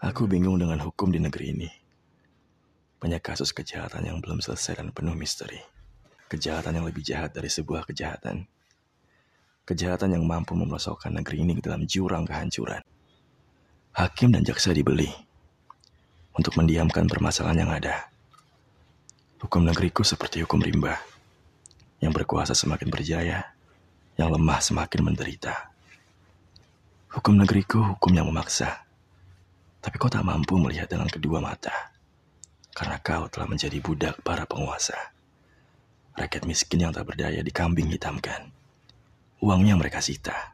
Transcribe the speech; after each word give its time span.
Aku 0.00 0.24
bingung 0.24 0.56
dengan 0.56 0.80
hukum 0.80 1.12
di 1.12 1.20
negeri 1.20 1.52
ini. 1.52 1.68
Banyak 3.04 3.20
kasus 3.20 3.52
kejahatan 3.52 4.08
yang 4.08 4.16
belum 4.24 4.40
selesai 4.40 4.80
dan 4.80 4.96
penuh 4.96 5.12
misteri. 5.12 5.60
Kejahatan 6.24 6.80
yang 6.80 6.88
lebih 6.88 7.04
jahat 7.04 7.36
dari 7.36 7.52
sebuah 7.52 7.84
kejahatan. 7.84 8.48
Kejahatan 9.68 10.16
yang 10.16 10.24
mampu 10.24 10.56
memelosokkan 10.56 11.12
negeri 11.12 11.44
ini 11.44 11.60
ke 11.60 11.68
dalam 11.68 11.84
jurang 11.84 12.24
kehancuran. 12.24 12.80
Hakim 13.92 14.32
dan 14.32 14.40
jaksa 14.40 14.72
dibeli 14.72 15.12
untuk 16.32 16.56
mendiamkan 16.56 17.04
permasalahan 17.04 17.68
yang 17.68 17.72
ada. 17.76 18.08
Hukum 19.44 19.68
negeriku 19.68 20.00
seperti 20.00 20.40
hukum 20.48 20.64
rimba. 20.64 20.96
Yang 22.00 22.24
berkuasa 22.24 22.56
semakin 22.56 22.88
berjaya, 22.88 23.52
yang 24.16 24.32
lemah 24.32 24.64
semakin 24.64 25.12
menderita. 25.12 25.76
Hukum 27.12 27.36
negeriku 27.36 27.84
hukum 27.84 28.16
yang 28.16 28.24
memaksa. 28.24 28.88
Tapi 29.80 29.96
kau 29.96 30.12
tak 30.12 30.24
mampu 30.24 30.60
melihat 30.60 30.86
dengan 30.92 31.08
kedua 31.08 31.40
mata. 31.40 31.72
Karena 32.76 33.00
kau 33.00 33.26
telah 33.32 33.48
menjadi 33.48 33.80
budak 33.80 34.20
para 34.20 34.44
penguasa. 34.44 34.96
Rakyat 36.14 36.44
miskin 36.44 36.84
yang 36.84 36.92
tak 36.92 37.08
berdaya 37.08 37.40
dikambing 37.40 37.88
hitamkan. 37.88 38.52
Uangnya 39.40 39.72
mereka 39.80 40.04
sita 40.04 40.52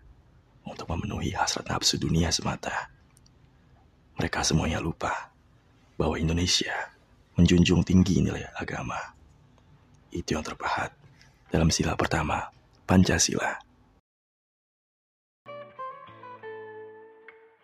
untuk 0.63 0.87
memenuhi 0.87 1.35
hasrat 1.35 1.67
nafsu 1.67 1.99
dunia 1.99 2.31
semata. 2.31 2.91
Mereka 4.15 4.47
semuanya 4.47 4.79
lupa 4.79 5.35
bahwa 5.99 6.15
Indonesia 6.17 6.95
menjunjung 7.35 7.83
tinggi 7.83 8.23
nilai 8.23 8.47
agama. 8.55 8.97
Itu 10.15 10.39
yang 10.39 10.47
terpahat 10.47 10.95
dalam 11.51 11.69
sila 11.69 11.99
pertama, 11.99 12.49
Pancasila. 12.87 13.66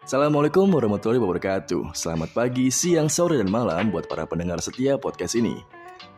Assalamualaikum 0.02 0.66
warahmatullahi 0.66 1.22
wabarakatuh. 1.22 1.94
Selamat 1.94 2.34
pagi, 2.34 2.74
siang, 2.74 3.06
sore, 3.06 3.38
dan 3.38 3.46
malam 3.46 3.94
buat 3.94 4.10
para 4.10 4.26
pendengar 4.26 4.58
setia 4.58 4.98
podcast 4.98 5.38
ini. 5.38 5.62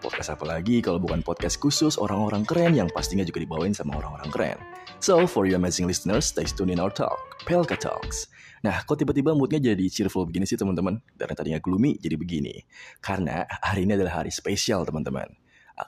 Podcast 0.01 0.33
apa 0.33 0.49
lagi 0.49 0.81
kalau 0.81 0.97
bukan 0.97 1.21
podcast 1.21 1.61
khusus 1.61 2.01
orang-orang 2.01 2.49
keren 2.49 2.73
yang 2.73 2.89
pastinya 2.89 3.29
juga 3.29 3.45
dibawain 3.45 3.77
sama 3.77 4.01
orang-orang 4.01 4.33
keren. 4.33 4.59
So, 5.05 5.29
for 5.29 5.45
you 5.45 5.61
amazing 5.61 5.85
listeners, 5.85 6.33
stay 6.33 6.49
tuned 6.49 6.73
in 6.73 6.81
our 6.81 6.89
talk, 6.89 7.45
Pelka 7.45 7.77
Talks. 7.77 8.33
Nah, 8.65 8.81
kok 8.89 9.05
tiba-tiba 9.05 9.37
moodnya 9.37 9.61
jadi 9.61 9.85
cheerful 9.93 10.25
begini 10.25 10.49
sih 10.49 10.57
teman-teman? 10.57 11.05
Dari 11.13 11.37
tadinya 11.37 11.61
gloomy 11.61 12.01
jadi 12.01 12.17
begini. 12.17 12.65
Karena 13.05 13.45
hari 13.45 13.85
ini 13.85 14.01
adalah 14.01 14.25
hari 14.25 14.33
spesial 14.33 14.89
teman-teman. 14.89 15.29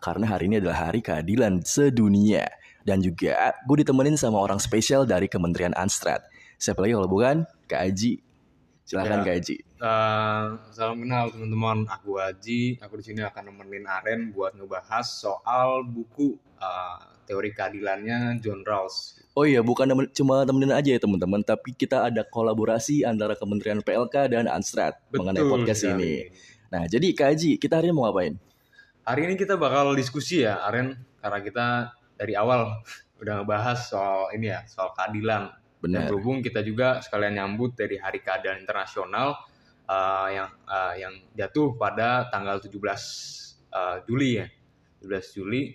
Karena 0.05 0.37
hari 0.37 0.53
ini 0.53 0.61
adalah 0.61 0.93
hari 0.93 1.01
keadilan 1.01 1.65
sedunia. 1.65 2.45
Dan 2.85 3.01
juga 3.01 3.57
gue 3.65 3.81
ditemenin 3.81 4.21
sama 4.21 4.37
orang 4.37 4.61
spesial 4.61 5.09
dari 5.09 5.33
Kementerian 5.33 5.73
Anstrat. 5.73 6.36
Siapa 6.57 6.81
lagi 6.83 6.97
kalau 6.97 7.11
bukan 7.11 7.37
Kak 7.69 7.81
Aji. 7.85 8.21
Silakan 8.87 9.23
Ya. 9.23 9.25
Kak 9.27 9.35
Aji. 9.43 9.57
Uh, 9.77 10.45
salam 10.73 11.03
kenal 11.05 11.29
teman-teman, 11.29 11.85
aku 11.91 12.17
Haji. 12.17 12.81
Aku 12.81 12.97
di 12.97 13.05
sini 13.05 13.21
akan 13.21 13.53
nemenin 13.53 13.85
Aren 13.85 14.33
buat 14.33 14.57
ngebahas 14.57 15.05
soal 15.05 15.85
buku 15.85 16.39
uh, 16.57 16.97
teori 17.27 17.51
keadilannya 17.53 18.39
John 18.41 18.63
Rawls. 18.63 19.21
Oh 19.37 19.45
iya, 19.45 19.61
bukan 19.61 19.85
nemen- 19.85 20.09
cuma 20.17 20.47
temenin 20.49 20.73
aja 20.73 20.97
ya 20.97 21.01
teman-teman, 21.03 21.45
tapi 21.45 21.77
kita 21.77 22.09
ada 22.09 22.25
kolaborasi 22.25 23.05
antara 23.05 23.37
Kementerian 23.37 23.85
PLK 23.85 24.33
dan 24.33 24.49
Anstrat 24.49 24.97
mengenai 25.13 25.45
podcast 25.45 25.85
sekali. 25.85 26.01
ini. 26.01 26.15
Nah, 26.73 26.89
jadi 26.89 27.13
Kak 27.13 27.29
Aji, 27.37 27.51
kita 27.61 27.77
hari 27.83 27.93
ini 27.93 27.95
mau 28.01 28.09
ngapain? 28.09 28.39
Hari 29.05 29.21
ini 29.29 29.35
kita 29.37 29.61
bakal 29.61 29.93
diskusi 29.93 30.41
ya, 30.41 30.63
Aren, 30.65 30.97
karena 31.21 31.39
kita 31.45 31.67
dari 32.17 32.33
awal 32.33 32.81
udah 33.21 33.45
ngebahas 33.45 33.77
soal 33.83 34.33
ini 34.33 34.49
ya, 34.49 34.65
soal 34.65 34.95
keadilan. 34.97 35.53
Dan 35.77 35.93
Benar. 35.93 36.09
berhubung 36.09 36.41
kita 36.41 36.65
juga 36.65 36.99
sekalian 37.05 37.37
nyambut 37.37 37.77
dari 37.77 38.01
Hari 38.01 38.25
Keadilan 38.25 38.59
Internasional 38.65 39.37
uh, 39.87 40.29
yang 40.33 40.51
uh, 40.67 40.95
yang 40.97 41.15
jatuh 41.37 41.77
pada 41.77 42.27
tanggal 42.33 42.59
17 42.59 42.73
uh, 43.71 43.97
Juli 44.09 44.41
ya. 44.41 44.47
17 45.05 45.37
Juli. 45.37 45.71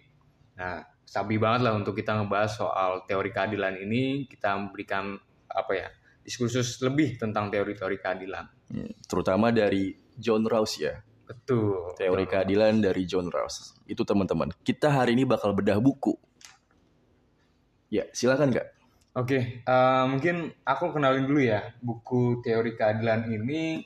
Nah, 0.58 0.84
sabi 1.06 1.38
banget 1.38 1.70
lah 1.70 1.74
untuk 1.78 1.96
kita 1.96 2.18
ngebahas 2.18 2.52
soal 2.52 2.92
teori 3.06 3.30
keadilan 3.32 3.78
ini, 3.78 4.26
kita 4.28 4.58
memberikan 4.58 5.16
apa 5.48 5.74
ya? 5.76 5.90
diskursus 6.22 6.78
lebih 6.86 7.18
tentang 7.18 7.50
teori-teori 7.50 7.98
keadilan. 7.98 8.46
Hmm, 8.70 8.94
Terutama 9.10 9.50
dari 9.50 9.90
John 10.14 10.46
Rawls 10.46 10.78
ya, 10.78 11.02
Betul. 11.26 11.98
teori 11.98 12.30
betul. 12.30 12.34
keadilan 12.38 12.74
dari 12.78 13.04
John 13.10 13.28
Rawls. 13.34 13.74
Itu 13.90 14.06
teman-teman. 14.06 14.54
Kita 14.62 14.94
hari 14.94 15.18
ini 15.18 15.26
bakal 15.26 15.58
bedah 15.58 15.82
buku. 15.82 16.14
Ya, 17.92 18.08
silakan 18.14 18.54
Kak. 18.54 18.70
Oke, 19.12 19.60
eh, 19.68 20.06
mungkin 20.08 20.48
aku 20.64 20.96
kenalin 20.96 21.28
dulu 21.28 21.44
ya 21.44 21.76
buku 21.84 22.40
teori 22.40 22.72
keadilan 22.80 23.28
ini 23.28 23.84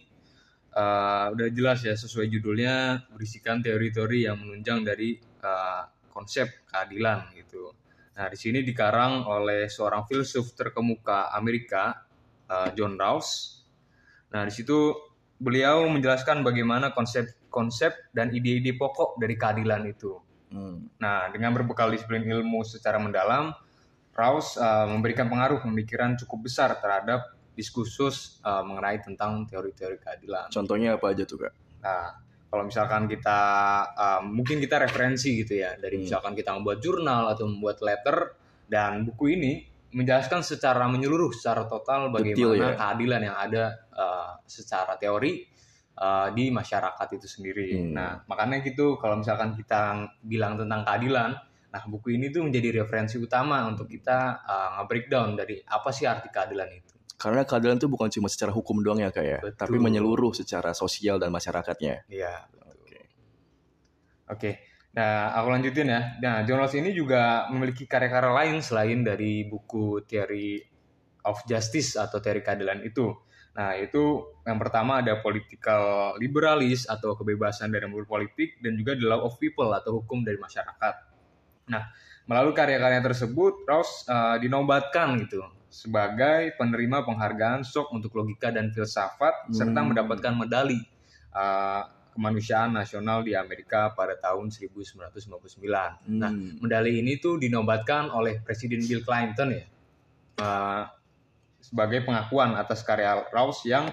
eh, 0.70 1.26
udah 1.34 1.48
jelas 1.50 1.82
ya 1.82 1.98
sesuai 1.98 2.30
judulnya 2.30 3.10
berisikan 3.10 3.58
teori-teori 3.66 4.30
yang 4.30 4.38
menunjang 4.38 4.86
dari 4.86 5.18
eh, 5.18 5.84
konsep 6.14 6.70
keadilan 6.70 7.34
gitu. 7.42 7.74
Nah 8.16 8.26
di 8.30 8.38
sini 8.38 8.62
dikarang 8.62 9.26
oleh 9.26 9.66
seorang 9.66 10.06
filsuf 10.06 10.54
terkemuka 10.54 11.34
Amerika 11.34 12.06
eh, 12.46 12.70
John 12.78 12.94
Rawls. 12.94 13.30
Nah 14.30 14.46
di 14.46 14.54
situ 14.54 14.94
beliau 15.42 15.90
menjelaskan 15.90 16.46
bagaimana 16.46 16.94
konsep-konsep 16.94 18.14
dan 18.14 18.30
ide-ide 18.30 18.78
pokok 18.78 19.18
dari 19.18 19.36
keadilan 19.36 19.84
itu. 19.90 20.22
Hmm, 20.54 20.88
Nah, 21.02 21.28
dengan 21.34 21.52
berbekal 21.52 21.92
disiplin 21.92 22.24
ilmu 22.24 22.64
secara 22.64 22.96
mendalam, 23.02 23.52
Rawls 24.16 24.56
uh, 24.56 24.88
memberikan 24.88 25.28
pengaruh 25.28 25.60
pemikiran 25.60 26.16
cukup 26.16 26.48
besar 26.48 26.80
terhadap 26.80 27.36
diskursus 27.52 28.40
uh, 28.48 28.64
mengenai 28.64 29.04
tentang 29.04 29.44
teori-teori 29.48 30.00
keadilan. 30.00 30.48
Contohnya 30.52 30.96
apa 30.96 31.12
aja 31.12 31.24
tuh 31.28 31.48
Kak? 31.48 31.54
Nah, 31.84 32.04
kalau 32.48 32.64
misalkan 32.64 33.12
kita 33.12 33.40
uh, 33.92 34.22
mungkin 34.24 34.64
kita 34.64 34.80
referensi 34.80 35.36
gitu 35.44 35.60
ya, 35.60 35.76
dari 35.76 36.00
Hmm. 36.00 36.08
misalkan 36.08 36.32
kita 36.32 36.56
membuat 36.56 36.80
jurnal 36.80 37.32
atau 37.36 37.48
membuat 37.48 37.84
letter 37.84 38.40
dan 38.72 39.04
buku 39.04 39.36
ini 39.36 39.54
menjelaskan 39.96 40.44
secara 40.44 40.88
menyeluruh, 40.92 41.32
secara 41.32 41.68
total 41.68 42.12
Detail 42.12 42.56
bagaimana 42.56 42.72
ya. 42.72 42.78
keadilan 42.80 43.22
yang 43.24 43.38
ada 43.40 43.64
uh, 43.96 44.32
secara 44.44 45.00
teori 45.00 45.48
uh, 46.00 46.32
di 46.36 46.52
masyarakat 46.52 47.08
itu 47.16 47.28
sendiri. 47.28 47.70
Hmm. 47.80 47.92
Nah, 47.96 48.12
makanya 48.28 48.60
gitu 48.64 49.00
kalau 49.00 49.20
misalkan 49.20 49.56
kita 49.56 50.12
bilang 50.24 50.60
tentang 50.60 50.84
keadilan, 50.84 51.32
nah 51.76 51.84
buku 51.84 52.16
ini 52.16 52.32
tuh 52.32 52.48
menjadi 52.48 52.88
referensi 52.88 53.20
utama 53.20 53.68
untuk 53.68 53.92
kita 53.92 54.48
uh, 54.48 54.70
nge-breakdown 54.80 55.36
dari 55.36 55.60
apa 55.60 55.92
sih 55.92 56.08
arti 56.08 56.32
keadilan 56.32 56.72
itu. 56.72 56.96
Karena 57.20 57.44
keadilan 57.44 57.76
itu 57.76 57.92
bukan 57.92 58.08
cuma 58.08 58.32
secara 58.32 58.56
hukum 58.56 58.80
doang 58.80 59.04
ya 59.04 59.12
Kak 59.12 59.26
ya, 59.28 59.40
Betul. 59.44 59.60
tapi 59.60 59.78
menyeluruh 59.84 60.32
secara 60.32 60.72
sosial 60.72 61.20
dan 61.20 61.36
masyarakatnya. 61.36 62.08
Iya, 62.08 62.48
betul. 62.48 62.72
Oke. 62.80 63.00
Oke, 64.32 64.52
nah 64.96 65.36
aku 65.36 65.48
lanjutin 65.52 65.92
ya. 65.92 66.02
Nah, 66.24 66.48
John 66.48 66.64
Rawls 66.64 66.80
ini 66.80 66.96
juga 66.96 67.52
memiliki 67.52 67.84
karya-karya 67.84 68.32
lain 68.32 68.64
selain 68.64 69.04
dari 69.04 69.44
buku 69.44 70.00
Theory 70.08 70.64
of 71.28 71.44
Justice 71.44 72.00
atau 72.00 72.24
teori 72.24 72.40
keadilan 72.40 72.88
itu. 72.88 73.12
Nah, 73.56 73.76
itu 73.80 74.36
yang 74.48 74.60
pertama 74.60 75.04
ada 75.04 75.20
political 75.20 76.16
liberalis 76.20 76.88
atau 76.88 77.20
kebebasan 77.20 77.72
dalam 77.72 77.92
berpolitik 77.92 78.64
dan 78.64 78.80
juga 78.80 78.96
the 78.96 79.08
law 79.08 79.28
of 79.28 79.36
people 79.44 79.72
atau 79.76 80.00
hukum 80.04 80.24
dari 80.24 80.40
masyarakat. 80.40 81.15
Nah, 81.66 81.90
melalui 82.26 82.54
karya-karya 82.54 83.02
tersebut, 83.02 83.66
Rawls 83.66 84.06
eh, 84.06 84.38
dinobatkan 84.40 85.18
gitu 85.22 85.42
sebagai 85.68 86.56
penerima 86.56 87.04
penghargaan 87.04 87.62
SOK 87.62 87.92
untuk 87.92 88.16
logika 88.16 88.48
dan 88.48 88.72
filsafat 88.72 89.52
serta 89.52 89.76
Hmm. 89.76 89.92
mendapatkan 89.92 90.34
medali 90.34 90.80
eh, 91.32 91.84
kemanusiaan 92.16 92.72
nasional 92.72 93.20
di 93.20 93.36
Amerika 93.36 93.92
pada 93.92 94.16
tahun 94.16 94.48
1999. 94.48 96.00
Nah, 96.08 96.32
Hmm. 96.32 96.64
medali 96.64 97.04
ini 97.04 97.20
tuh 97.20 97.36
dinobatkan 97.36 98.08
oleh 98.08 98.40
Presiden 98.40 98.80
Bill 98.82 99.04
Clinton 99.04 99.52
ya 99.52 99.64
eh, 100.38 100.84
sebagai 101.60 102.04
pengakuan 102.04 102.56
atas 102.56 102.84
karya 102.84 103.20
Rawls 103.30 103.66
yang 103.66 103.92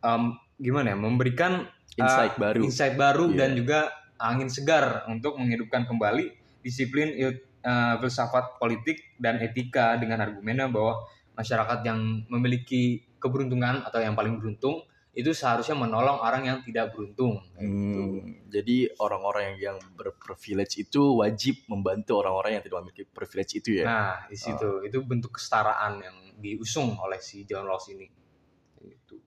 em, 0.00 0.32
gimana 0.56 0.92
ya 0.92 0.96
memberikan 0.96 1.66
insight 1.94 2.34
eh, 2.34 2.40
baru. 2.40 2.60
insight 2.64 2.94
baru 2.94 3.28
Iya. 3.28 3.36
dan 3.36 3.50
juga 3.52 3.80
angin 4.16 4.48
segar 4.48 5.04
untuk 5.06 5.36
menghidupkan 5.36 5.84
kembali 5.84 6.32
disiplin 6.62 7.12
il- 7.12 7.42
eh, 7.62 7.94
filsafat 8.00 8.58
politik 8.58 9.18
dan 9.18 9.38
etika 9.38 9.98
dengan 9.98 10.22
argumennya 10.22 10.70
bahwa 10.70 11.02
masyarakat 11.34 11.82
yang 11.86 11.98
memiliki 12.30 13.02
keberuntungan 13.18 13.86
atau 13.86 14.02
yang 14.02 14.14
paling 14.18 14.38
beruntung 14.38 14.82
itu 15.12 15.28
seharusnya 15.36 15.76
menolong 15.76 16.24
orang 16.24 16.42
yang 16.48 16.58
tidak 16.64 16.96
beruntung. 16.96 17.44
kayak 17.52 17.68
gitu. 17.68 18.00
Hmm, 18.00 18.48
jadi 18.48 18.76
orang-orang 18.96 19.42
yang, 19.44 19.76
yang 19.76 19.78
berprivilege 19.92 20.80
itu 20.88 21.20
wajib 21.20 21.68
membantu 21.68 22.24
orang-orang 22.24 22.56
yang 22.56 22.64
tidak 22.64 22.80
memiliki 22.80 23.04
privilege 23.04 23.52
itu 23.60 23.70
ya. 23.80 23.84
Nah, 23.84 24.16
di 24.24 24.40
situ 24.40 24.80
itu 24.88 24.98
bentuk 25.04 25.36
kesetaraan 25.36 26.00
yang 26.00 26.16
diusung 26.40 26.96
oleh 26.96 27.20
si 27.20 27.44
John 27.44 27.68
Rawls 27.68 27.92
ini. 27.92 28.08
Itu. 28.80 29.20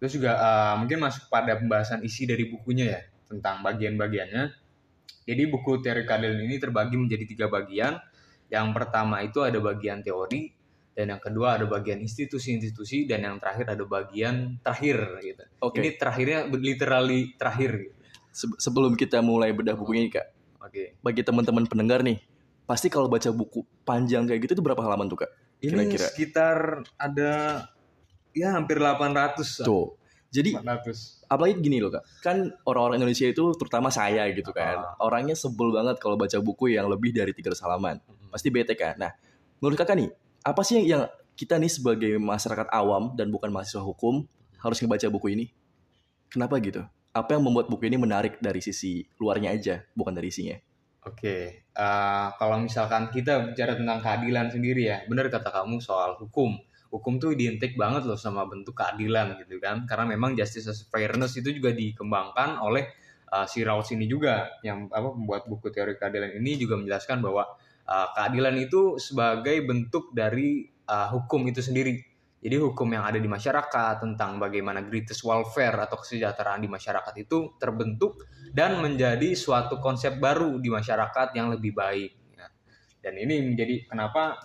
Terus 0.00 0.12
juga 0.16 0.32
eh, 0.40 0.74
mungkin 0.80 0.98
masuk 1.04 1.28
pada 1.28 1.60
pembahasan 1.60 2.00
isi 2.00 2.24
dari 2.24 2.48
bukunya 2.48 2.96
ya 2.96 3.00
tentang 3.28 3.60
bagian-bagiannya. 3.60 4.65
Jadi 5.26 5.42
buku 5.50 5.82
teori 5.82 6.06
keadilan 6.06 6.38
ini 6.46 6.56
terbagi 6.56 6.96
menjadi 6.96 7.24
tiga 7.26 7.46
bagian. 7.50 7.98
Yang 8.46 8.66
pertama 8.78 9.22
itu 9.26 9.42
ada 9.42 9.58
bagian 9.58 10.06
teori, 10.06 10.54
dan 10.96 11.12
yang 11.12 11.20
kedua 11.20 11.60
ada 11.60 11.68
bagian 11.68 12.00
institusi-institusi 12.00 13.04
dan 13.04 13.26
yang 13.26 13.36
terakhir 13.36 13.74
ada 13.74 13.84
bagian 13.84 14.56
terakhir 14.64 15.18
gitu. 15.20 15.44
Oke. 15.60 15.82
Ini 15.84 15.90
terakhirnya 16.00 16.40
literally 16.48 17.36
terakhir 17.36 17.70
gitu. 17.84 17.96
Se- 18.32 18.56
sebelum 18.56 18.96
kita 18.96 19.20
mulai 19.20 19.52
bedah 19.52 19.76
bukunya 19.76 20.08
nih 20.08 20.12
kak, 20.16 20.26
Oke. 20.64 20.84
bagi 21.04 21.20
teman-teman 21.20 21.68
pendengar 21.68 22.00
nih, 22.00 22.22
pasti 22.64 22.88
kalau 22.88 23.12
baca 23.12 23.28
buku 23.28 23.60
panjang 23.84 24.24
kayak 24.24 24.46
gitu 24.48 24.56
itu 24.56 24.64
berapa 24.64 24.80
halaman 24.80 25.10
tuh 25.10 25.26
kak? 25.26 25.30
Ini 25.60 25.72
Kira-kira. 25.72 26.06
sekitar 26.08 26.56
ada 26.96 27.32
ya 28.32 28.56
hampir 28.56 28.80
800 28.80 29.64
lah. 29.64 29.66
Tuh. 29.68 29.86
Jadi 30.36 30.52
400. 30.52 31.24
apalagi 31.32 31.56
gini 31.64 31.80
loh 31.80 31.88
kak, 31.88 32.04
kan 32.20 32.52
orang-orang 32.68 33.00
Indonesia 33.00 33.24
itu 33.24 33.56
terutama 33.56 33.88
saya 33.88 34.28
gitu 34.36 34.52
kan, 34.52 34.76
Ah. 34.84 34.92
orangnya 35.00 35.32
sebel 35.32 35.72
banget 35.72 35.96
kalau 35.96 36.20
baca 36.20 36.36
buku 36.44 36.76
yang 36.76 36.92
lebih 36.92 37.16
dari 37.16 37.32
300 37.32 37.64
halaman. 37.64 37.96
Pasti 38.28 38.52
bete 38.52 38.76
kan. 38.76 39.00
Nah, 39.00 39.16
menurut 39.64 39.80
kakak 39.80 39.96
nih, 39.96 40.10
apa 40.44 40.60
sih 40.60 40.84
yang, 40.84 40.86
yang 40.86 41.02
kita 41.32 41.56
nih 41.56 41.72
sebagai 41.72 42.12
masyarakat 42.20 42.68
awam 42.68 43.16
dan 43.16 43.32
bukan 43.32 43.48
mahasiswa 43.48 43.80
hukum 43.80 44.28
harus 44.60 44.76
ngebaca 44.84 45.08
buku 45.08 45.32
ini? 45.32 45.46
Kenapa 46.28 46.60
gitu? 46.60 46.84
Apa 47.16 47.32
yang 47.32 47.48
membuat 47.48 47.72
buku 47.72 47.88
ini 47.88 47.96
menarik 47.96 48.36
dari 48.44 48.60
sisi 48.60 49.00
luarnya 49.16 49.56
aja, 49.56 49.80
bukan 49.96 50.12
dari 50.12 50.28
isinya? 50.28 50.56
Oke, 51.06 51.64
eh, 51.70 52.26
kalau 52.34 52.56
misalkan 52.58 53.08
kita 53.14 53.46
bicara 53.46 53.78
tentang 53.78 54.02
keadilan 54.02 54.50
sendiri 54.50 54.90
ya, 54.90 54.98
benar 55.06 55.30
kata 55.30 55.48
kamu 55.54 55.78
soal 55.78 56.18
hukum. 56.18 56.58
Hukum 56.96 57.20
tuh 57.20 57.36
identik 57.36 57.76
banget 57.76 58.08
loh 58.08 58.16
sama 58.16 58.48
bentuk 58.48 58.72
keadilan 58.72 59.36
gitu 59.44 59.60
kan, 59.60 59.84
karena 59.84 60.16
memang 60.16 60.32
justice 60.32 60.72
as 60.72 60.80
fairness 60.88 61.36
itu 61.36 61.52
juga 61.52 61.76
dikembangkan 61.76 62.56
oleh 62.64 62.88
eh, 63.28 63.44
si 63.44 63.60
Rawls 63.60 63.92
ini 63.92 64.08
juga, 64.08 64.48
yang 64.64 64.88
apa 64.88 65.12
membuat 65.12 65.44
buku 65.44 65.68
teori 65.68 66.00
keadilan 66.00 66.40
ini 66.40 66.56
juga 66.56 66.80
menjelaskan 66.80 67.20
bahwa 67.20 67.44
eh, 67.84 68.08
keadilan 68.16 68.56
itu 68.56 68.96
sebagai 68.96 69.60
bentuk 69.68 70.16
dari 70.16 70.64
eh, 70.64 71.08
hukum 71.12 71.44
itu 71.44 71.60
sendiri. 71.60 72.16
Jadi 72.36 72.62
hukum 72.62 72.86
yang 72.92 73.02
ada 73.02 73.18
di 73.18 73.26
masyarakat 73.26 74.06
tentang 74.06 74.38
bagaimana 74.38 74.84
greatest 74.84 75.24
welfare 75.26 75.82
atau 75.82 75.98
kesejahteraan 75.98 76.62
di 76.62 76.70
masyarakat 76.70 77.14
itu 77.18 77.58
terbentuk 77.58 78.22
dan 78.52 78.78
menjadi 78.78 79.34
suatu 79.34 79.82
konsep 79.82 80.20
baru 80.20 80.60
di 80.60 80.68
masyarakat 80.70 81.32
yang 81.34 81.50
lebih 81.50 81.74
baik. 81.74 82.12
ya. 82.36 82.46
Dan 83.02 83.18
ini 83.18 83.40
menjadi 83.50 83.88
kenapa 83.88 84.38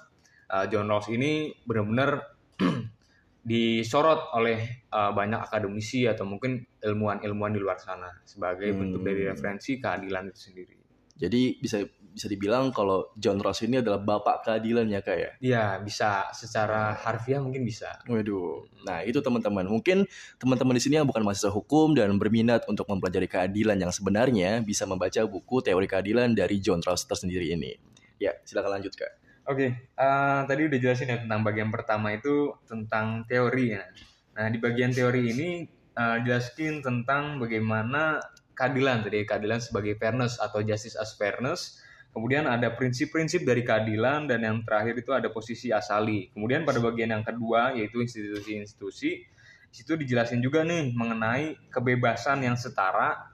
uh, 0.49 0.65
John 0.71 0.87
Rawls 0.87 1.11
ini 1.11 1.51
benar-benar 1.67 2.30
disorot 3.41 4.37
oleh 4.37 4.85
uh, 4.93 5.09
banyak 5.17 5.41
akademisi 5.41 6.05
atau 6.05 6.29
mungkin 6.29 6.61
ilmuwan-ilmuwan 6.77 7.57
di 7.57 7.59
luar 7.61 7.81
sana 7.81 8.21
sebagai 8.21 8.69
Hmm. 8.69 8.79
bentuk 8.85 9.01
dari 9.01 9.25
referensi 9.25 9.81
keadilan 9.81 10.29
itu 10.29 10.39
sendiri. 10.51 10.75
Jadi 11.17 11.61
bisa 11.61 11.81
bisa 12.11 12.27
dibilang 12.27 12.73
kalau 12.75 13.13
John 13.15 13.39
Rawls 13.39 13.61
ini 13.63 13.79
adalah 13.79 14.01
bapak 14.01 14.43
keadilan 14.43 14.89
ya 14.89 14.99
kak 15.05 15.17
ya? 15.17 15.31
Ya 15.39 15.63
bisa 15.79 16.27
secara 16.33 16.97
harfiah 16.97 17.39
mungkin 17.39 17.63
bisa. 17.63 18.01
Waduh. 18.09 18.67
Nah, 18.83 19.05
itu 19.05 19.21
teman-teman. 19.23 19.63
Mungkin 19.69 20.09
teman-teman 20.41 20.75
di 20.75 20.81
sini 20.83 20.99
yang 20.99 21.07
bukan 21.07 21.23
mahasiswa 21.23 21.53
hukum 21.53 21.93
dan 21.95 22.11
berminat 22.19 22.67
untuk 22.67 22.89
mempelajari 22.89 23.29
keadilan 23.29 23.77
yang 23.79 23.93
sebenarnya 23.93 24.59
bisa 24.65 24.83
membaca 24.89 25.23
buku 25.23 25.61
teori 25.63 25.87
keadilan 25.87 26.35
dari 26.35 26.59
John 26.59 26.83
Rawls 26.83 27.07
tersendiri 27.07 27.53
ini. 27.53 27.77
Ya, 28.19 28.35
silakan 28.43 28.81
lanjut, 28.81 28.93
Kak. 28.97 29.20
Oke, 29.41 29.73
eh, 29.73 30.41
tadi 30.45 30.61
udah 30.69 30.77
jelasin 30.77 31.09
ya 31.09 31.17
tentang 31.17 31.41
bagian 31.41 31.73
pertama 31.73 32.13
itu 32.13 32.53
tentang 32.69 33.25
teori 33.25 33.73
ya. 33.73 33.83
Nah 34.37 34.45
di 34.53 34.61
bagian 34.61 34.93
teori 34.93 35.33
ini 35.33 35.65
eh, 35.97 36.17
jelasin 36.21 36.85
tentang 36.85 37.41
bagaimana 37.41 38.21
keadilan 38.53 39.01
tadi 39.01 39.25
keadilan 39.25 39.57
sebagai 39.57 39.97
fairness 39.97 40.37
atau 40.37 40.61
justice 40.61 40.93
as 40.93 41.17
fairness. 41.17 41.81
Kemudian 42.13 42.45
ada 42.45 42.75
prinsip-prinsip 42.75 43.41
dari 43.47 43.65
keadilan 43.65 44.29
dan 44.29 44.43
yang 44.45 44.57
terakhir 44.61 44.99
itu 44.99 45.15
ada 45.15 45.31
posisi 45.31 45.71
asali. 45.73 46.29
Kemudian 46.35 46.67
pada 46.67 46.77
bagian 46.77 47.09
yang 47.09 47.23
kedua 47.25 47.73
yaitu 47.73 48.03
institusi-institusi, 48.03 49.25
situ 49.71 49.95
dijelasin 49.95 50.43
juga 50.43 50.61
nih 50.61 50.91
mengenai 50.91 51.55
kebebasan 51.71 52.43
yang 52.45 52.59
setara, 52.59 53.31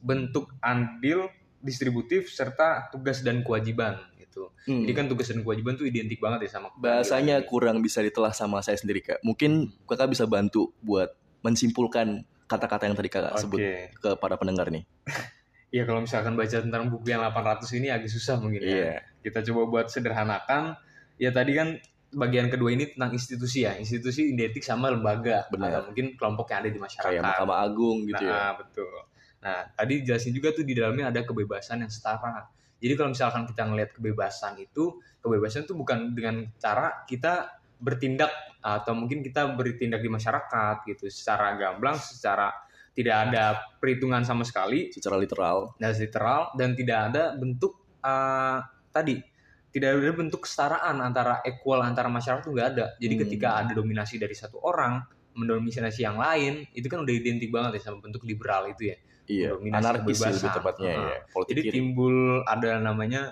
bentuk 0.00 0.48
andil, 0.64 1.28
distributif 1.60 2.32
serta 2.32 2.88
tugas 2.88 3.20
dan 3.20 3.44
kewajiban 3.44 4.00
gitu. 4.36 4.52
Hmm. 4.68 4.84
Jadi 4.84 4.92
kan 4.92 5.06
tugas 5.08 5.26
dan 5.32 5.40
kewajiban 5.40 5.80
tuh 5.80 5.88
identik 5.88 6.20
banget 6.20 6.44
ya 6.44 6.60
sama 6.60 6.68
bahasanya 6.76 7.40
keadilan. 7.40 7.48
kurang 7.48 7.76
bisa 7.80 8.04
ditelah 8.04 8.36
sama 8.36 8.60
saya 8.60 8.76
sendiri, 8.76 9.00
Kak. 9.00 9.24
Mungkin 9.24 9.72
Kakak 9.88 10.12
bisa 10.12 10.28
bantu 10.28 10.76
buat 10.84 11.16
mensimpulkan 11.40 12.28
kata-kata 12.44 12.84
yang 12.84 12.96
tadi 12.98 13.08
Kakak 13.08 13.32
Oke. 13.32 13.40
sebut 13.40 13.58
ke 13.96 14.10
para 14.20 14.36
pendengar 14.36 14.68
nih. 14.68 14.84
Iya 15.66 15.82
kalau 15.82 15.98
misalkan 15.98 16.38
baca 16.38 16.62
tentang 16.62 16.88
buku 16.88 17.10
yang 17.10 17.26
800 17.26 17.66
ini 17.82 17.90
agak 17.90 18.06
susah 18.06 18.38
mungkin 18.38 18.62
ya. 18.62 18.70
Iya. 18.70 18.94
Kita 19.18 19.42
coba 19.50 19.66
buat 19.66 19.86
sederhanakan. 19.90 20.78
Ya 21.18 21.34
tadi 21.34 21.58
kan 21.58 21.82
bagian 22.14 22.46
kedua 22.48 22.70
ini 22.70 22.94
tentang 22.94 23.10
institusi 23.12 23.66
ya. 23.66 23.74
Institusi 23.74 24.30
identik 24.30 24.62
sama 24.62 24.94
lembaga 24.94 25.50
Benar. 25.50 25.82
atau 25.82 25.90
mungkin 25.90 26.14
kelompok 26.14 26.54
yang 26.54 26.64
ada 26.64 26.70
di 26.70 26.80
masyarakat. 26.80 27.10
Kayak 27.18 27.26
Mahkamah 27.26 27.58
Agung 27.66 27.98
gitu 28.06 28.24
nah, 28.24 28.54
ya. 28.54 28.62
betul. 28.62 28.94
Nah, 29.42 29.58
tadi 29.74 29.94
jelasin 30.06 30.32
juga 30.32 30.48
tuh 30.54 30.64
di 30.64 30.72
dalamnya 30.78 31.10
ada 31.10 31.20
kebebasan 31.26 31.82
yang 31.82 31.90
setara. 31.90 32.46
Jadi 32.86 32.94
kalau 32.94 33.10
misalkan 33.10 33.42
kita 33.50 33.62
ngelihat 33.66 33.90
kebebasan 33.98 34.54
itu, 34.62 35.02
kebebasan 35.18 35.66
itu 35.66 35.74
bukan 35.74 36.14
dengan 36.14 36.46
cara 36.62 37.02
kita 37.10 37.50
bertindak 37.82 38.30
atau 38.62 38.94
mungkin 38.94 39.20
kita 39.26 39.50
bertindak 39.58 40.00
di 40.00 40.08
masyarakat 40.08 40.86
gitu 40.86 41.10
secara 41.10 41.58
gamblang, 41.58 41.98
secara 41.98 42.54
tidak 42.96 43.28
ada 43.28 43.44
perhitungan 43.76 44.24
sama 44.24 44.46
sekali, 44.46 44.88
Secara 44.94 45.20
literal. 45.20 45.76
dan 45.76 45.92
literal 45.92 46.40
dan 46.56 46.72
tidak 46.72 46.98
ada 47.12 47.22
bentuk 47.36 47.76
uh, 48.00 48.62
tadi 48.88 49.20
tidak 49.68 49.92
ada 49.92 50.12
bentuk 50.16 50.48
kesetaraan 50.48 51.04
antara 51.04 51.44
equal 51.44 51.84
antara 51.84 52.08
masyarakat 52.08 52.48
itu 52.48 52.52
nggak 52.56 52.68
ada. 52.72 52.86
Jadi 52.96 53.14
Hmm. 53.18 53.22
ketika 53.28 53.48
ada 53.60 53.72
dominasi 53.76 54.16
dari 54.16 54.32
satu 54.32 54.56
orang 54.64 55.04
mendominasi 55.36 56.00
yang 56.00 56.16
lain, 56.16 56.64
itu 56.72 56.88
kan 56.88 57.04
udah 57.04 57.12
identik 57.12 57.52
banget 57.52 57.76
ya 57.76 57.92
sama 57.92 58.00
bentuk 58.00 58.24
liberal 58.24 58.72
itu 58.72 58.88
ya. 58.88 58.96
Iya. 59.26 59.58
Dominasi 59.58 59.82
Anarkis 59.82 60.18
lebih 60.22 60.50
tepatnya 60.54 60.90
Nah, 60.90 61.06
ya. 61.10 61.18
Politik 61.34 61.50
Jadi 61.52 61.62
kiri. 61.66 61.74
timbul 61.74 62.16
ada 62.46 62.70
namanya 62.78 63.22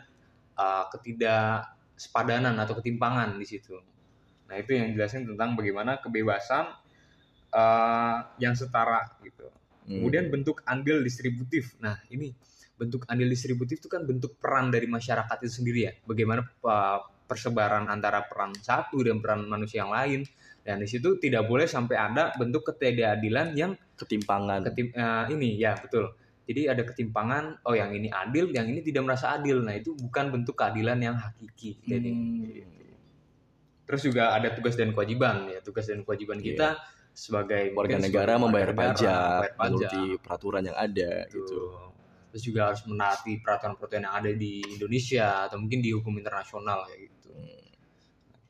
uh, 0.58 0.84
ketidaksepadanan 0.90 2.54
atau 2.58 2.74
ketimpangan 2.78 3.38
di 3.38 3.46
situ. 3.46 3.78
Nah 4.50 4.54
itu 4.60 4.74
yang 4.74 4.92
jelasin 4.92 5.24
tentang 5.24 5.54
bagaimana 5.54 6.02
kebebasan 6.02 6.74
uh, 7.54 8.16
yang 8.42 8.54
setara 8.58 9.06
gitu. 9.22 9.46
Hmm. 9.86 10.00
Kemudian 10.00 10.28
bentuk 10.32 10.64
andil 10.66 11.00
distributif. 11.04 11.76
Nah, 11.80 12.00
ini 12.08 12.32
bentuk 12.74 13.06
andil 13.06 13.30
distributif 13.30 13.78
itu 13.78 13.88
kan 13.88 14.02
bentuk 14.02 14.34
peran 14.42 14.74
dari 14.74 14.90
masyarakat 14.90 15.36
itu 15.44 15.52
sendiri 15.62 15.80
ya. 15.86 15.92
Bagaimana 16.04 16.42
uh, 16.64 17.00
persebaran 17.24 17.88
antara 17.88 18.24
peran 18.28 18.52
satu 18.56 19.00
dan 19.04 19.20
peran 19.20 19.48
manusia 19.48 19.84
yang 19.84 19.92
lain. 19.92 20.20
Dan 20.64 20.80
di 20.80 20.88
situ 20.88 21.20
tidak 21.20 21.44
boleh 21.44 21.68
sampai 21.68 21.96
ada 21.96 22.32
bentuk 22.40 22.64
ketidakadilan 22.64 23.52
yang 23.52 23.76
ketimpangan. 24.00 24.64
ketim 24.72 24.92
eh, 24.96 25.24
ini 25.32 25.60
ya 25.60 25.76
betul. 25.76 26.16
Jadi 26.44 26.68
ada 26.68 26.82
ketimpangan. 26.84 27.64
Oh, 27.64 27.72
yang 27.72 27.92
ini 27.92 28.12
adil, 28.12 28.52
yang 28.52 28.68
ini 28.68 28.84
tidak 28.84 29.08
merasa 29.08 29.36
adil. 29.36 29.64
Nah, 29.64 29.76
itu 29.76 29.96
bukan 29.96 30.28
bentuk 30.28 30.56
keadilan 30.56 31.00
yang 31.00 31.16
hakiki. 31.16 31.80
Jadi 31.84 32.10
Hmm. 32.12 32.72
terus 33.84 34.00
juga 34.04 34.32
ada 34.32 34.52
tugas 34.52 34.76
dan 34.76 34.92
kewajiban 34.96 35.48
ya. 35.52 35.60
Tugas 35.60 35.84
dan 35.88 36.04
kewajiban 36.04 36.40
Iya. 36.40 36.46
kita 36.52 36.68
sebagai 37.14 37.72
warga 37.78 37.96
negara 38.00 38.34
membayar 38.40 38.74
negara, 38.74 38.90
pajak, 38.90 39.06
membayar 39.06 39.54
pajak. 39.54 39.70
menuruti 39.70 40.04
peraturan 40.20 40.62
yang 40.66 40.76
ada 40.76 41.10
gitu. 41.30 41.46
gitu. 41.46 41.60
Terus 42.34 42.42
juga 42.50 42.60
harus 42.72 42.82
menaati 42.90 43.32
peraturan-peraturan 43.38 44.02
yang 44.10 44.16
ada 44.18 44.30
di 44.34 44.52
Indonesia 44.66 45.46
atau 45.46 45.56
mungkin 45.62 45.78
di 45.78 45.94
hukum 45.94 46.10
internasional 46.18 46.82
kayak 46.90 47.00
gitu. 47.06 47.13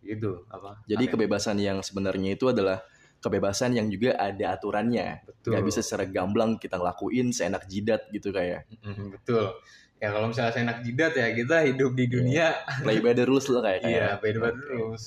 Gitu 0.04 0.44
apa? 0.52 0.84
Jadi 0.84 1.04
kebebasan 1.08 1.56
yang 1.58 1.80
sebenarnya 1.80 2.36
itu 2.36 2.52
adalah 2.52 2.84
kebebasan 3.24 3.72
yang 3.72 3.88
juga 3.88 4.20
ada 4.20 4.52
aturannya. 4.52 5.24
betul. 5.24 5.56
Gak 5.56 5.64
bisa 5.64 5.80
secara 5.80 6.04
gamblang 6.04 6.60
kita 6.60 6.76
ngelakuin 6.76 7.32
seenak 7.32 7.64
jidat 7.64 8.04
gitu 8.12 8.28
kayak. 8.36 8.68
Mm, 8.84 9.16
betul. 9.16 9.56
Ya 9.96 10.12
kalau 10.12 10.28
misalnya 10.28 10.52
saya 10.52 10.62
enak 10.68 10.78
jidat 10.84 11.12
ya 11.16 11.32
kita 11.32 11.56
hidup 11.64 11.96
di 11.96 12.04
dunia 12.12 12.52
Play 12.84 13.00
by 13.00 13.16
the 13.16 13.24
rules 13.24 13.48
lah 13.48 13.64
kayak. 13.64 13.80
iya 13.88 14.20
kayak. 14.20 14.20
beda 14.20 14.38
Oke. 14.44 14.52
terus. 14.60 15.04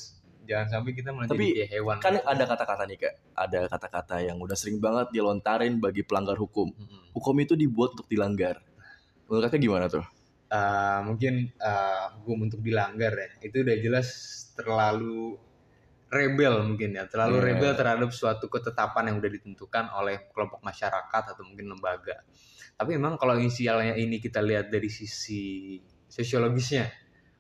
Jangan 0.48 0.68
sampai 0.80 0.92
kita 0.96 1.12
malah 1.12 1.28
Tapi, 1.28 1.60
kayak 1.60 1.70
hewan. 1.76 1.96
Kan 2.00 2.24
ada 2.24 2.44
kata-kata 2.48 2.88
nih 2.88 2.98
kak, 3.04 3.14
ada 3.36 3.60
kata-kata 3.68 4.16
yang 4.24 4.40
udah 4.40 4.56
sering 4.56 4.80
banget 4.80 5.12
dilontarin 5.12 5.76
bagi 5.84 6.08
pelanggar 6.08 6.40
hukum. 6.40 6.72
Hukum 7.12 7.36
itu 7.44 7.60
dibuat 7.60 8.00
untuk 8.00 8.08
dilanggar. 8.08 8.64
Menurut 9.28 9.44
kakak 9.52 9.60
gimana 9.60 9.92
tuh? 9.92 10.08
Eh, 10.48 11.00
mungkin 11.04 11.52
eh, 11.60 12.06
hukum 12.24 12.48
untuk 12.48 12.64
dilanggar 12.64 13.12
ya 13.20 13.28
itu 13.44 13.68
udah 13.68 13.78
jelas 13.84 14.08
terlalu 14.56 15.36
rebel 16.08 16.64
mungkin 16.64 16.96
ya 16.96 17.04
terlalu 17.12 17.44
Iya. 17.44 17.46
rebel 17.52 17.72
terhadap 17.76 18.16
suatu 18.16 18.48
ketetapan 18.48 19.12
yang 19.12 19.20
udah 19.20 19.28
ditentukan 19.28 19.92
oleh 19.92 20.32
kelompok 20.32 20.64
masyarakat 20.64 21.24
atau 21.36 21.44
mungkin 21.44 21.76
lembaga 21.76 22.24
tapi 22.80 22.96
memang 22.96 23.20
kalau 23.20 23.36
inisialnya 23.36 24.00
ini 24.00 24.24
kita 24.24 24.40
lihat 24.40 24.72
dari 24.72 24.88
sisi 24.88 25.84
sosiologisnya 26.08 26.88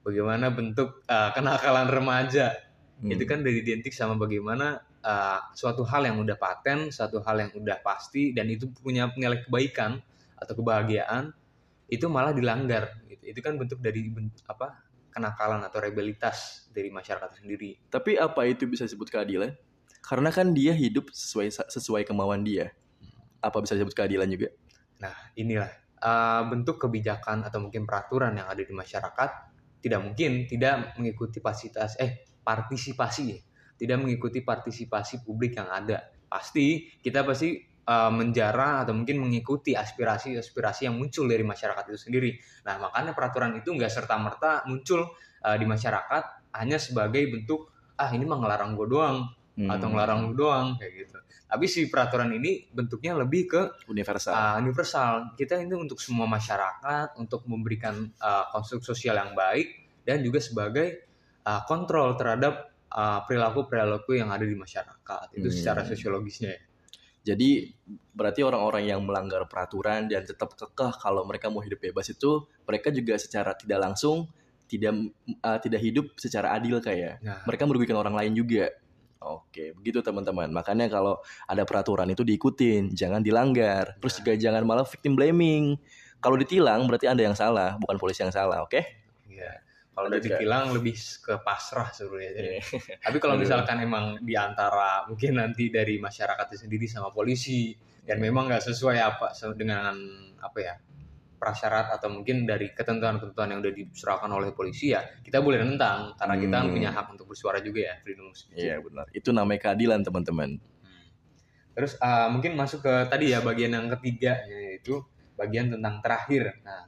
bagaimana 0.04 0.52
bentuk 0.52 1.08
eh, 1.08 1.32
kenakalan 1.32 1.88
remaja 1.88 2.68
Hmm. 2.98 3.14
itu 3.14 3.30
kan 3.30 3.46
dari 3.46 3.62
identik 3.62 3.94
sama 3.94 4.18
bagaimana 4.18 4.82
uh, 5.06 5.54
suatu 5.54 5.86
hal 5.86 6.10
yang 6.10 6.18
udah 6.18 6.34
paten, 6.34 6.90
suatu 6.90 7.22
hal 7.22 7.46
yang 7.46 7.54
udah 7.54 7.78
pasti 7.86 8.34
dan 8.34 8.50
itu 8.50 8.74
punya 8.74 9.06
nilai 9.14 9.46
kebaikan 9.46 10.02
atau 10.34 10.58
kebahagiaan 10.58 11.30
itu 11.88 12.06
malah 12.12 12.36
dilanggar 12.36 13.04
gitu. 13.08 13.24
Itu 13.36 13.40
kan 13.40 13.56
bentuk 13.56 13.80
dari 13.80 14.12
ben- 14.12 14.36
apa? 14.48 14.88
kenakalan 15.18 15.66
atau 15.66 15.82
rebelitas 15.82 16.70
dari 16.70 16.94
masyarakat 16.94 17.42
sendiri. 17.42 17.90
Tapi 17.90 18.22
apa 18.22 18.46
itu 18.46 18.70
bisa 18.70 18.86
disebut 18.86 19.10
keadilan? 19.10 19.50
Karena 20.06 20.30
kan 20.30 20.54
dia 20.54 20.78
hidup 20.78 21.10
sesuai 21.10 21.74
sesuai 21.74 22.06
kemauan 22.06 22.46
dia. 22.46 22.70
Apa 23.42 23.66
bisa 23.66 23.74
disebut 23.74 23.98
keadilan 23.98 24.30
juga? 24.30 24.54
Nah, 25.02 25.18
inilah 25.34 25.74
uh, 26.06 26.46
bentuk 26.46 26.78
kebijakan 26.78 27.42
atau 27.50 27.58
mungkin 27.58 27.90
peraturan 27.90 28.38
yang 28.38 28.46
ada 28.46 28.62
di 28.62 28.70
masyarakat 28.70 29.30
tidak 29.82 30.00
mungkin 30.06 30.46
tidak 30.46 30.94
mengikuti 31.02 31.42
fasilitas 31.42 31.98
eh 31.98 32.30
partisipasi. 32.46 33.42
Tidak 33.78 33.98
mengikuti 33.98 34.46
partisipasi 34.46 35.26
publik 35.26 35.58
yang 35.58 35.70
ada. 35.70 36.14
Pasti 36.30 36.94
kita 37.02 37.26
pasti 37.26 37.58
uh, 37.88 38.12
menjara 38.12 38.84
atau 38.84 38.94
mungkin 38.94 39.24
mengikuti 39.24 39.74
aspirasi-aspirasi 39.74 40.92
yang 40.92 41.00
muncul 41.00 41.26
dari 41.26 41.42
masyarakat 41.48 41.84
itu 41.88 42.00
sendiri. 42.12 42.32
Nah, 42.68 42.78
makanya 42.78 43.16
peraturan 43.16 43.56
itu 43.56 43.72
nggak 43.72 43.90
serta-merta 43.90 44.68
muncul 44.68 45.08
uh, 45.48 45.56
di 45.56 45.64
masyarakat 45.64 46.24
hanya 46.60 46.78
sebagai 46.78 47.24
bentuk 47.32 47.72
ah 47.98 48.14
ini 48.14 48.30
mah 48.30 48.38
ngelarang 48.38 48.78
gue 48.78 48.88
doang 48.92 49.26
hmm. 49.58 49.70
atau 49.74 49.88
ngelarang 49.90 50.20
lu 50.30 50.34
doang 50.38 50.78
kayak 50.78 50.94
gitu. 50.94 51.18
Tapi 51.48 51.66
si 51.66 51.88
peraturan 51.88 52.30
ini 52.36 52.68
bentuknya 52.70 53.18
lebih 53.18 53.50
ke 53.50 53.62
universal. 53.90 54.36
Uh, 54.36 54.56
universal. 54.62 55.34
Kita 55.34 55.58
ini 55.58 55.74
untuk 55.74 55.98
semua 55.98 56.30
masyarakat, 56.30 57.18
untuk 57.18 57.48
memberikan 57.50 57.98
uh, 58.22 58.46
konstruk 58.54 58.86
sosial 58.86 59.18
yang 59.18 59.34
baik 59.34 59.88
dan 60.06 60.22
juga 60.22 60.44
sebagai 60.44 61.08
uh, 61.48 61.66
kontrol 61.66 62.14
terhadap 62.16 62.70
perilaku 62.88 63.68
perilaku-perilaku 63.68 64.12
yang 64.16 64.32
ada 64.32 64.48
di 64.48 64.56
masyarakat. 64.56 65.26
Itu 65.36 65.52
hmm. 65.52 65.56
secara 65.56 65.84
sosiologisnya 65.84 66.56
ya. 66.56 66.62
Jadi 67.28 67.76
berarti 68.16 68.40
orang-orang 68.40 68.88
yang 68.88 69.04
melanggar 69.04 69.44
peraturan 69.52 70.08
dan 70.08 70.24
tetap 70.24 70.56
kekeh 70.56 70.96
kalau 71.04 71.28
mereka 71.28 71.52
mau 71.52 71.60
hidup 71.60 71.84
bebas 71.84 72.08
itu 72.08 72.48
mereka 72.64 72.88
juga 72.88 73.20
secara 73.20 73.52
tidak 73.52 73.84
langsung 73.84 74.32
tidak 74.68 74.96
uh, 75.44 75.60
tidak 75.60 75.84
hidup 75.84 76.06
secara 76.16 76.56
adil 76.56 76.80
kayak. 76.80 77.20
Ya. 77.20 77.28
Nah. 77.36 77.44
Mereka 77.44 77.64
merugikan 77.68 78.00
orang 78.00 78.16
lain 78.16 78.32
juga. 78.32 78.72
Oke, 79.18 79.74
begitu 79.76 80.00
teman-teman. 80.00 80.48
Makanya 80.54 80.88
kalau 80.88 81.20
ada 81.50 81.66
peraturan 81.68 82.08
itu 82.08 82.22
diikutin, 82.24 82.94
jangan 82.94 83.20
dilanggar. 83.20 83.98
Terus 84.00 84.24
juga 84.24 84.38
jangan 84.38 84.64
malah 84.64 84.86
victim 84.88 85.18
blaming. 85.18 85.76
Kalau 86.22 86.38
ditilang 86.38 86.86
berarti 86.86 87.10
Anda 87.10 87.28
yang 87.28 87.36
salah, 87.36 87.76
bukan 87.82 87.98
polisi 87.98 88.22
yang 88.24 88.32
salah, 88.32 88.62
oke? 88.64 88.78
Iya. 89.28 89.67
Kalau 89.98 90.14
udah 90.14 90.22
ditilang 90.22 90.78
lebih 90.78 90.94
ke 90.94 91.42
pasrah 91.42 91.90
sebenarnya. 91.90 92.62
Yeah. 92.62 93.02
Tapi 93.10 93.18
kalau 93.18 93.34
misalkan 93.34 93.82
emang 93.82 94.22
di 94.22 94.38
antara 94.38 95.10
mungkin 95.10 95.42
nanti 95.42 95.74
dari 95.74 95.98
masyarakat 95.98 96.54
sendiri 96.54 96.86
sama 96.86 97.10
polisi 97.10 97.74
dan 98.06 98.22
memang 98.22 98.46
nggak 98.46 98.62
sesuai 98.62 98.98
apa 99.02 99.34
dengan 99.58 99.98
apa 100.38 100.58
ya 100.62 100.78
prasyarat 101.42 101.98
atau 101.98 102.14
mungkin 102.14 102.46
dari 102.46 102.78
ketentuan-ketentuan 102.78 103.58
yang 103.58 103.60
udah 103.66 103.74
diserahkan 103.74 104.30
oleh 104.30 104.54
polisi 104.54 104.94
ya 104.94 105.02
kita 105.26 105.42
boleh 105.42 105.66
nentang 105.66 106.14
karena 106.14 106.36
kita 106.38 106.58
hmm. 106.62 106.70
punya 106.78 106.90
hak 106.94 107.08
untuk 107.18 107.26
bersuara 107.34 107.58
juga 107.58 107.90
ya 107.90 107.94
freedom 108.06 108.30
of 108.30 108.38
speech. 108.38 108.70
Iya 108.70 108.78
benar. 108.86 109.10
Itu 109.18 109.34
namanya 109.34 109.66
keadilan 109.66 110.06
teman-teman. 110.06 110.62
Hmm. 110.62 111.06
Terus 111.74 111.98
uh, 111.98 112.30
mungkin 112.30 112.54
masuk 112.54 112.86
ke 112.86 112.94
tadi 113.10 113.34
ya 113.34 113.42
bagian 113.42 113.74
yang 113.74 113.90
ketiga 113.98 114.46
yaitu 114.46 115.02
bagian 115.34 115.74
tentang 115.74 116.06
terakhir. 116.06 116.62
Nah 116.62 116.86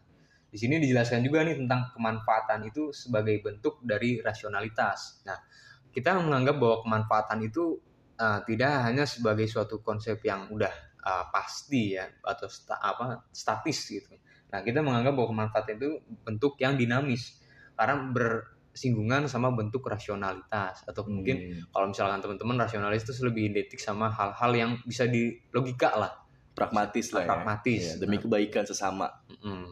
di 0.50 0.58
sini 0.58 0.82
dijelaskan 0.82 1.22
juga 1.22 1.46
nih 1.46 1.62
tentang 1.62 1.94
kemanfaatan 1.94 2.66
itu 2.66 2.90
sebagai 2.90 3.38
bentuk 3.42 3.82
dari 3.86 4.18
rasionalitas. 4.22 5.24
Nah 5.30 5.38
kita 5.90 6.18
menganggap 6.18 6.58
bahwa 6.58 6.78
kemanfaatan 6.86 7.40
itu 7.46 7.78
uh, 8.18 8.42
tidak 8.46 8.74
hanya 8.86 9.06
sebagai 9.06 9.46
suatu 9.46 9.82
konsep 9.86 10.22
yang 10.26 10.50
udah 10.50 10.74
uh, 11.06 11.30
pasti 11.30 11.98
ya 11.98 12.10
atau 12.26 12.50
sta, 12.50 12.78
apa 12.82 13.30
statis 13.34 13.90
gitu 13.90 14.14
Nah, 14.50 14.66
kita 14.66 14.82
menganggap 14.82 15.14
bahwa 15.14 15.30
kemanfaatan 15.34 15.74
itu 15.78 15.90
bentuk 16.26 16.58
yang 16.58 16.74
dinamis 16.74 17.38
karena 17.78 18.02
bersinggungan 18.12 19.30
sama 19.30 19.54
bentuk 19.54 19.86
rasionalitas 19.86 20.84
atau 20.90 21.06
mungkin 21.06 21.54
hmm. 21.54 21.72
kalau 21.72 21.94
misalkan 21.94 22.20
teman-teman 22.20 22.58
rasionalis 22.66 23.06
itu 23.06 23.14
lebih 23.30 23.54
identik 23.54 23.80
sama 23.80 24.10
hal-hal 24.10 24.52
yang 24.58 24.72
bisa 24.84 25.06
di 25.06 25.38
logika 25.54 25.94
lah, 25.96 26.12
pragmatis 26.58 27.14
lah, 27.14 27.24
ya. 27.24 27.28
pragmatis 27.30 27.84
ya, 27.96 28.02
demi 28.02 28.18
kebaikan 28.18 28.66
sesama. 28.66 29.08
Hmm. 29.40 29.70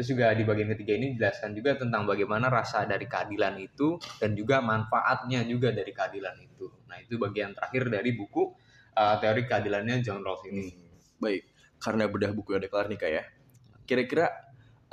Terus 0.00 0.16
juga 0.16 0.32
di 0.32 0.48
bagian 0.48 0.72
ketiga 0.72 0.96
ini 0.96 1.12
dijelaskan 1.12 1.52
juga 1.52 1.76
tentang 1.76 2.08
bagaimana 2.08 2.48
rasa 2.48 2.88
dari 2.88 3.04
keadilan 3.04 3.60
itu 3.60 4.00
dan 4.16 4.32
juga 4.32 4.64
manfaatnya 4.64 5.44
juga 5.44 5.76
dari 5.76 5.92
keadilan 5.92 6.40
itu. 6.40 6.72
Nah, 6.88 6.96
itu 7.04 7.20
bagian 7.20 7.52
terakhir 7.52 7.92
dari 7.92 8.16
buku 8.16 8.48
uh, 8.96 9.20
teori 9.20 9.44
keadilannya 9.44 10.00
John 10.00 10.24
Rawls 10.24 10.48
ini. 10.48 10.72
Hmm. 10.72 11.20
Baik, 11.20 11.52
karena 11.76 12.08
bedah 12.08 12.32
buku 12.32 12.56
ada 12.56 12.64
kelar 12.64 12.88
nih 12.88 12.96
kak 12.96 13.12
ya 13.12 13.24
kira-kira 13.90 14.30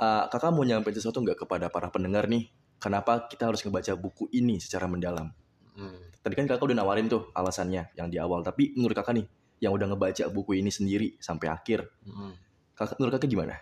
uh, 0.02 0.26
kakak 0.26 0.50
mau 0.50 0.66
nyampein 0.66 0.98
sesuatu 0.98 1.22
nggak 1.22 1.46
kepada 1.46 1.70
para 1.70 1.86
pendengar 1.94 2.26
nih? 2.26 2.50
Kenapa 2.82 3.30
kita 3.30 3.46
harus 3.46 3.62
ngebaca 3.62 3.94
buku 3.94 4.26
ini 4.34 4.58
secara 4.58 4.90
mendalam? 4.90 5.30
Hmm. 5.78 6.02
Tadi 6.18 6.34
kan 6.34 6.50
kakak 6.50 6.66
udah 6.66 6.82
nawarin 6.82 7.06
tuh 7.06 7.30
alasannya 7.30 7.94
yang 7.94 8.10
di 8.10 8.18
awal, 8.18 8.42
tapi 8.42 8.74
menurut 8.74 8.98
kakak 8.98 9.22
nih, 9.22 9.26
yang 9.62 9.70
udah 9.70 9.94
ngebaca 9.94 10.26
buku 10.34 10.58
ini 10.58 10.74
sendiri 10.74 11.14
sampai 11.22 11.46
akhir, 11.46 11.86
hmm. 12.02 12.34
kakak 12.74 12.98
menurut 12.98 13.14
kakak 13.22 13.30
gimana? 13.30 13.54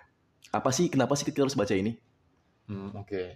Apa 0.57 0.73
sih, 0.73 0.89
kenapa 0.89 1.13
sih 1.15 1.29
kita 1.29 1.45
harus 1.45 1.57
baca 1.57 1.77
ini? 1.77 1.93
Hmm, 2.67 2.91
Oke, 2.99 3.07
okay. 3.07 3.29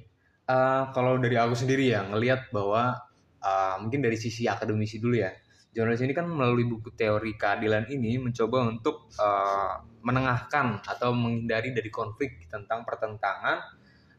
uh, 0.50 0.54
eh, 0.54 0.82
kalau 0.90 1.20
dari 1.22 1.38
aku 1.38 1.54
sendiri 1.54 1.94
ya 1.94 2.02
ngelihat 2.02 2.50
bahwa 2.50 2.98
uh, 3.38 3.76
mungkin 3.78 4.02
dari 4.02 4.18
sisi 4.18 4.50
akademisi 4.50 4.98
dulu 4.98 5.22
ya, 5.22 5.30
jurnalis 5.70 6.02
ini 6.02 6.10
kan 6.10 6.26
melalui 6.26 6.66
buku 6.66 6.90
teori 6.98 7.38
keadilan 7.38 7.86
ini 7.86 8.18
mencoba 8.18 8.66
untuk 8.66 9.06
uh, 9.22 9.78
menengahkan 10.02 10.82
atau 10.82 11.14
menghindari 11.14 11.70
dari 11.70 11.92
konflik 11.92 12.50
tentang 12.50 12.82
pertentangan 12.82 13.62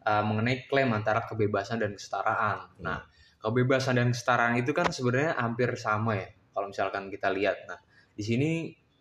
uh, 0.07 0.23
mengenai 0.23 0.63
klaim 0.69 0.95
antara 0.95 1.25
kebebasan 1.27 1.81
dan 1.83 1.91
kesetaraan. 1.97 2.71
Nah, 2.79 3.03
kebebasan 3.41 3.99
dan 3.99 4.15
kesetaraan 4.15 4.55
itu 4.61 4.71
kan 4.71 4.87
sebenarnya 4.89 5.35
hampir 5.35 5.73
sama 5.75 6.15
ya 6.15 6.29
kalau 6.55 6.71
misalkan 6.71 7.11
kita 7.11 7.27
lihat. 7.33 7.67
Nah, 7.67 7.79
di 8.15 8.23
sini 8.23 8.51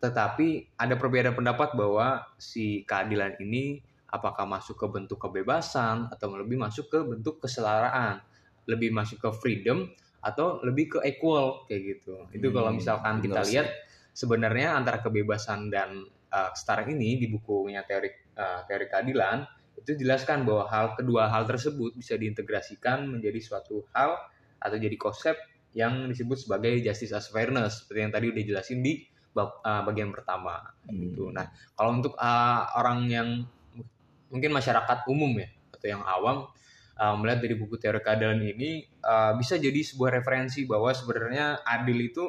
tetapi 0.00 0.80
ada 0.80 0.96
perbedaan 0.96 1.36
pendapat 1.36 1.76
bahwa 1.76 2.24
si 2.40 2.88
keadilan 2.88 3.36
ini 3.44 3.84
apakah 4.10 4.44
masuk 4.44 4.74
ke 4.74 4.86
bentuk 4.90 5.18
kebebasan 5.22 6.10
atau 6.10 6.34
lebih 6.34 6.58
masuk 6.58 6.90
ke 6.90 6.98
bentuk 7.06 7.38
kesetaraan, 7.38 8.18
lebih 8.66 8.90
masuk 8.90 9.22
ke 9.22 9.30
freedom 9.38 9.86
atau 10.20 10.60
lebih 10.66 10.96
ke 10.96 10.98
equal 11.06 11.64
kayak 11.70 11.98
gitu. 11.98 12.26
Itu 12.34 12.50
hmm, 12.50 12.54
kalau 12.58 12.70
misalkan 12.74 13.24
kita 13.24 13.40
lihat 13.46 13.70
sebenarnya 14.12 14.76
antara 14.76 15.00
kebebasan 15.00 15.72
dan 15.72 16.04
uh, 16.34 16.48
kesetaraan 16.52 16.92
ini 16.92 17.16
di 17.22 17.26
bukunya 17.30 17.86
teori 17.86 18.10
uh, 18.36 18.66
teori 18.68 18.86
keadilan 18.90 19.46
itu 19.80 19.96
jelaskan 19.96 20.44
bahwa 20.44 20.68
hal 20.68 20.86
kedua 20.92 21.32
hal 21.32 21.48
tersebut 21.48 21.96
bisa 21.96 22.18
diintegrasikan 22.20 23.08
menjadi 23.08 23.40
suatu 23.40 23.88
hal 23.96 24.18
atau 24.60 24.76
jadi 24.76 24.92
konsep 25.00 25.40
yang 25.72 26.10
disebut 26.10 26.36
sebagai 26.36 26.82
justice 26.82 27.16
as 27.16 27.30
fairness 27.30 27.86
seperti 27.86 28.00
yang 28.04 28.12
tadi 28.12 28.26
udah 28.28 28.42
jelasin 28.44 28.84
di 28.84 29.06
bab, 29.32 29.62
uh, 29.62 29.86
bagian 29.86 30.10
pertama 30.10 30.60
hmm. 30.84 30.98
gitu. 31.00 31.30
Nah, 31.30 31.48
kalau 31.78 31.96
untuk 31.96 32.14
uh, 32.18 32.74
orang 32.76 33.06
yang 33.08 33.28
mungkin 34.30 34.54
masyarakat 34.54 35.04
umum 35.10 35.34
ya 35.36 35.48
atau 35.74 35.86
yang 35.90 36.02
awam 36.06 36.46
uh, 37.00 37.14
melihat 37.18 37.42
dari 37.42 37.54
buku 37.58 37.76
teori 37.80 38.00
keadilan 38.04 38.40
ini 38.40 38.84
uh, 39.02 39.34
bisa 39.34 39.56
jadi 39.56 39.80
sebuah 39.80 40.22
referensi 40.22 40.68
bahwa 40.68 40.92
sebenarnya 40.92 41.64
adil 41.66 41.98
itu 41.98 42.24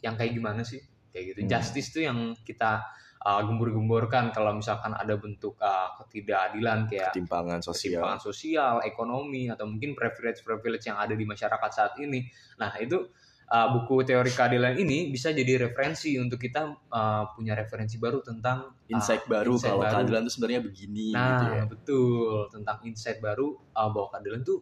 yang 0.00 0.16
kayak 0.16 0.32
gimana 0.36 0.62
sih? 0.64 0.80
Kayak 1.10 1.24
gitu. 1.34 1.40
Hmm. 1.42 1.50
justice 1.50 1.88
itu 1.90 2.00
yang 2.06 2.38
kita 2.46 2.86
uh, 3.26 3.40
gembur-gemburkan 3.42 4.30
kalau 4.30 4.54
misalkan 4.54 4.94
ada 4.94 5.18
bentuk 5.18 5.58
uh, 5.58 5.98
ketidakadilan 5.98 6.86
kayak 6.86 7.10
ketimpangan 7.10 7.60
sosial. 7.60 8.00
Ketimpangan 8.00 8.20
sosial 8.22 8.74
ekonomi 8.86 9.50
atau 9.50 9.66
mungkin 9.66 9.98
privilege 9.98 10.46
privilege 10.46 10.86
yang 10.86 11.02
ada 11.02 11.12
di 11.12 11.26
masyarakat 11.26 11.70
saat 11.74 11.98
ini. 11.98 12.30
Nah 12.62 12.78
itu 12.78 13.10
uh, 13.50 13.68
buku 13.74 14.06
teori 14.06 14.30
keadilan 14.30 14.78
ini 14.78 15.10
bisa 15.10 15.34
jadi 15.34 15.68
referensi 15.68 16.14
untuk 16.16 16.38
kita 16.38 16.70
uh, 16.88 17.24
punya 17.34 17.58
referensi 17.58 17.98
baru 17.98 18.22
tentang 18.22 18.70
uh, 18.70 18.92
insight 18.94 19.26
baru 19.26 19.58
insight 19.58 19.74
kalau 19.74 19.82
baru. 19.82 19.92
keadilan 19.98 20.20
itu 20.24 20.32
sebenarnya 20.38 20.60
begini 20.62 21.06
nah 21.10 21.26
gitu 21.26 21.44
ya. 21.50 21.64
betul. 21.66 22.38
Tentang 22.48 22.78
insight 22.86 23.18
baru 23.18 23.58
uh, 23.74 23.88
bahwa 23.90 24.08
keadilan 24.14 24.40
tuh 24.46 24.58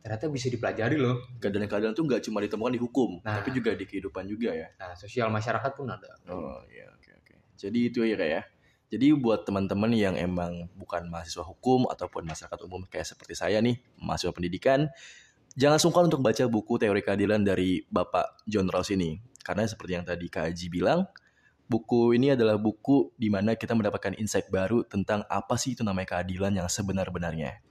ternyata 0.00 0.26
bisa 0.32 0.48
dipelajari 0.50 0.96
loh. 0.98 1.16
Keadilan 1.38 1.66
keadilan 1.70 1.94
tuh 1.94 2.04
nggak 2.04 2.20
cuma 2.26 2.38
ditemukan 2.42 2.72
di 2.74 2.80
hukum 2.82 3.10
nah, 3.22 3.40
tapi 3.40 3.54
juga 3.54 3.70
di 3.78 3.84
kehidupan 3.86 4.26
juga 4.26 4.50
ya. 4.52 4.68
Nah 4.76 4.92
sosial 4.98 5.30
masyarakat 5.30 5.70
pun 5.78 5.86
ada. 5.86 6.10
Oh 6.26 6.60
iya 6.68 6.90
oke 6.90 7.10
oke. 7.22 7.34
Jadi 7.54 7.78
itu 7.88 8.02
ya 8.02 8.18
ya. 8.18 8.42
Jadi 8.90 9.14
buat 9.14 9.46
teman-teman 9.46 9.94
yang 9.94 10.18
emang 10.18 10.66
bukan 10.74 11.06
mahasiswa 11.06 11.46
hukum 11.46 11.86
ataupun 11.86 12.26
masyarakat 12.26 12.58
umum 12.66 12.82
kayak 12.90 13.06
seperti 13.06 13.38
saya 13.38 13.62
nih, 13.62 13.78
mahasiswa 14.02 14.34
pendidikan, 14.34 14.90
jangan 15.54 15.78
sungkan 15.78 16.06
untuk 16.06 16.22
baca 16.22 16.44
buku 16.46 16.78
teori 16.78 17.02
keadilan 17.02 17.42
dari 17.42 17.82
Bapak 17.88 18.44
John 18.46 18.70
Rawls 18.70 18.90
ini. 18.94 19.18
Karena 19.40 19.66
seperti 19.66 19.96
yang 19.96 20.04
tadi 20.04 20.28
Kak 20.28 20.52
Aji 20.52 20.68
bilang, 20.68 21.08
buku 21.66 22.14
ini 22.14 22.34
adalah 22.34 22.60
buku 22.60 23.14
di 23.16 23.32
mana 23.32 23.56
kita 23.56 23.72
mendapatkan 23.74 24.14
insight 24.20 24.52
baru 24.52 24.84
tentang 24.84 25.24
apa 25.26 25.56
sih 25.56 25.74
itu 25.74 25.82
namanya 25.82 26.18
keadilan 26.18 26.52
yang 26.54 26.68
sebenar-benarnya. 26.68 27.62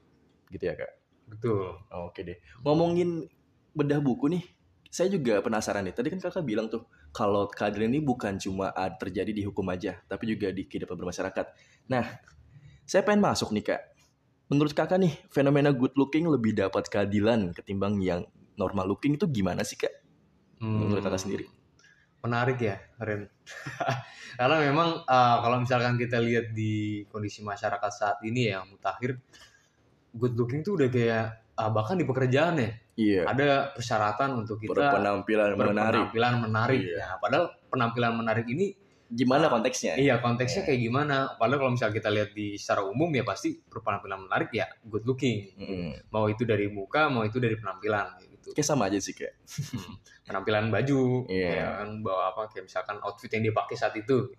Gitu 0.49 0.63
ya 0.65 0.75
Kak? 0.75 0.91
Betul. 1.29 1.77
Oke 1.93 2.25
deh. 2.25 2.37
Ngomongin 2.65 3.29
bedah 3.77 4.01
buku 4.01 4.33
nih, 4.33 4.43
saya 4.89 5.13
juga 5.13 5.39
penasaran 5.45 5.85
nih. 5.85 5.93
Tadi 5.93 6.07
kan 6.09 6.19
kakak 6.19 6.41
bilang 6.41 6.67
tuh, 6.67 6.89
kalau 7.13 7.45
keadilan 7.45 7.93
ini 7.93 8.01
bukan 8.01 8.41
cuma 8.41 8.73
terjadi 8.97 9.29
di 9.29 9.45
hukum 9.45 9.63
aja, 9.69 10.01
tapi 10.09 10.33
juga 10.33 10.49
di 10.49 10.65
kehidupan 10.65 10.97
bermasyarakat. 10.97 11.45
Nah, 11.93 12.05
saya 12.89 13.05
pengen 13.05 13.21
masuk 13.21 13.53
nih 13.53 13.61
kak 13.61 13.81
Menurut 14.49 14.73
kakak 14.73 14.97
nih, 14.97 15.13
fenomena 15.29 15.69
good 15.69 15.93
looking 15.93 16.25
lebih 16.25 16.57
dapat 16.57 16.89
keadilan 16.89 17.53
ketimbang 17.53 18.01
yang 18.01 18.25
normal 18.57 18.89
looking 18.89 19.13
itu 19.13 19.29
gimana 19.29 19.61
sih 19.61 19.77
kak? 19.77 19.93
Menurut 20.59 21.05
kakak 21.05 21.21
sendiri? 21.21 21.45
Menarik 22.19 22.59
ya, 22.59 22.75
Ren. 22.99 23.29
Karena 24.39 24.57
memang 24.59 25.05
uh, 25.05 25.37
kalau 25.39 25.61
misalkan 25.61 25.95
kita 25.95 26.19
lihat 26.19 26.51
di 26.51 27.05
kondisi 27.07 27.45
masyarakat 27.45 27.91
saat 27.93 28.17
ini 28.25 28.51
ya, 28.51 28.65
mutakhir, 28.65 29.21
good 30.17 30.35
looking 30.35 30.65
tuh 30.65 30.75
udah 30.81 30.89
kayak 30.89 31.25
uh, 31.55 31.69
bahkan 31.71 31.95
di 31.95 32.03
pekerjaan 32.03 32.59
ya, 32.59 32.71
Iya. 32.99 33.23
ada 33.31 33.71
persyaratan 33.71 34.43
untuk 34.43 34.59
kita 34.59 34.75
Berpenampilan 34.75 35.55
menarik. 35.55 36.11
berpenampilan 36.11 36.33
menarik. 36.43 36.79
Iya. 36.83 36.97
Ya, 36.99 37.09
padahal 37.23 37.45
penampilan 37.71 38.11
menarik 38.19 38.47
ini 38.51 38.75
Gimana 39.09 39.49
konteksnya? 39.49 39.97
Iya 39.97 40.21
konteksnya 40.21 40.69
kayak 40.69 40.79
gimana? 40.85 41.33
Padahal 41.41 41.65
kalau 41.65 41.71
misalnya 41.73 41.97
kita 41.97 42.09
lihat 42.13 42.29
di 42.37 42.61
secara 42.61 42.85
umum 42.85 43.09
ya 43.09 43.25
pasti 43.25 43.57
berpenampilan 43.57 44.29
menarik 44.29 44.53
ya 44.53 44.69
good 44.85 45.01
looking. 45.09 45.49
Mm. 45.57 46.13
Mau 46.13 46.29
itu 46.29 46.45
dari 46.45 46.69
muka, 46.69 47.09
mau 47.09 47.25
itu 47.25 47.41
dari 47.41 47.57
penampilan 47.57 48.21
kayak 48.21 48.29
gitu. 48.37 48.49
Kayak 48.53 48.67
sama 48.69 48.85
aja 48.85 49.01
sih 49.01 49.17
kayak. 49.17 49.33
Penampilan 50.29 50.69
baju, 50.69 51.25
Iya. 51.25 51.49
ya 51.57 51.67
kan 51.81 51.89
bawa 52.05 52.37
apa 52.37 52.53
kayak 52.53 52.69
misalkan 52.69 53.01
outfit 53.01 53.33
yang 53.33 53.49
dia 53.49 53.55
pakai 53.57 53.75
saat 53.75 53.97
itu. 53.97 54.29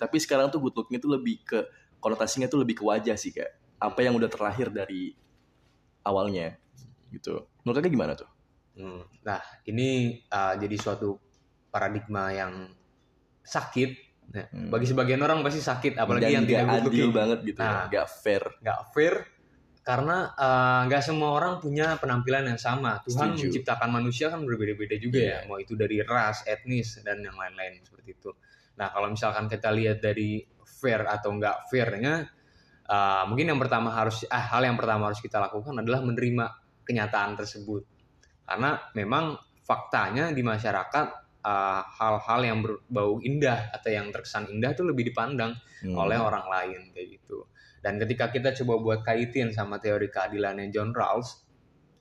Tapi 0.00 0.16
sekarang 0.16 0.48
tuh 0.48 0.64
good 0.64 0.72
looking 0.72 0.96
itu 0.96 1.08
lebih 1.12 1.44
ke 1.44 1.68
konotasinya 2.00 2.48
tuh 2.48 2.64
lebih 2.64 2.80
ke 2.80 2.84
wajah 2.88 3.16
sih 3.20 3.36
kak. 3.36 3.76
Apa 3.76 4.08
yang 4.08 4.16
udah 4.16 4.32
terlahir 4.32 4.72
dari 4.72 5.12
awalnya 6.00 6.56
gitu. 7.12 7.44
Menurut 7.60 7.76
kakak 7.84 7.92
gimana 7.92 8.12
tuh? 8.16 8.28
Hmm. 8.78 9.04
Nah 9.20 9.42
ini 9.68 10.16
uh, 10.32 10.56
jadi 10.56 10.76
suatu 10.80 11.18
paradigma 11.68 12.32
yang 12.32 12.77
sakit. 13.48 13.90
Nah, 14.28 14.44
Hmm. 14.52 14.68
Bagi 14.68 14.84
sebagian 14.84 15.24
orang 15.24 15.40
pasti 15.40 15.64
sakit, 15.64 15.96
apalagi 15.96 16.28
Dan 16.28 16.34
yang 16.36 16.44
tidak 16.44 16.84
adil 16.84 17.08
banget 17.08 17.38
gitu, 17.48 17.60
ya. 17.64 17.72
Nah. 17.72 17.84
nggak 17.88 18.06
fair. 18.12 18.42
nggak 18.60 18.80
fair 18.92 19.14
karena 19.88 20.36
uh, 20.36 20.84
nggak 20.84 21.00
semua 21.00 21.32
orang 21.32 21.64
punya 21.64 21.96
penampilan 21.96 22.44
yang 22.44 22.60
sama. 22.60 23.00
Tuhan 23.08 23.32
Setuju. 23.32 23.48
menciptakan 23.48 23.88
manusia 23.88 24.28
kan 24.28 24.44
berbeda-beda 24.44 25.00
juga 25.00 25.16
Iya. 25.16 25.32
ya, 25.32 25.48
mau 25.48 25.56
itu 25.56 25.72
dari 25.80 26.04
ras, 26.04 26.44
etnis 26.44 27.00
dan 27.00 27.24
yang 27.24 27.32
lain-lain 27.32 27.80
seperti 27.80 28.20
itu. 28.20 28.36
Nah 28.76 28.92
kalau 28.92 29.08
misalkan 29.08 29.48
kita 29.48 29.72
lihat 29.72 30.04
dari 30.04 30.44
fair 30.60 31.08
atau 31.08 31.32
nggak 31.32 31.72
fairnya, 31.72 32.28
uh, 32.84 33.24
mungkin 33.32 33.48
yang 33.48 33.56
pertama 33.56 33.88
harus, 33.96 34.28
ah 34.28 34.44
hal 34.52 34.60
yang 34.60 34.76
pertama 34.76 35.08
harus 35.08 35.24
kita 35.24 35.40
lakukan 35.40 35.72
adalah 35.80 36.04
menerima 36.04 36.52
kenyataan 36.84 37.32
tersebut. 37.40 37.88
Karena 38.44 38.76
memang 38.92 39.40
faktanya 39.64 40.36
di 40.36 40.44
masyarakat 40.44 41.27
uh, 41.48 41.80
hal-hal 41.96 42.40
yang 42.44 42.58
berbau 42.60 43.24
indah 43.24 43.72
atau 43.72 43.88
yang 43.88 44.12
terkesan 44.12 44.52
indah 44.52 44.76
itu 44.76 44.84
lebih 44.84 45.08
dipandang 45.08 45.56
Hmm. 45.78 45.94
oleh 45.94 46.18
orang 46.18 46.46
lain 46.50 46.80
kayak 46.90 47.22
gitu. 47.22 47.46
Dan 47.78 48.02
ketika 48.02 48.34
kita 48.34 48.50
coba 48.62 48.74
buat 48.82 49.00
kaitin 49.06 49.54
sama 49.54 49.78
teori 49.78 50.10
keadilannya 50.10 50.74
John 50.74 50.90
Rawls, 50.90 51.46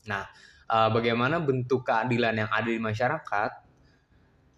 nah 0.10 0.25
uh, 0.66 0.89
bagaimana 0.89 1.38
bentuk 1.38 1.86
keadilan 1.86 2.42
yang 2.42 2.50
ada 2.50 2.66
di 2.66 2.82
masyarakat, 2.82 3.51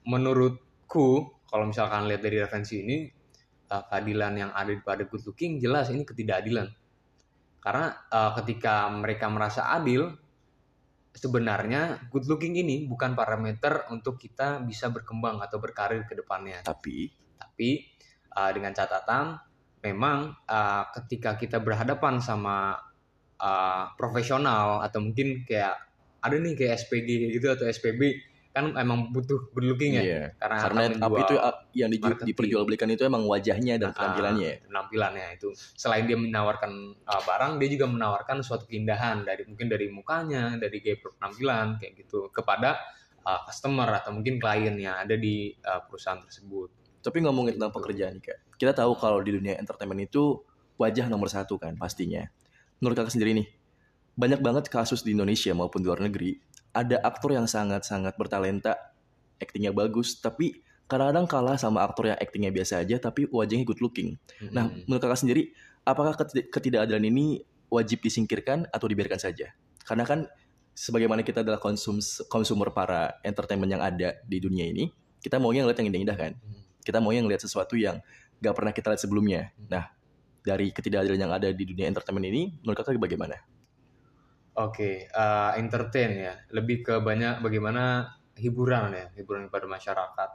menurutku 0.07 1.35
kalau 1.49 1.67
misalkan 1.67 2.07
lihat 2.07 2.23
dari 2.23 2.39
referensi 2.39 2.79
ini, 2.79 3.11
uh, 3.67 3.83
keadilan 3.91 4.33
yang 4.39 4.51
ada 4.55 4.71
pada 4.79 5.03
good 5.03 5.27
looking 5.27 5.59
jelas 5.59 5.91
ini 5.91 6.07
ketidakadilan. 6.07 6.71
Karena 7.59 7.91
uh, 8.07 8.31
ketika 8.39 8.87
mereka 8.87 9.27
merasa 9.27 9.67
adil, 9.75 10.15
sebenarnya 11.19 12.07
good 12.07 12.23
looking 12.31 12.55
ini 12.55 12.87
bukan 12.87 13.11
parameter 13.11 13.83
untuk 13.91 14.15
kita 14.15 14.63
bisa 14.63 14.87
berkembang 14.87 15.43
atau 15.43 15.59
berkarir 15.59 16.07
ke 16.07 16.15
depannya. 16.15 16.63
Tapi? 16.63 17.11
Tapi 17.35 17.69
uh, 18.39 18.51
dengan 18.55 18.71
catatan 18.71 19.35
memang 19.83 20.31
uh, 20.47 20.83
ketika 20.95 21.35
kita 21.35 21.59
berhadapan 21.59 22.23
sama 22.23 22.79
uh, 23.35 23.91
profesional 23.99 24.79
atau 24.79 25.03
mungkin 25.03 25.43
kayak 25.43 25.75
ada 26.23 26.35
nih 26.35 26.55
kayak 26.55 26.79
SPG 26.87 27.35
gitu 27.35 27.47
atau 27.51 27.67
SPB 27.67 28.28
kan 28.49 28.73
emang 28.73 29.13
butuh 29.13 29.53
good 29.53 29.65
looking 29.69 29.93
ya 29.93 30.01
iya. 30.01 30.23
karena 30.41 30.57
Karena 30.65 30.81
itu 31.21 31.35
uh, 31.37 31.55
yang 31.77 31.89
di, 31.93 32.01
diperjualbelikan 32.01 32.89
itu 32.89 33.05
emang 33.05 33.21
wajahnya 33.29 33.77
dan 33.77 33.93
Ah, 33.93 33.95
penampilannya. 33.95 34.65
penampilannya 34.65 35.25
itu 35.37 35.53
selain 35.77 36.09
dia 36.09 36.17
menawarkan 36.17 36.71
uh, 37.05 37.21
barang 37.29 37.61
dia 37.61 37.69
juga 37.77 37.85
menawarkan 37.85 38.41
suatu 38.41 38.65
keindahan 38.65 39.21
dari 39.21 39.45
mungkin 39.45 39.69
dari 39.69 39.87
mukanya 39.93 40.57
dari 40.57 40.81
gaya 40.81 40.97
penampilan 40.97 41.77
kayak 41.77 41.93
gitu 42.01 42.33
kepada 42.33 42.81
uh, 43.21 43.45
customer 43.45 43.85
atau 44.01 44.17
mungkin 44.17 44.41
klien 44.41 44.73
yang 44.75 44.97
ada 44.97 45.13
di 45.13 45.53
uh, 45.61 45.85
perusahaan 45.85 46.17
tersebut 46.19 46.73
Tapi 46.99 47.17
ngomongin 47.23 47.55
tentang 47.55 47.71
Gitu. 47.71 47.79
pekerjaan 47.79 48.11
nih 48.19 48.23
kak, 48.27 48.37
kita 48.59 48.73
tahu 48.75 48.91
kalau 48.97 49.23
di 49.23 49.31
dunia 49.31 49.55
entertainment 49.55 50.03
itu 50.03 50.41
wajah 50.75 51.07
nomor 51.07 51.31
satu 51.31 51.55
kan 51.55 51.77
pastinya. 51.79 52.27
Menurut 52.83 52.97
kakak 52.99 53.15
sendiri 53.15 53.31
nih, 53.39 53.47
banyak 54.19 54.43
banget 54.43 54.67
kasus 54.67 54.99
di 55.07 55.15
Indonesia 55.15 55.55
maupun 55.55 55.79
di 55.79 55.87
luar 55.87 56.03
negeri, 56.03 56.35
ada 56.73 57.01
aktor 57.01 57.33
yang 57.33 57.49
sangat-sangat 57.49 58.15
bertalenta, 58.15 58.77
aktingnya 59.41 59.73
bagus, 59.73 60.19
tapi 60.21 60.61
kadang-kadang 60.89 61.25
kalah 61.29 61.57
sama 61.57 61.85
aktor 61.85 62.09
yang 62.09 62.17
aktingnya 62.17 62.49
biasa 62.49 62.81
aja, 62.81 62.97
tapi 62.97 63.29
wajahnya 63.29 63.65
good 63.65 63.81
looking. 63.81 64.17
Nah, 64.49 64.69
Mm-mm. 64.69 64.89
menurut 64.89 65.01
kakak 65.05 65.21
sendiri, 65.21 65.53
apakah 65.85 66.17
ketid- 66.17 66.49
ketidakadilan 66.49 67.05
ini 67.05 67.45
wajib 67.69 68.01
disingkirkan 68.01 68.65
atau 68.73 68.89
dibiarkan 68.89 69.21
saja? 69.21 69.53
Karena 69.85 70.05
kan 70.05 70.25
sebagaimana 70.73 71.21
kita 71.21 71.45
adalah 71.45 71.61
konsum 71.61 72.01
konsumer 72.29 72.73
para 72.73 73.17
entertainment 73.21 73.69
yang 73.69 73.83
ada 73.85 74.17
di 74.25 74.37
dunia 74.41 74.65
ini, 74.65 74.89
kita 75.21 75.37
maunya 75.37 75.61
ngeliat 75.61 75.77
yang 75.77 75.89
indah-indah 75.93 76.17
kan? 76.17 76.31
Hmm. 76.37 76.61
Kita 76.81 76.97
maunya 76.97 77.21
ngeliat 77.21 77.41
sesuatu 77.43 77.77
yang 77.77 78.01
gak 78.39 78.55
pernah 78.55 78.71
kita 78.73 78.95
lihat 78.95 79.01
sebelumnya. 79.03 79.41
Nah, 79.69 79.91
dari 80.41 80.71
ketidakadilan 80.71 81.19
yang 81.19 81.33
ada 81.35 81.51
di 81.51 81.63
dunia 81.67 81.85
entertainment 81.85 82.25
ini, 82.25 82.55
menurut 82.63 82.81
kakak 82.81 82.97
bagaimana? 82.97 83.37
Oke, 84.59 85.07
eh, 85.07 85.51
entertain 85.55 86.11
ya. 86.19 86.33
Lebih 86.51 86.83
ke 86.83 86.93
banyak 86.99 87.39
bagaimana 87.39 88.11
hiburan 88.35 88.91
ya, 88.91 89.05
hiburan 89.15 89.47
kepada 89.47 89.65
masyarakat. 89.65 90.29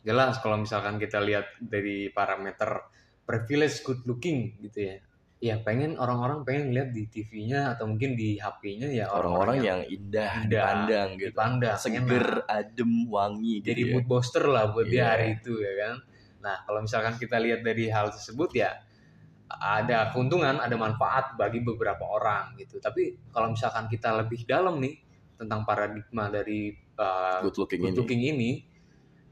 Jelas 0.00 0.38
kalau 0.38 0.56
misalkan 0.56 0.96
kita 0.96 1.18
lihat 1.18 1.58
dari 1.58 2.08
parameter 2.08 2.86
privilege 3.26 3.82
good 3.82 4.06
looking 4.06 4.54
gitu 4.62 4.80
ya. 4.86 4.96
Ya 5.40 5.56
pengen 5.56 5.96
orang-orang 5.96 6.44
pengen 6.44 6.76
lihat 6.76 6.92
di 6.92 7.08
TV-nya 7.08 7.72
atau 7.72 7.88
mungkin 7.88 8.12
di 8.12 8.36
HP-nya 8.36 8.92
ya 8.92 9.08
Orang-orang 9.08 9.64
yang 9.64 9.80
indah, 9.88 10.44
indah, 10.44 10.52
dipandang 10.52 11.08
gitu. 11.16 11.32
dipandang, 11.32 11.76
Seger, 11.80 12.26
enak. 12.44 12.56
adem, 12.60 12.92
wangi 13.08 13.54
jadi 13.64 13.80
gitu 13.80 13.88
ya. 13.88 13.92
mood 13.96 14.04
booster 14.04 14.44
lah 14.44 14.68
buat 14.68 14.84
Iya. 14.84 14.92
dia 14.92 15.04
hari 15.08 15.26
itu 15.40 15.52
ya 15.56 15.72
kan. 15.80 15.94
Nah 16.44 16.56
kalau 16.68 16.80
misalkan 16.84 17.14
kita 17.16 17.40
lihat 17.40 17.64
dari 17.64 17.88
hal 17.88 18.12
tersebut 18.12 18.52
ya 18.52 18.70
ada 19.58 20.14
keuntungan, 20.14 20.62
ada 20.62 20.76
manfaat 20.78 21.34
bagi 21.34 21.58
beberapa 21.58 22.06
orang 22.06 22.54
gitu. 22.62 22.78
Tapi 22.78 23.30
kalau 23.34 23.50
misalkan 23.50 23.90
kita 23.90 24.14
lebih 24.14 24.46
dalam 24.46 24.78
nih 24.78 24.94
tentang 25.34 25.66
paradigma 25.66 26.30
dari 26.30 26.70
uh, 27.00 27.42
Good 27.42 27.58
looking 27.58 27.80
good 27.82 27.92
ini. 27.92 27.98
looking 27.98 28.22
ini, 28.22 28.50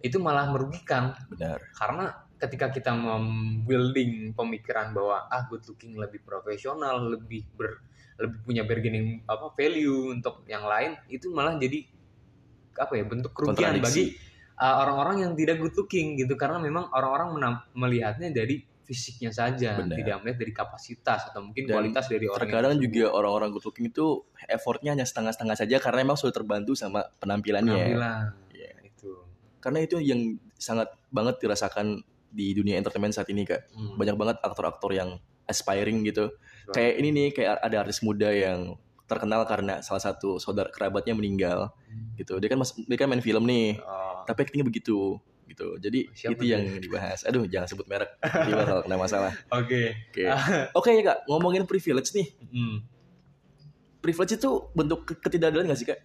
itu 0.02 0.18
malah 0.18 0.50
merugikan 0.50 1.14
Benar. 1.30 1.62
karena 1.74 2.06
ketika 2.38 2.70
kita 2.70 2.94
membuilding 2.94 4.34
pemikiran 4.34 4.94
bahwa 4.94 5.26
ah 5.26 5.46
good 5.46 5.62
looking 5.66 5.94
lebih 5.94 6.22
profesional, 6.22 7.02
lebih 7.02 7.46
ber 7.54 7.82
lebih 8.18 8.38
punya 8.42 8.62
bargaining 8.66 9.22
apa 9.30 9.54
value 9.54 10.10
untuk 10.10 10.42
yang 10.50 10.66
lain 10.66 10.98
itu 11.06 11.30
malah 11.30 11.54
jadi 11.54 11.86
apa 12.74 12.98
ya 12.98 13.04
bentuk 13.06 13.30
kerugian 13.30 13.78
bagi 13.78 14.18
uh, 14.58 14.82
orang-orang 14.82 15.22
yang 15.22 15.32
tidak 15.38 15.62
good 15.62 15.74
looking 15.78 16.18
gitu 16.18 16.34
karena 16.34 16.58
memang 16.58 16.90
orang-orang 16.90 17.54
melihatnya 17.78 18.34
dari 18.34 18.62
fisiknya 18.88 19.28
saja 19.28 19.76
Benar. 19.76 20.00
tidak 20.00 20.16
melihat 20.24 20.38
dari 20.40 20.52
kapasitas 20.56 21.28
atau 21.28 21.44
mungkin 21.44 21.68
Dan 21.68 21.76
kualitas 21.76 22.08
dari 22.08 22.24
orang 22.24 22.32
yang 22.32 22.40
Terkadang 22.40 22.72
tersebut. 22.72 22.88
juga 22.88 23.04
orang-orang 23.12 23.48
good 23.52 23.64
looking 23.68 23.86
itu 23.92 24.06
effortnya 24.48 24.90
hanya 24.96 25.04
setengah-setengah 25.04 25.56
saja 25.60 25.76
karena 25.76 26.00
emang 26.08 26.16
sudah 26.16 26.32
terbantu 26.32 26.72
sama 26.72 27.04
penampilannya. 27.20 27.76
penampilan 27.76 28.24
Iya. 28.56 28.70
itu 28.80 29.10
Karena 29.60 29.78
itu 29.84 30.00
yang 30.00 30.20
sangat 30.56 30.88
banget 31.12 31.36
dirasakan 31.36 32.00
di 32.28 32.56
dunia 32.56 32.80
entertainment 32.80 33.12
saat 33.12 33.28
ini 33.28 33.44
kak. 33.44 33.68
Hmm. 33.76 34.00
Banyak 34.00 34.16
banget 34.16 34.36
aktor-aktor 34.40 34.96
yang 34.96 35.20
aspiring 35.44 36.00
gitu. 36.08 36.32
Betul. 36.64 36.72
Kayak 36.72 36.94
ini 37.00 37.08
nih, 37.12 37.28
kayak 37.36 37.52
ada 37.60 37.76
artis 37.84 38.00
muda 38.00 38.32
yang 38.32 38.76
terkenal 39.04 39.44
karena 39.48 39.80
salah 39.80 40.00
satu 40.00 40.36
saudara 40.36 40.68
kerabatnya 40.68 41.16
meninggal 41.16 41.72
gitu. 42.16 42.36
Dia 42.40 42.48
kan 42.48 42.60
mas, 42.60 42.76
dia 42.76 42.96
kan 42.96 43.08
main 43.08 43.24
film 43.24 43.44
nih, 43.48 43.80
Oh, 43.80 44.24
tapi 44.28 44.44
aktingnya 44.44 44.68
begitu 44.68 45.16
gitu. 45.48 45.76
Jadi 45.76 46.12
Siapa 46.12 46.36
itu 46.36 46.42
dia? 46.44 46.60
yang 46.60 46.76
dibahas. 46.76 47.24
Aduh, 47.24 47.44
jangan 47.44 47.66
sebut 47.66 47.86
merek. 47.86 48.12
Jadi 48.20 48.52
bakal 48.52 48.84
kena 48.84 48.96
masalah. 48.96 49.32
Oke. 49.58 49.96
Oke. 50.08 50.24
Oke 50.72 50.90
ya 50.92 51.02
kak, 51.02 51.18
ngomongin 51.24 51.64
privilege 51.64 52.12
nih. 52.12 52.28
Hmm. 52.46 52.84
Privilege 53.98 54.36
itu 54.36 54.50
bentuk 54.70 55.02
ke- 55.04 55.18
ketidakadilan 55.18 55.66
gak 55.66 55.76
sih 55.76 55.88
kak? 55.88 56.00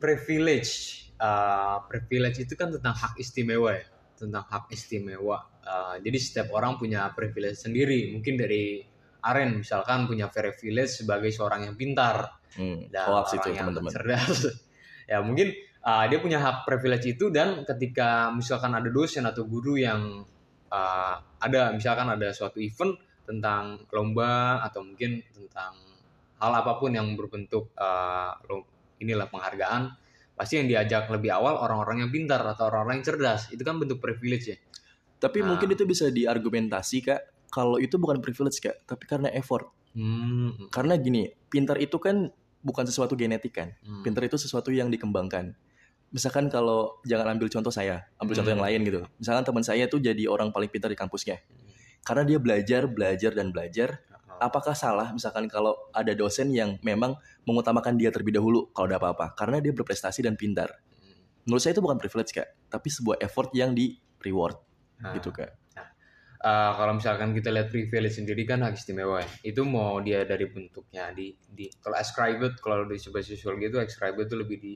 privilege 0.00 0.72
uh, 1.20 1.84
privilege 1.84 2.40
itu 2.40 2.56
kan 2.56 2.72
tentang 2.72 2.96
hak 2.96 3.14
istimewa 3.16 3.76
ya 3.76 3.84
tentang 4.16 4.44
hak 4.44 4.68
istimewa 4.70 5.46
Uh, 5.60 6.00
jadi 6.00 6.16
setiap 6.16 6.48
orang 6.56 6.80
punya 6.80 7.12
privilege 7.12 7.60
sendiri 7.60 8.08
mungkin 8.10 8.40
dari 8.40 8.80
Aren 9.20 9.60
misalkan 9.60 10.08
punya 10.08 10.32
privilege 10.32 11.04
sebagai 11.04 11.28
seorang 11.28 11.68
yang 11.68 11.76
pintar 11.76 12.40
Hmm, 12.50 12.88
dan 12.88 13.04
itu 13.04 13.36
orang 13.38 13.52
yang 13.54 13.66
teman-teman. 13.68 13.92
cerdas 13.92 14.48
ya 15.12 15.20
mungkin 15.20 15.52
uh, 15.84 16.04
dia 16.08 16.18
punya 16.20 16.38
hak 16.40 16.68
privilege 16.68 17.06
itu 17.16 17.32
dan 17.32 17.64
ketika 17.64 18.28
misalkan 18.32 18.72
ada 18.76 18.88
dosen 18.92 19.24
atau 19.24 19.44
guru 19.48 19.80
yang 19.80 20.24
uh, 20.68 21.14
ada 21.40 21.72
misalkan 21.72 22.08
ada 22.08 22.32
suatu 22.32 22.60
event 22.60 22.96
tentang 23.24 23.86
lomba 23.94 24.60
atau 24.64 24.82
mungkin 24.82 25.22
tentang 25.30 25.72
hal 26.40 26.52
apa 26.56 26.80
pun 26.80 26.90
yang 26.92 27.14
berbentuk 27.14 27.70
uh, 27.76 28.32
inilah 29.00 29.28
penghargaan 29.28 29.92
pasti 30.34 30.56
yang 30.56 30.68
diajak 30.72 31.04
lebih 31.12 31.36
awal 31.36 31.60
orang-orang 31.60 32.08
yang 32.08 32.10
pintar 32.10 32.40
atau 32.40 32.72
orang-orang 32.72 33.00
yang 33.00 33.06
cerdas 33.12 33.52
itu 33.52 33.60
kan 33.60 33.76
bentuk 33.76 34.00
privilege 34.00 34.56
ya 34.56 34.56
tapi 35.20 35.44
nah. 35.44 35.52
mungkin 35.52 35.76
itu 35.76 35.84
bisa 35.84 36.08
diargumentasi 36.08 37.04
kak 37.04 37.20
kalau 37.52 37.76
itu 37.76 38.00
bukan 38.00 38.24
privilege 38.24 38.64
kak 38.64 38.80
tapi 38.88 39.04
karena 39.04 39.28
effort 39.36 39.68
hmm. 39.92 40.72
karena 40.72 40.96
gini 40.96 41.28
pintar 41.52 41.76
itu 41.76 42.00
kan 42.00 42.32
bukan 42.64 42.84
sesuatu 42.88 43.12
genetik 43.20 43.52
kan 43.52 43.76
hmm. 43.84 44.00
pintar 44.00 44.24
itu 44.24 44.40
sesuatu 44.40 44.72
yang 44.72 44.88
dikembangkan 44.88 45.52
misalkan 46.10 46.50
kalau 46.50 46.98
jangan 47.06 47.38
ambil 47.38 47.46
contoh 47.46 47.70
saya 47.70 48.06
ambil 48.18 48.34
hmm. 48.34 48.38
contoh 48.42 48.52
yang 48.52 48.62
hmm. 48.62 48.68
lain 48.70 48.80
gitu 48.86 49.00
misalkan 49.18 49.42
teman 49.46 49.64
saya 49.64 49.84
tuh 49.86 50.02
jadi 50.02 50.26
orang 50.26 50.50
paling 50.50 50.70
pintar 50.70 50.90
di 50.90 50.98
kampusnya 50.98 51.38
hmm. 51.38 52.02
karena 52.02 52.22
dia 52.26 52.38
belajar 52.42 52.90
belajar 52.90 53.30
dan 53.34 53.54
belajar 53.54 54.02
apakah 54.40 54.72
salah 54.72 55.12
misalkan 55.12 55.46
kalau 55.46 55.76
ada 55.92 56.16
dosen 56.16 56.50
yang 56.50 56.80
memang 56.80 57.14
mengutamakan 57.44 58.00
dia 58.00 58.08
terlebih 58.08 58.40
dahulu 58.40 58.72
kalau 58.72 58.88
ada 58.88 58.96
apa-apa 58.96 59.36
karena 59.36 59.60
dia 59.60 59.76
berprestasi 59.76 60.24
dan 60.24 60.34
pintar. 60.34 60.72
Menurut 61.44 61.60
saya 61.60 61.76
itu 61.76 61.84
bukan 61.84 62.00
privilege 62.00 62.32
kak, 62.32 62.48
tapi 62.72 62.88
sebuah 62.88 63.20
effort 63.20 63.52
yang 63.56 63.76
di 63.76 63.96
reward 64.20 64.56
nah, 65.00 65.16
gitu 65.16 65.32
kak. 65.32 65.56
Nah, 65.76 65.88
uh, 66.44 66.70
kalau 66.76 66.92
misalkan 66.96 67.32
kita 67.32 67.48
lihat 67.52 67.68
privilege 67.72 68.16
sendiri 68.20 68.44
kan 68.44 68.60
hak 68.64 68.76
istimewa 68.76 69.24
ya. 69.24 69.28
Itu 69.44 69.64
mau 69.64 70.00
dia 70.00 70.24
dari 70.24 70.48
bentuknya 70.48 71.12
di 71.12 71.36
di 71.48 71.68
kalau 71.80 71.96
ascribed 71.96 72.60
kalau 72.60 72.88
di 72.88 72.96
sebuah 72.96 73.24
sosial 73.24 73.60
gitu 73.60 73.80
ascribed 73.80 74.20
itu 74.20 74.36
lebih 74.36 74.56
di 74.60 74.72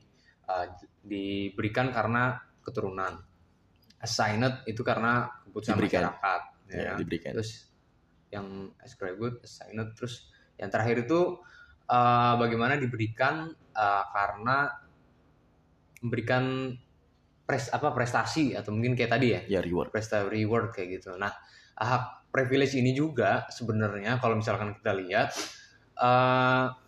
uh, 0.48 0.66
diberikan 1.04 1.92
karena 1.92 2.40
keturunan. 2.64 3.20
Assigned 4.00 4.68
itu 4.68 4.84
karena 4.84 5.28
keputusan 5.48 5.80
diberikan. 5.80 6.12
masyarakat. 6.12 6.40
Ya, 6.68 6.76
ya 6.76 6.92
diberikan. 6.96 7.32
Terus 7.36 7.50
yang 8.28 8.46
ascribed, 8.82 9.40
assigned, 9.40 9.94
terus 9.96 10.28
yang 10.60 10.68
terakhir 10.68 11.06
itu 11.08 11.40
uh, 11.88 12.34
bagaimana 12.36 12.76
diberikan 12.76 13.48
uh, 13.74 14.04
karena 14.12 14.70
memberikan 16.04 16.76
pres 17.44 17.68
apa 17.72 17.92
prestasi 17.92 18.56
atau 18.56 18.72
mungkin 18.72 18.96
kayak 18.96 19.12
tadi 19.16 19.26
ya, 19.36 19.40
ya 19.48 19.60
reward, 19.60 19.92
prestasi 19.92 20.28
reward 20.28 20.72
kayak 20.72 21.00
gitu. 21.00 21.16
Nah 21.16 21.32
hak 21.76 22.32
privilege 22.32 22.74
ini 22.74 22.96
juga 22.96 23.46
sebenarnya 23.52 24.18
kalau 24.18 24.38
misalkan 24.38 24.74
kita 24.74 24.92
lihat 24.96 25.28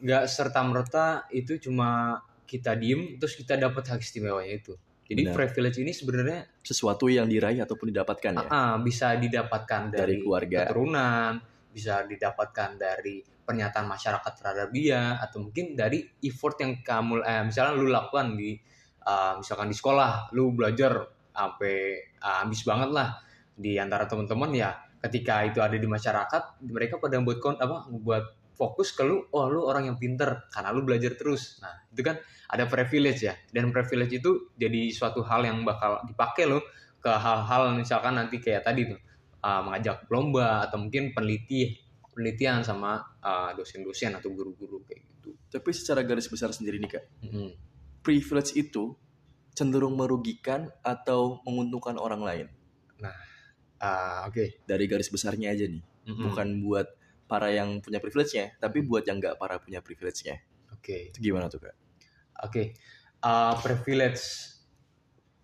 nggak 0.03 0.25
uh, 0.27 0.31
serta 0.31 0.61
merta 0.67 1.07
itu 1.31 1.63
cuma 1.63 2.19
kita 2.49 2.79
diem 2.79 3.19
terus 3.19 3.35
kita 3.35 3.59
dapat 3.59 3.83
hak 3.91 4.01
istimewanya 4.01 4.55
itu 4.57 4.75
jadi 5.07 5.23
Benar. 5.31 5.35
privilege 5.39 5.79
ini 5.79 5.95
sebenarnya 5.95 6.51
sesuatu 6.67 7.07
yang 7.07 7.31
diraih 7.31 7.63
ataupun 7.63 7.95
didapatkan 7.95 8.33
ya. 8.43 8.47
Uh, 8.51 8.77
bisa 8.83 9.15
didapatkan 9.15 9.95
dari, 9.95 10.03
dari 10.03 10.15
keluarga, 10.19 10.67
keturunan, 10.67 11.39
bisa 11.71 12.03
didapatkan 12.03 12.71
dari 12.75 13.23
pernyataan 13.23 13.87
masyarakat 13.87 14.33
terhadap 14.35 14.69
dia 14.75 15.23
atau 15.23 15.47
mungkin 15.47 15.79
dari 15.79 16.03
effort 16.27 16.59
yang 16.59 16.83
kamu 16.83 17.23
eh, 17.23 17.47
misalnya 17.47 17.79
lu 17.79 17.87
lakukan 17.87 18.35
di 18.35 18.59
uh, 19.07 19.39
misalkan 19.39 19.71
di 19.71 19.77
sekolah, 19.79 20.35
lu 20.35 20.51
belajar 20.51 21.07
sampai 21.31 22.03
uh, 22.19 22.43
habis 22.43 22.67
banget 22.67 22.91
lah 22.91 23.23
di 23.55 23.79
antara 23.79 24.11
teman-teman 24.11 24.51
ya. 24.51 24.75
Ketika 24.99 25.47
itu 25.47 25.63
ada 25.63 25.79
di 25.79 25.87
masyarakat, 25.87 26.67
mereka 26.67 26.99
pada 26.99 27.23
buat 27.23 27.39
apa 27.63 27.87
buat 27.95 28.25
fokus 28.57 28.97
ke 28.97 29.05
lu, 29.05 29.29
oh 29.37 29.47
lu 29.53 29.69
orang 29.69 29.93
yang 29.93 29.97
pinter 30.01 30.49
karena 30.49 30.73
lu 30.73 30.83
belajar 30.83 31.13
terus. 31.15 31.61
Nah, 31.61 31.87
itu 31.93 32.01
kan 32.01 32.17
ada 32.49 32.65
privilege 32.65 33.29
ya. 33.29 33.37
Dan 33.53 33.69
privilege 33.71 34.17
itu 34.17 34.51
jadi 34.57 34.89
suatu 34.91 35.21
hal 35.21 35.45
yang 35.45 35.61
bakal 35.63 36.01
dipakai 36.09 36.49
lo 36.49 36.65
ke 36.99 37.13
hal-hal 37.13 37.77
misalkan 37.77 38.17
nanti 38.17 38.41
kayak 38.41 38.65
tadi 38.65 38.89
tuh 38.89 38.99
uh, 39.45 39.61
mengajak 39.63 40.09
lomba 40.09 40.67
atau 40.67 40.81
mungkin 40.81 41.13
peneliti 41.13 41.77
penelitian 42.17 42.65
sama 42.65 42.97
uh, 43.21 43.53
dosen-dosen 43.53 44.17
atau 44.17 44.33
guru-guru 44.33 44.81
kayak 44.89 45.05
gitu. 45.05 45.37
Tapi 45.53 45.71
secara 45.77 46.01
garis 46.01 46.33
besar 46.33 46.49
sendiri 46.49 46.81
nih 46.81 46.97
kak, 46.97 47.05
mm-hmm. 47.29 47.49
privilege 48.01 48.57
itu 48.57 48.97
cenderung 49.53 50.01
merugikan 50.01 50.73
atau 50.81 51.45
menguntungkan 51.45 52.01
orang 52.01 52.25
lain. 52.25 52.47
Nah, 53.05 53.13
uh, 53.85 54.33
oke. 54.33 54.33
Okay. 54.33 54.49
Dari 54.65 54.85
garis 54.89 55.13
besarnya 55.13 55.53
aja 55.53 55.69
nih, 55.69 55.85
mm-hmm. 55.85 56.25
bukan 56.25 56.49
buat 56.65 56.89
para 57.27 57.51
yang 57.51 57.83
punya 57.83 57.99
privilege-nya, 57.99 58.55
tapi 58.63 58.83
buat 58.87 59.03
yang 59.07 59.19
nggak 59.19 59.39
para 59.39 59.59
punya 59.59 59.83
privilege-nya. 59.83 60.41
Oke. 60.75 60.83
Okay. 60.83 61.01
Itu 61.11 61.19
gimana 61.23 61.51
tuh 61.51 61.67
kak? 61.67 61.75
Oke, 61.75 62.51
okay. 62.51 62.67
uh, 63.25 63.57
privilege 63.65 64.57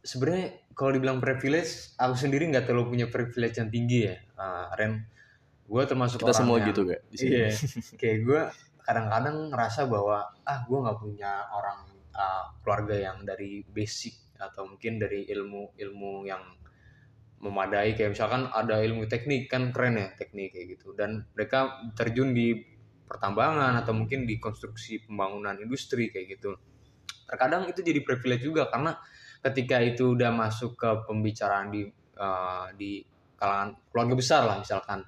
sebenarnya 0.02 0.62
kalau 0.74 0.90
dibilang 0.92 1.18
privilege, 1.22 1.94
aku 1.96 2.14
sendiri 2.18 2.50
nggak 2.50 2.66
terlalu 2.66 2.98
punya 2.98 3.06
privilege 3.08 3.56
yang 3.56 3.70
tinggi 3.70 4.10
ya, 4.10 4.16
uh, 4.36 4.74
Ren. 4.74 5.06
Gue 5.64 5.82
termasuk 5.88 6.20
kita 6.20 6.36
semua 6.36 6.60
yang, 6.60 6.68
gitu 6.74 6.84
gak? 6.84 7.00
Iya, 7.16 7.48
kayak 8.00 8.18
gue 8.26 8.42
kadang-kadang 8.82 9.54
ngerasa 9.54 9.86
bahwa 9.86 10.26
ah 10.42 10.58
gue 10.66 10.78
nggak 10.82 10.98
punya 10.98 11.46
orang 11.54 11.80
uh, 12.12 12.50
keluarga 12.60 12.98
yang 12.98 13.22
dari 13.22 13.62
basic 13.70 14.18
atau 14.36 14.66
mungkin 14.66 14.98
dari 14.98 15.22
ilmu 15.30 15.78
ilmu 15.78 16.26
yang 16.26 16.42
memadai. 17.42 17.98
Kayak 17.98 18.14
misalkan 18.14 18.46
ada 18.48 18.78
ilmu 18.80 19.10
teknik 19.10 19.50
kan 19.50 19.74
keren 19.74 19.98
ya 19.98 20.08
teknik 20.14 20.54
kayak 20.54 20.78
gitu. 20.78 20.94
Dan 20.94 21.26
mereka 21.34 21.82
terjun 21.98 22.32
di 22.32 22.54
pertambangan 23.04 23.76
atau 23.82 23.92
mungkin 23.92 24.24
di 24.24 24.40
konstruksi 24.40 25.04
pembangunan 25.04 25.58
industri 25.60 26.08
kayak 26.08 26.38
gitu. 26.38 26.56
Terkadang 27.28 27.68
itu 27.68 27.84
jadi 27.84 28.00
privilege 28.00 28.46
juga 28.46 28.70
karena 28.70 28.96
ketika 29.42 29.82
itu 29.82 30.14
udah 30.16 30.30
masuk 30.32 30.78
ke 30.78 30.90
pembicaraan 31.04 31.68
di 31.68 31.82
uh, 32.16 32.70
di 32.78 33.02
kalangan 33.36 33.74
keluarga 33.90 34.14
besar 34.14 34.42
lah 34.46 34.56
misalkan. 34.62 35.02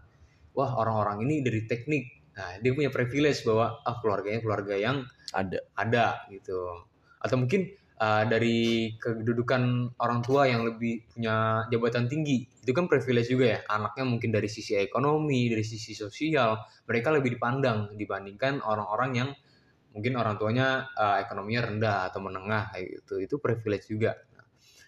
Wah 0.52 0.74
orang-orang 0.76 1.24
ini 1.24 1.40
dari 1.40 1.64
teknik. 1.64 2.34
Nah 2.34 2.58
dia 2.58 2.74
punya 2.74 2.90
privilege 2.90 3.46
bahwa 3.46 3.78
ah 3.86 3.96
keluarganya 4.02 4.42
keluarga 4.42 4.74
yang 4.74 5.06
ada. 5.30 5.62
ada 5.78 6.06
gitu. 6.28 6.84
Atau 7.22 7.40
mungkin 7.40 7.72
uh, 8.00 8.24
dari 8.26 8.94
kedudukan 8.98 9.94
orang 10.00 10.20
tua 10.24 10.48
yang 10.50 10.66
lebih 10.66 11.06
punya 11.14 11.66
jabatan 11.70 12.10
tinggi. 12.10 12.46
Itu 12.64 12.72
kan 12.74 12.90
privilege 12.90 13.30
juga 13.30 13.58
ya. 13.58 13.60
Anaknya 13.70 14.04
mungkin 14.08 14.30
dari 14.34 14.50
sisi 14.50 14.74
ekonomi 14.78 15.50
dari 15.52 15.62
sisi 15.62 15.94
sosial 15.94 16.58
mereka 16.88 17.14
lebih 17.14 17.38
dipandang 17.38 17.94
dibandingkan 17.94 18.64
orang-orang 18.64 19.10
yang 19.14 19.30
mungkin 19.94 20.18
orang 20.18 20.34
tuanya 20.34 20.90
uh, 20.98 21.22
ekonominya 21.22 21.62
rendah 21.70 21.98
atau 22.10 22.20
menengah 22.24 22.74
kayak 22.74 23.02
gitu. 23.02 23.14
Itu 23.22 23.34
privilege 23.38 23.86
juga. 23.86 24.18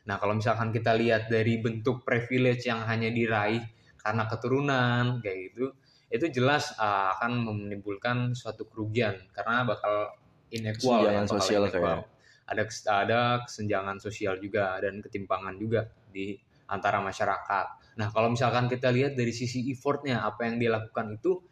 Nah 0.06 0.18
kalau 0.22 0.38
misalkan 0.38 0.70
kita 0.70 0.94
lihat 0.94 1.30
dari 1.30 1.58
bentuk 1.58 2.06
privilege 2.06 2.66
yang 2.66 2.86
hanya 2.86 3.10
diraih 3.10 3.62
karena 3.98 4.30
keturunan 4.30 5.18
kayak 5.18 5.50
gitu 5.50 5.74
itu 6.06 6.30
jelas 6.30 6.70
uh, 6.78 7.18
akan 7.18 7.42
menimbulkan 7.42 8.30
suatu 8.38 8.70
kerugian 8.70 9.18
karena 9.34 9.66
bakal 9.66 10.14
inequal 10.54 11.02
ya, 11.02 11.26
bakal 11.26 11.42
sosial 11.42 11.66
inequal. 11.66 12.06
kayak 12.06 12.15
ada 12.46 12.62
ada 12.94 13.20
kesenjangan 13.42 13.98
sosial 13.98 14.38
juga 14.38 14.78
dan 14.78 15.02
ketimpangan 15.02 15.58
juga 15.58 15.90
di 16.10 16.38
antara 16.70 17.02
masyarakat. 17.02 17.66
Nah, 17.98 18.08
kalau 18.10 18.30
misalkan 18.30 18.66
kita 18.70 18.90
lihat 18.90 19.14
dari 19.18 19.30
sisi 19.34 19.66
effortnya 19.70 20.22
apa 20.22 20.46
yang 20.46 20.58
dia 20.58 20.70
lakukan 20.74 21.16
itu 21.18 21.42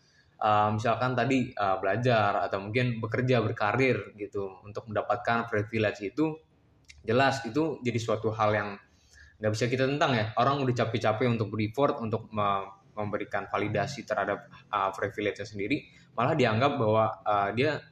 uh, 0.42 0.70
misalkan 0.74 1.14
tadi 1.14 1.50
uh, 1.54 1.78
belajar 1.78 2.44
atau 2.46 2.59
mungkin 2.62 2.98
bekerja 3.00 3.40
berkarir 3.40 4.14
gitu 4.18 4.61
untuk 4.66 4.90
mendapatkan 4.90 5.46
privilege 5.48 6.02
itu 6.04 6.37
jelas 7.04 7.44
itu 7.44 7.78
jadi 7.85 7.98
suatu 8.00 8.33
hal 8.33 8.50
yang 8.52 8.70
nggak 9.38 9.52
bisa 9.52 9.66
kita 9.68 9.85
tentang 9.85 10.16
ya 10.16 10.24
orang 10.40 10.62
udah 10.62 10.74
capek-capek 10.85 11.26
untuk 11.26 11.52
bereffort 11.52 12.00
untuk 12.00 12.30
memberikan 12.94 13.50
validasi 13.50 14.07
terhadap 14.07 14.48
uh, 14.72 14.88
privilege-nya 14.94 15.44
sendiri 15.44 15.85
malah 16.14 16.38
dianggap 16.38 16.78
bahwa 16.78 17.04
uh, 17.26 17.50
dia 17.52 17.83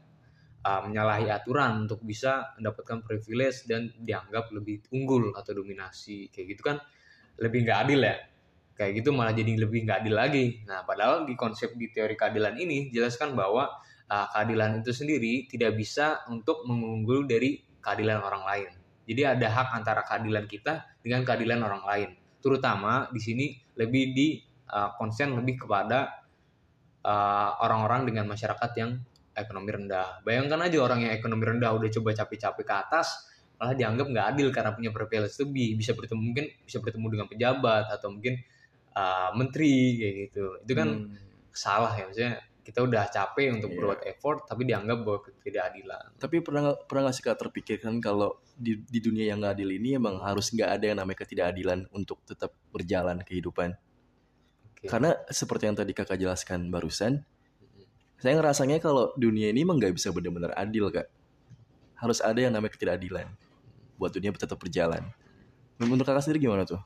uh, 0.62 0.80
menyalahi 0.86 1.28
aturan 1.28 1.86
untuk 1.86 2.02
bisa 2.02 2.54
mendapatkan 2.58 3.02
privilege 3.02 3.66
dan 3.66 3.90
dianggap 3.98 4.50
lebih 4.54 4.86
unggul 4.94 5.34
atau 5.34 5.52
dominasi 5.54 6.30
kayak 6.30 6.46
gitu 6.56 6.62
kan 6.72 6.76
lebih 7.38 7.66
nggak 7.66 7.78
adil 7.88 8.00
ya 8.02 8.16
kayak 8.72 8.98
gitu 8.98 9.12
malah 9.12 9.36
jadi 9.36 9.52
lebih 9.62 9.84
nggak 9.86 9.98
adil 10.04 10.14
lagi. 10.16 10.44
Nah, 10.64 10.82
padahal 10.82 11.28
di 11.28 11.36
konsep 11.36 11.76
di 11.76 11.92
teori 11.92 12.16
keadilan 12.16 12.56
ini 12.56 12.88
jelaskan 12.90 13.36
bahwa 13.36 13.68
uh, 14.08 14.26
keadilan 14.32 14.80
itu 14.80 14.90
sendiri 14.90 15.46
tidak 15.46 15.76
bisa 15.76 16.24
untuk 16.32 16.64
mengunggul 16.64 17.28
dari 17.28 17.60
keadilan 17.78 18.24
orang 18.24 18.42
lain. 18.42 18.70
Jadi 19.06 19.22
ada 19.22 19.46
hak 19.50 19.68
antara 19.76 20.02
keadilan 20.06 20.46
kita 20.48 20.98
dengan 21.02 21.26
keadilan 21.26 21.60
orang 21.62 21.82
lain. 21.84 22.10
Terutama 22.42 23.06
di 23.12 23.20
sini 23.20 23.46
lebih 23.78 24.04
di 24.14 24.28
uh, 24.72 24.94
konsen 24.98 25.36
lebih 25.36 25.66
kepada 25.66 26.22
orang-orang 27.58 28.02
uh, 28.02 28.14
dengan 28.14 28.30
masyarakat 28.30 28.70
yang 28.78 28.94
ekonomi 29.32 29.70
rendah. 29.72 30.20
Bayangkan 30.22 30.60
aja 30.60 30.78
orang 30.80 31.08
yang 31.08 31.12
ekonomi 31.16 31.44
rendah 31.48 31.72
udah 31.74 31.88
coba 31.88 32.14
capek-capek 32.14 32.64
ke 32.64 32.74
atas, 32.74 33.08
malah 33.56 33.78
dianggap 33.78 34.06
nggak 34.10 34.26
adil 34.36 34.48
karena 34.50 34.70
punya 34.74 34.90
privilege 34.90 35.36
lebih, 35.40 35.78
bisa 35.78 35.94
bertemu 35.94 36.22
mungkin 36.22 36.44
bisa 36.66 36.78
bertemu 36.82 37.06
dengan 37.08 37.26
pejabat 37.30 37.84
atau 37.94 38.08
mungkin 38.10 38.42
uh, 38.96 39.30
menteri 39.36 39.98
kayak 39.98 40.14
gitu 40.28 40.44
itu 40.64 40.72
kan 40.76 40.88
hmm. 41.08 41.14
salah 41.52 41.92
ya 41.96 42.04
maksudnya 42.08 42.34
kita 42.62 42.78
udah 42.78 43.10
capek 43.10 43.58
untuk 43.58 43.74
yeah. 43.74 43.78
berbuat 43.82 44.00
effort 44.06 44.38
tapi 44.46 44.62
dianggap 44.66 44.98
bahwa 45.02 45.18
ketidakadilan. 45.26 46.04
Tapi 46.14 46.36
pernah 46.46 46.78
pernah 46.86 47.10
nggak 47.10 47.16
sih 47.18 47.24
kak 47.26 47.38
terpikirkan 47.42 47.98
kalau 47.98 48.38
di, 48.54 48.78
di 48.86 48.98
dunia 49.02 49.34
yang 49.34 49.42
nggak 49.42 49.58
adil 49.58 49.70
ini 49.74 49.98
emang 49.98 50.22
harus 50.22 50.54
nggak 50.54 50.70
ada 50.78 50.84
yang 50.94 50.98
namanya 51.02 51.18
ketidakadilan 51.26 51.90
untuk 51.90 52.22
tetap 52.22 52.54
berjalan 52.70 53.18
kehidupan? 53.26 53.74
Oke. 54.70 54.86
Karena 54.86 55.10
seperti 55.26 55.66
yang 55.66 55.76
tadi 55.78 55.90
kakak 55.90 56.22
jelaskan 56.22 56.70
barusan, 56.70 57.26
saya 58.22 58.38
ngerasanya 58.38 58.78
kalau 58.78 59.10
dunia 59.18 59.50
ini 59.50 59.66
emang 59.66 59.82
nggak 59.82 59.98
bisa 59.98 60.14
benar-benar 60.14 60.54
adil 60.54 60.94
kak. 60.94 61.10
Harus 61.98 62.22
ada 62.22 62.38
yang 62.38 62.54
namanya 62.54 62.78
ketidakadilan 62.78 63.26
buat 63.98 64.14
dunia 64.14 64.30
tetap 64.30 64.62
berjalan. 64.62 65.10
Menurut 65.82 66.06
kakak 66.06 66.22
sendiri 66.22 66.46
gimana 66.46 66.62
tuh? 66.62 66.78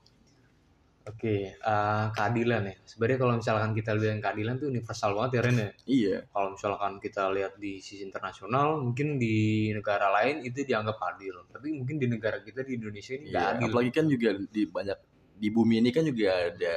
Oke, 1.06 1.54
eh, 1.54 2.04
keadilan 2.16 2.66
ya. 2.66 2.74
Sebenarnya 2.82 3.18
kalau 3.20 3.34
misalkan 3.38 3.70
kita 3.76 3.94
lihat 3.94 4.18
keadilan 4.18 4.58
tuh 4.58 4.72
universal 4.72 5.14
banget 5.14 5.30
ya 5.38 5.40
Ren 5.44 5.56
ya. 5.56 5.70
Iya, 5.86 6.16
Kalau 6.32 6.48
misalkan 6.56 6.92
kita 6.98 7.22
lihat 7.30 7.52
di 7.62 7.78
sisi 7.78 8.02
internasional, 8.02 8.82
mungkin 8.82 9.14
di 9.20 9.70
negara 9.70 10.10
lain 10.10 10.42
itu 10.42 10.66
dianggap 10.66 10.98
adil. 11.14 11.46
Tapi 11.46 11.78
mungkin 11.78 12.02
di 12.02 12.10
negara 12.10 12.42
kita 12.42 12.66
di 12.66 12.74
Indonesia 12.74 13.14
ini 13.14 13.30
nggak 13.30 13.44
iya. 13.44 13.54
adil. 13.54 13.70
Apalagi 13.70 13.92
kan 13.94 14.06
juga 14.10 14.30
di 14.34 14.62
banyak 14.66 14.98
di 15.36 15.48
bumi 15.52 15.74
ini 15.84 15.90
kan 15.92 16.02
juga 16.02 16.32
ada 16.48 16.74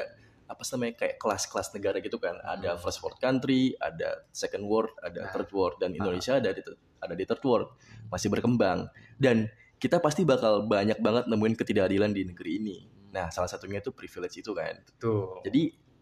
apa 0.50 0.62
sih 0.66 0.74
namanya 0.74 1.06
kayak 1.06 1.16
kelas-kelas 1.22 1.78
negara 1.78 2.02
gitu 2.02 2.18
kan. 2.18 2.36
Ada 2.42 2.74
Hmm. 2.76 2.82
first 2.82 3.00
world 3.06 3.22
country, 3.22 3.78
ada 3.78 4.26
second 4.34 4.66
world, 4.66 4.90
ada 5.00 5.30
Nah. 5.30 5.32
third 5.32 5.50
world 5.54 5.78
dan 5.78 5.94
Indonesia 5.94 6.42
ada 6.42 6.50
di 6.50 6.62
ada 7.00 7.14
di 7.14 7.24
third 7.24 7.44
world 7.46 7.70
masih 8.10 8.28
berkembang 8.28 8.90
dan 9.22 9.48
kita 9.80 10.02
pasti 10.04 10.28
bakal 10.28 10.68
banyak 10.68 11.00
banget 11.00 11.30
nemuin 11.32 11.56
ketidakadilan 11.56 12.12
di 12.12 12.28
negeri 12.28 12.52
ini. 12.60 12.78
Nah, 13.16 13.32
salah 13.32 13.48
satunya 13.48 13.80
itu 13.80 13.96
privilege 13.96 14.42
itu 14.42 14.52
kan. 14.52 14.76
Betul. 14.84 15.40
Jadi 15.46 15.62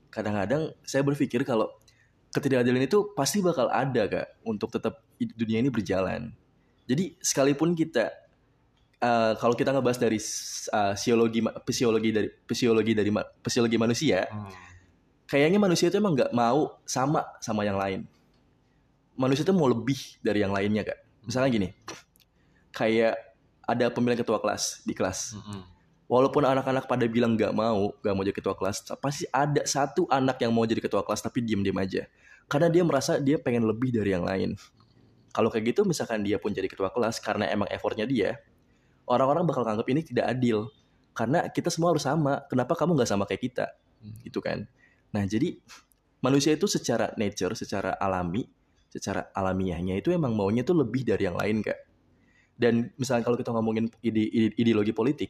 kadang-kadang 0.09 0.73
saya 0.81 1.03
berpikir 1.05 1.45
kalau 1.45 1.69
ketidakadilan 2.33 2.87
itu 2.87 3.13
pasti 3.13 3.43
bakal 3.43 3.69
ada 3.69 4.07
kak 4.09 4.41
untuk 4.43 4.73
tetap 4.73 5.03
dunia 5.19 5.61
ini 5.61 5.69
berjalan. 5.69 6.33
Jadi 6.87 7.19
sekalipun 7.19 7.75
kita 7.75 8.09
eh, 8.97 9.33
kalau 9.37 9.53
kita 9.53 9.69
ngebahas 9.69 9.97
dari 9.97 10.17
s- 10.17 10.67
eh, 10.67 10.93
psikologi 10.93 11.39
psikologi 11.63 12.09
dari 12.09 12.27
psikologi 12.43 12.93
dari 12.93 13.09
psikologi 13.39 13.77
manusia, 13.77 14.25
Hmm. 14.25 14.49
kayaknya 15.25 15.57
manusia 15.57 15.87
itu 15.87 15.97
emang 15.97 16.13
nggak 16.13 16.31
mau 16.31 16.81
sama 16.83 17.21
sama 17.39 17.61
yang 17.61 17.77
lain. 17.77 18.05
Manusia 19.13 19.41
itu 19.41 19.53
mau 19.53 19.65
lebih 19.65 19.97
dari 20.21 20.41
yang 20.41 20.53
lainnya 20.53 20.85
kak. 20.85 20.99
Misalnya 21.25 21.49
gini, 21.49 21.69
kayak 22.71 23.17
ada 23.67 23.89
pemilihan 23.89 24.21
ketua 24.21 24.39
kelas 24.39 24.85
di 24.87 24.95
kelas 24.95 25.35
Mm-mm. 25.35 25.59
walaupun 26.07 26.47
anak-anak 26.47 26.87
pada 26.87 27.03
bilang 27.03 27.35
nggak 27.35 27.51
mau 27.51 27.91
nggak 27.99 28.13
mau 28.15 28.23
jadi 28.23 28.37
ketua 28.37 28.55
kelas 28.55 28.87
pasti 28.95 29.27
ada 29.27 29.59
satu 29.67 30.07
anak 30.07 30.39
yang 30.39 30.55
mau 30.55 30.63
jadi 30.63 30.79
ketua 30.79 31.03
kelas 31.03 31.19
tapi 31.19 31.43
diem-diem 31.43 31.75
aja 31.75 32.07
karena 32.47 32.71
dia 32.71 32.87
merasa 32.87 33.19
dia 33.19 33.35
pengen 33.35 33.67
lebih 33.67 33.91
dari 33.91 34.15
yang 34.15 34.23
lain 34.23 34.55
kalau 35.35 35.51
kayak 35.51 35.75
gitu 35.75 35.83
misalkan 35.83 36.23
dia 36.23 36.39
pun 36.39 36.55
jadi 36.55 36.71
ketua 36.71 36.87
kelas 36.87 37.19
karena 37.19 37.51
emang 37.51 37.67
effortnya 37.67 38.07
dia 38.07 38.39
orang-orang 39.07 39.47
bakal 39.47 39.63
nganggap 39.63 39.87
ini 39.89 40.01
tidak 40.03 40.29
adil. 40.29 40.69
Karena 41.17 41.49
kita 41.49 41.73
semua 41.73 41.95
harus 41.95 42.05
sama. 42.05 42.45
Kenapa 42.45 42.77
kamu 42.77 42.93
nggak 42.99 43.09
sama 43.09 43.25
kayak 43.25 43.41
kita? 43.41 43.65
Hmm. 43.97 44.13
gitu 44.21 44.39
kan. 44.39 44.69
Nah 45.09 45.25
jadi 45.25 45.57
manusia 46.21 46.53
itu 46.53 46.69
secara 46.69 47.13
nature 47.17 47.57
secara 47.57 47.97
alami 47.97 48.45
secara 48.87 49.29
alamiahnya 49.33 49.99
itu 49.99 50.09
emang 50.13 50.33
maunya 50.33 50.63
tuh 50.63 50.77
lebih 50.77 51.01
dari 51.01 51.25
yang 51.25 51.37
lain 51.37 51.65
kak. 51.65 51.77
Dan 52.57 52.89
misalnya 52.97 53.21
kalau 53.25 53.37
kita 53.37 53.53
ngomongin 53.53 53.89
ide, 54.01 54.25
ide- 54.29 54.55
ideologi 54.57 54.93
politik 54.93 55.29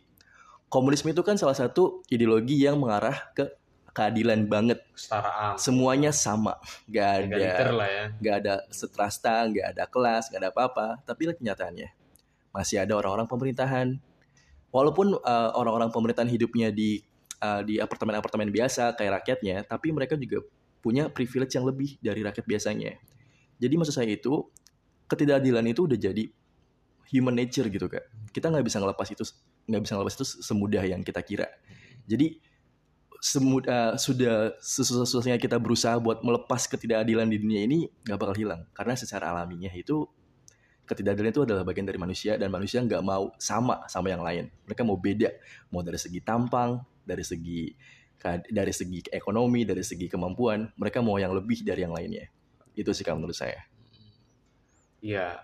komunisme 0.68 1.12
itu 1.12 1.24
kan 1.24 1.40
salah 1.40 1.56
satu 1.56 2.04
ideologi 2.12 2.60
yang 2.60 2.76
mengarah 2.80 3.32
ke 3.32 3.48
keadilan 3.96 4.46
banget. 4.46 4.84
Kesetaraan. 4.94 5.58
semuanya 5.58 6.12
sama. 6.13 6.60
Nggak 6.86 7.08
ada 7.32 7.72
lah 7.72 7.90
ya. 7.90 8.06
nggak 8.20 8.36
ada 8.44 8.54
setrasta 8.70 9.48
nggak 9.48 9.68
ada 9.74 9.84
kelas 9.90 10.30
nggak 10.30 10.42
ada 10.44 10.52
apa-apa. 10.54 10.88
Tapi 11.08 11.32
lihat 11.32 11.40
kenyataannya 11.40 11.90
masih 12.52 12.84
ada 12.84 12.98
orang-orang 12.98 13.28
pemerintahan. 13.30 13.98
Walaupun 14.72 15.16
uh, 15.24 15.52
orang-orang 15.56 15.90
pemerintahan 15.90 16.28
hidupnya 16.28 16.70
di 16.70 17.02
uh, 17.42 17.62
di 17.64 17.80
apartemen-apartemen 17.80 18.50
biasa 18.52 18.94
kayak 18.98 19.24
rakyatnya 19.24 19.64
tapi 19.66 19.94
mereka 19.94 20.20
juga 20.20 20.44
punya 20.84 21.10
privilege 21.10 21.58
yang 21.58 21.66
lebih 21.66 21.98
dari 22.00 22.22
rakyat 22.22 22.46
biasanya. 22.46 22.96
Jadi 23.58 23.74
maksud 23.74 23.96
saya 23.96 24.10
itu 24.12 24.46
ketidakadilan 25.10 25.66
itu 25.66 25.90
udah 25.90 25.98
jadi 25.98 26.24
human 27.12 27.36
nature 27.36 27.68
gitu 27.72 27.88
kak. 27.90 28.06
Kita 28.32 28.52
nggak 28.52 28.66
bisa 28.68 28.78
ngelepas 28.84 29.08
itu 29.10 29.24
nggak 29.68 29.82
bisa 29.84 29.92
ngelepas 29.98 30.16
itu 30.16 30.26
semudah 30.44 30.84
yang 30.86 31.02
kita 31.02 31.20
kira. 31.24 31.48
Jadi 32.08 32.40
semudah 33.18 33.98
sudah 33.98 34.54
sesusahnya 34.62 35.42
kita 35.42 35.58
berusaha 35.58 35.98
buat 35.98 36.22
melepas 36.22 36.70
ketidakadilan 36.70 37.26
di 37.26 37.38
dunia 37.42 37.62
ini 37.66 37.90
nggak 38.06 38.18
bakal 38.20 38.36
hilang. 38.38 38.62
Karena 38.78 38.94
secara 38.94 39.34
alaminya 39.34 39.74
itu 39.74 40.06
ketidakadilan 40.88 41.32
itu 41.36 41.43
adalah 41.43 41.67
bagian 41.67 41.84
dari 41.84 42.00
manusia 42.00 42.39
dan 42.39 42.47
manusia 42.47 42.80
nggak 42.80 43.04
mau 43.04 43.30
sama 43.36 43.84
sama 43.91 44.08
yang 44.08 44.23
lain 44.23 44.47
mereka 44.63 44.82
mau 44.88 44.95
beda 44.95 45.30
mau 45.69 45.84
dari 45.84 46.00
segi 46.00 46.23
tampang 46.23 46.80
dari 47.04 47.21
segi 47.28 47.69
dari 48.47 48.73
segi 48.73 49.12
ekonomi 49.12 49.67
dari 49.67 49.84
segi 49.84 50.08
kemampuan 50.08 50.65
mereka 50.80 51.04
mau 51.04 51.19
yang 51.19 51.36
lebih 51.36 51.62
dari 51.62 51.84
yang 51.84 51.93
lainnya 51.93 52.26
itu 52.73 52.89
sih 52.95 53.04
kalau 53.04 53.19
menurut 53.19 53.36
saya 53.36 53.62
Iya. 55.02 55.38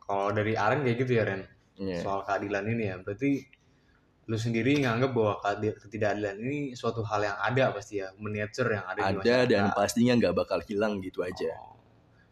Kalau 0.00 0.34
dari 0.34 0.54
Aren 0.58 0.82
kayak 0.82 0.98
gitu 1.06 1.12
ya 1.18 1.22
Ren. 1.26 1.42
Iya. 1.78 2.00
Soal 2.02 2.20
keadilan 2.26 2.64
ini 2.66 2.84
ya. 2.90 2.96
Berarti 3.02 3.30
lu 4.30 4.38
sendiri 4.38 4.78
nganggap 4.86 5.10
bahwa 5.10 5.34
ketidakadilan 5.82 6.36
ini 6.38 6.58
suatu 6.78 7.02
hal 7.02 7.26
yang 7.26 7.38
ada 7.42 7.74
pasti 7.74 7.98
ya, 7.98 8.14
human 8.14 8.38
nature 8.38 8.70
yang 8.70 8.86
ada, 8.86 8.94
di 8.94 9.02
ada 9.02 9.18
masyarakat. 9.18 9.50
dan 9.50 9.64
pastinya 9.74 10.12
nggak 10.22 10.34
bakal 10.38 10.58
hilang 10.62 11.02
gitu 11.02 11.26
aja 11.26 11.50
Oh. 11.58 11.79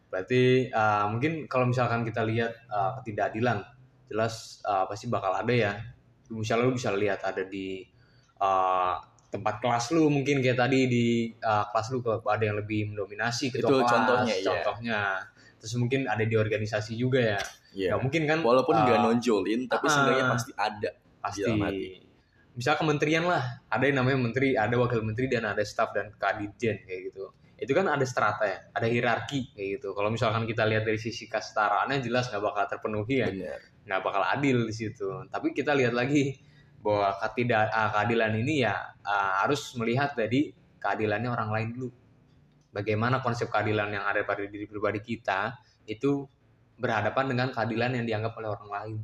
Berarti 0.09 0.67
uh, 0.73 1.05
mungkin 1.13 1.45
kalau 1.45 1.69
misalkan 1.69 2.01
kita 2.01 2.25
lihat 2.25 2.51
uh, 2.69 2.97
ketidakadilan, 2.99 3.61
jelas 4.09 4.59
uh, 4.65 4.89
pasti 4.89 5.05
bakal 5.05 5.33
ada 5.37 5.53
ya. 5.53 5.73
Misalnya 6.29 6.69
lu 6.69 6.73
bisa 6.77 6.93
lihat 6.93 7.25
ada 7.25 7.45
di 7.45 7.85
uh, 8.41 8.97
tempat 9.29 9.61
kelas 9.61 9.93
lu 9.93 10.09
mungkin 10.09 10.41
kayak 10.41 10.57
tadi 10.57 10.89
di 10.89 11.05
uh, 11.41 11.69
kelas 11.69 11.87
lu 11.93 12.01
ada 12.25 12.43
yang 12.43 12.57
lebih 12.57 12.89
mendominasi 12.93 13.53
ketua 13.53 13.69
Itu 13.69 13.75
kelas, 13.85 13.91
contohnya, 13.93 14.35
iya. 14.35 14.45
contohnya. 14.49 14.99
Terus 15.61 15.73
mungkin 15.77 16.09
ada 16.09 16.25
di 16.25 16.35
organisasi 16.37 16.97
juga 16.97 17.21
ya. 17.21 17.41
Iya. 17.77 17.93
Nggak 17.93 18.01
mungkin 18.01 18.21
kan 18.25 18.39
walaupun 18.41 18.75
nggak 18.81 18.97
uh, 18.97 19.03
nonjolin 19.13 19.69
tapi 19.69 19.85
ah. 19.85 19.91
seenggaknya 19.93 20.25
pasti 20.33 20.51
ada 20.57 20.89
pasti 21.21 21.51
misal 22.57 22.75
kementerian 22.75 23.23
lah 23.23 23.63
ada 23.71 23.83
yang 23.87 24.03
namanya 24.03 24.19
menteri 24.19 24.57
ada 24.57 24.75
wakil 24.75 24.99
menteri 24.99 25.31
dan 25.31 25.47
ada 25.47 25.63
staf 25.63 25.95
dan 25.95 26.11
kaditjen 26.19 26.83
kayak 26.83 27.13
gitu 27.13 27.31
itu 27.59 27.71
kan 27.75 27.91
ada 27.91 28.05
strata 28.07 28.47
ya 28.47 28.59
ada 28.71 28.87
hierarki 28.87 29.51
kayak 29.51 29.67
gitu. 29.79 29.91
Kalau 29.91 30.09
misalkan 30.09 30.47
kita 30.47 30.63
lihat 30.63 30.87
dari 30.87 30.95
sisi 30.95 31.27
kesetaraannya 31.27 31.99
jelas 31.99 32.31
nggak 32.31 32.43
bakal 32.43 32.63
terpenuhi 32.71 33.15
ya. 33.19 33.27
Nggak 33.83 34.01
bakal 34.01 34.23
adil 34.23 34.63
di 34.63 34.73
situ. 34.73 35.27
Tapi 35.27 35.51
kita 35.51 35.75
lihat 35.75 35.91
lagi 35.91 36.39
bahwa 36.79 37.11
ketidak 37.19 37.67
ah, 37.75 37.91
keadilan 37.91 38.39
ini 38.39 38.63
ya 38.63 38.75
ah, 39.03 39.43
harus 39.43 39.75
melihat 39.75 40.15
dari 40.15 40.55
keadilannya 40.79 41.29
orang 41.29 41.49
lain 41.51 41.69
dulu. 41.75 41.89
Bagaimana 42.71 43.19
konsep 43.19 43.51
keadilan 43.51 43.91
yang 43.91 44.05
ada 44.07 44.23
pada 44.23 44.45
diri 44.47 44.63
pribadi 44.63 45.03
kita 45.03 45.57
itu 45.89 46.23
berhadapan 46.79 47.35
dengan 47.35 47.47
keadilan 47.51 47.99
yang 47.99 48.05
dianggap 48.07 48.33
oleh 48.39 48.49
orang 48.55 48.69
lain. 48.71 48.99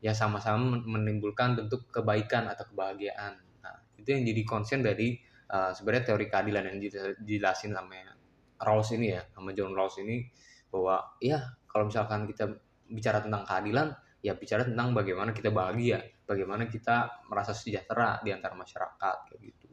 Ya 0.00 0.16
sama-sama 0.16 0.80
menimbulkan 0.80 1.58
bentuk 1.58 1.92
kebaikan 1.92 2.48
atau 2.48 2.64
kebahagiaan. 2.72 3.36
Nah, 3.60 3.76
itu 4.00 4.08
yang 4.14 4.22
jadi 4.24 4.42
concern 4.46 4.80
dari 4.80 5.18
uh, 5.50 5.70
sebenarnya 5.74 6.14
teori 6.14 6.26
keadilan 6.26 6.64
yang 6.72 6.78
dijelasin 7.22 7.72
sama 7.74 8.16
Rawls 8.56 8.90
ini 8.96 9.12
ya 9.12 9.22
sama 9.36 9.52
John 9.52 9.76
Rawls 9.76 10.00
ini 10.00 10.24
bahwa 10.72 11.16
ya 11.20 11.38
kalau 11.68 11.88
misalkan 11.88 12.24
kita 12.24 12.48
bicara 12.88 13.20
tentang 13.20 13.44
keadilan 13.44 13.92
ya 14.24 14.32
bicara 14.34 14.64
tentang 14.64 14.96
bagaimana 14.96 15.30
kita 15.36 15.52
bahagia 15.52 16.02
bagaimana 16.26 16.66
kita 16.66 17.22
merasa 17.30 17.52
sejahtera 17.54 18.18
di 18.24 18.34
antara 18.34 18.56
masyarakat 18.58 19.16
kayak 19.30 19.40
gitu. 19.40 19.68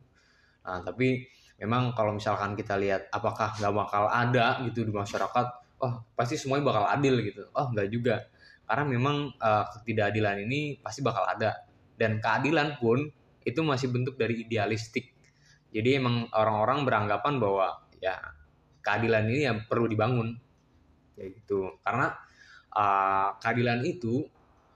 Nah 0.67 0.83
tapi 0.85 1.25
memang 1.57 1.95
kalau 1.97 2.13
misalkan 2.13 2.53
kita 2.53 2.77
lihat 2.77 3.09
apakah 3.09 3.55
nggak 3.57 3.73
bakal 3.73 4.03
ada 4.11 4.61
gitu 4.67 4.85
di 4.85 4.93
masyarakat 4.93 5.47
oh 5.81 5.93
pasti 6.13 6.35
semuanya 6.37 6.69
bakal 6.69 6.85
adil 6.85 7.15
gitu. 7.23 7.49
Oh 7.55 7.71
nggak 7.71 7.87
juga. 7.89 8.15
Karena 8.63 8.83
memang 8.87 9.31
uh, 9.39 9.65
ketidakadilan 9.79 10.43
ini 10.47 10.79
pasti 10.79 11.03
bakal 11.03 11.27
ada. 11.27 11.67
Dan 11.93 12.23
keadilan 12.23 12.79
pun 12.79 13.05
itu 13.43 13.59
masih 13.59 13.91
bentuk 13.91 14.15
dari 14.15 14.43
idealistik 14.47 15.12
jadi 15.73 15.97
emang 15.97 16.29
orang-orang 16.29 16.85
beranggapan 16.85 17.41
bahwa 17.41 17.67
ya 17.97 18.15
keadilan 18.85 19.25
ini 19.27 19.41
yang 19.49 19.57
perlu 19.65 19.89
dibangun. 19.89 20.37
Kayak 21.17 21.29
gitu. 21.41 21.81
Karena 21.81 22.13
uh, 22.77 23.29
keadilan 23.41 23.81
itu 23.81 24.21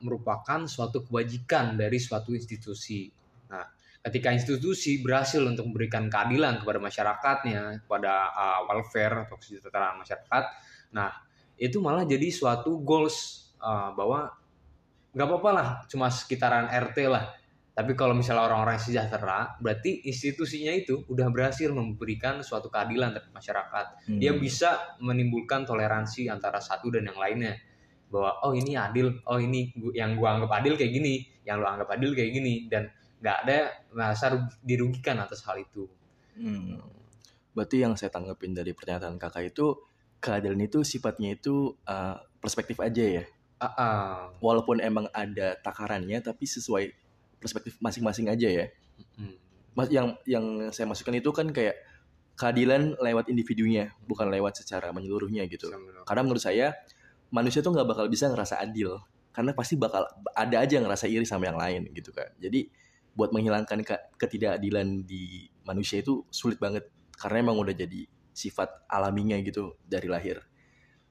merupakan 0.02 0.66
suatu 0.66 1.06
kewajiban 1.06 1.78
dari 1.78 2.02
suatu 2.02 2.34
institusi. 2.34 3.10
Nah 3.50 3.78
ketika 4.08 4.32
institusi 4.32 5.04
berhasil 5.04 5.44
untuk 5.44 5.68
memberikan 5.68 6.08
keadilan 6.08 6.64
kepada 6.64 6.80
masyarakatnya 6.80 7.84
kepada 7.84 8.32
uh, 8.32 8.60
welfare 8.72 9.28
atau 9.28 9.36
kesejahteraan 9.36 10.00
masyarakat 10.00 10.44
nah 10.96 11.12
itu 11.60 11.84
malah 11.84 12.08
jadi 12.08 12.32
suatu 12.32 12.80
goals 12.80 13.52
uh, 13.60 13.92
bahwa 13.92 14.32
nggak 15.12 15.28
apa-apa 15.28 15.50
lah 15.52 15.68
cuma 15.92 16.08
sekitaran 16.08 16.72
RT 16.72 16.98
lah 17.12 17.36
tapi 17.78 17.94
kalau 17.94 18.18
misalnya 18.18 18.50
orang-orang 18.50 18.82
sejahtera 18.82 19.54
berarti 19.62 20.02
institusinya 20.10 20.74
itu 20.74 21.06
udah 21.06 21.30
berhasil 21.30 21.70
memberikan 21.70 22.42
suatu 22.42 22.74
keadilan 22.74 23.14
terhadap 23.14 23.30
masyarakat 23.30 23.86
Hmm. 24.10 24.18
dia 24.18 24.34
bisa 24.34 24.98
menimbulkan 24.98 25.62
toleransi 25.62 26.26
antara 26.26 26.58
satu 26.58 26.90
dan 26.90 27.06
yang 27.06 27.22
lainnya 27.22 27.54
bahwa 28.10 28.42
oh 28.42 28.58
ini 28.58 28.74
adil 28.74 29.14
oh 29.30 29.38
ini 29.38 29.70
yang 29.94 30.18
gua 30.18 30.42
anggap 30.42 30.58
adil 30.58 30.74
kayak 30.74 30.90
gini 30.90 31.22
yang 31.46 31.62
lo 31.62 31.70
anggap 31.70 31.94
adil 31.94 32.18
kayak 32.18 32.34
gini 32.34 32.66
dan 32.66 32.90
nggak 33.22 33.38
ada 33.46 33.58
merasa 33.94 34.26
ru- 34.34 34.58
dirugikan 34.66 35.22
atas 35.22 35.46
hal 35.46 35.62
itu 35.62 35.86
Hmm. 36.38 36.78
Berarti 37.58 37.82
yang 37.82 37.98
saya 37.98 38.14
tanggapin 38.14 38.54
dari 38.54 38.70
pernyataan 38.70 39.18
kakak 39.18 39.50
itu 39.50 39.82
keadilan 40.22 40.62
itu 40.62 40.86
sifatnya 40.86 41.34
itu 41.34 41.74
uh, 41.90 42.14
perspektif 42.38 42.78
aja 42.78 43.02
ya. 43.02 43.26
Ah, 43.58 43.74
ah. 43.74 44.14
Walaupun 44.38 44.78
emang 44.78 45.10
ada 45.10 45.58
takarannya, 45.58 46.22
tapi 46.22 46.46
sesuai 46.46 46.94
perspektif 47.38 47.78
masing-masing 47.80 48.28
aja 48.30 48.48
ya. 48.50 48.66
Hmm. 49.18 49.38
Mas 49.78 49.94
yang 49.94 50.18
yang 50.26 50.74
saya 50.74 50.90
masukkan 50.90 51.14
itu 51.14 51.30
kan 51.30 51.54
kayak 51.54 51.78
keadilan 52.38 52.98
lewat 53.02 53.34
individunya, 53.34 53.94
bukan 54.06 54.30
lewat 54.30 54.62
secara 54.62 54.94
menyeluruhnya 54.94 55.46
gitu. 55.50 55.74
Karena 56.06 56.22
menurut 56.22 56.42
saya 56.42 56.78
manusia 57.34 57.66
tuh 57.66 57.74
nggak 57.74 57.90
bakal 57.90 58.06
bisa 58.10 58.30
ngerasa 58.30 58.62
adil, 58.62 59.02
karena 59.34 59.54
pasti 59.58 59.74
bakal 59.78 60.06
ada 60.38 60.58
aja 60.62 60.78
yang 60.78 60.86
ngerasa 60.86 61.10
iri 61.10 61.26
sama 61.26 61.50
yang 61.50 61.58
lain 61.58 61.90
gitu 61.94 62.14
kan. 62.14 62.30
Jadi 62.38 62.70
buat 63.18 63.34
menghilangkan 63.34 63.82
ke- 63.82 64.04
ketidakadilan 64.22 65.10
di 65.10 65.50
manusia 65.66 66.02
itu 66.02 66.26
sulit 66.30 66.62
banget, 66.62 66.86
karena 67.18 67.50
emang 67.50 67.58
udah 67.58 67.74
jadi 67.74 68.06
sifat 68.38 68.86
alaminya 68.86 69.38
gitu 69.42 69.74
dari 69.82 70.06
lahir. 70.06 70.46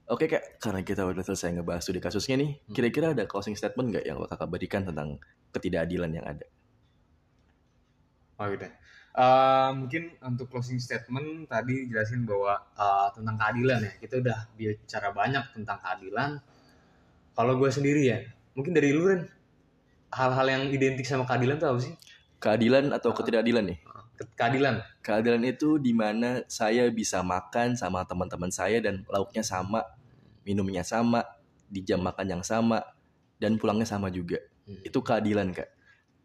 Oke 0.06 0.30
kak, 0.30 0.62
karena 0.62 0.86
kita 0.86 1.02
udah 1.02 1.18
selesai 1.26 1.50
ngebahas 1.58 1.82
studi 1.82 1.98
kasusnya 1.98 2.38
nih, 2.38 2.50
Hmm. 2.62 2.74
kira-kira 2.78 3.10
ada 3.10 3.26
closing 3.26 3.58
statement 3.58 3.90
nggak 3.90 4.04
yang 4.06 4.22
kakak 4.22 4.46
berikan 4.46 4.82
tentang 4.86 5.18
ketidakadilan 5.50 6.10
yang 6.14 6.22
ada? 6.22 6.46
Oh 8.38 8.46
gitu. 8.52 8.68
Eh, 9.16 9.70
mungkin 9.74 10.12
untuk 10.22 10.46
closing 10.52 10.78
statement 10.78 11.48
tadi 11.48 11.88
jelasin 11.90 12.22
bahwa 12.22 12.54
eh, 12.78 13.08
tentang 13.18 13.34
keadilan 13.40 13.78
ya 13.82 13.92
kita 13.98 14.14
udah 14.22 14.38
bicara 14.54 15.08
banyak 15.10 15.44
tentang 15.56 15.78
keadilan. 15.82 16.30
Kalau 17.34 17.52
gue 17.58 17.70
sendiri 17.72 18.02
ya, 18.06 18.18
mungkin 18.54 18.72
dari 18.78 18.94
lu 18.94 19.10
Ren, 19.10 19.26
hal-hal 20.14 20.46
yang 20.46 20.62
identik 20.70 21.02
sama 21.04 21.26
keadilan 21.26 21.58
tuh 21.58 21.68
apa 21.74 21.80
sih? 21.82 21.92
Keadilan 22.38 22.94
atau 22.94 23.10
Ah. 23.10 23.16
ketidakadilan 23.16 23.64
nih? 23.74 23.78
Ke- 24.16 24.32
Keadilan. 24.38 24.80
Keadilan 25.02 25.42
itu 25.44 25.76
di 25.76 25.92
mana 25.92 26.44
saya 26.48 26.88
bisa 26.88 27.20
makan 27.20 27.76
sama 27.76 28.04
teman-teman 28.08 28.48
saya 28.48 28.80
dan 28.80 29.04
lauknya 29.12 29.44
sama, 29.44 29.84
minumnya 30.46 30.86
sama, 30.86 31.26
di 31.66 31.82
jam 31.82 32.00
makan 32.00 32.38
yang 32.38 32.42
sama, 32.46 32.80
dan 33.42 33.58
pulangnya 33.58 33.84
sama 33.84 34.08
juga. 34.08 34.38
Itu 34.86 35.02
keadilan 35.02 35.50
kak. 35.50 35.68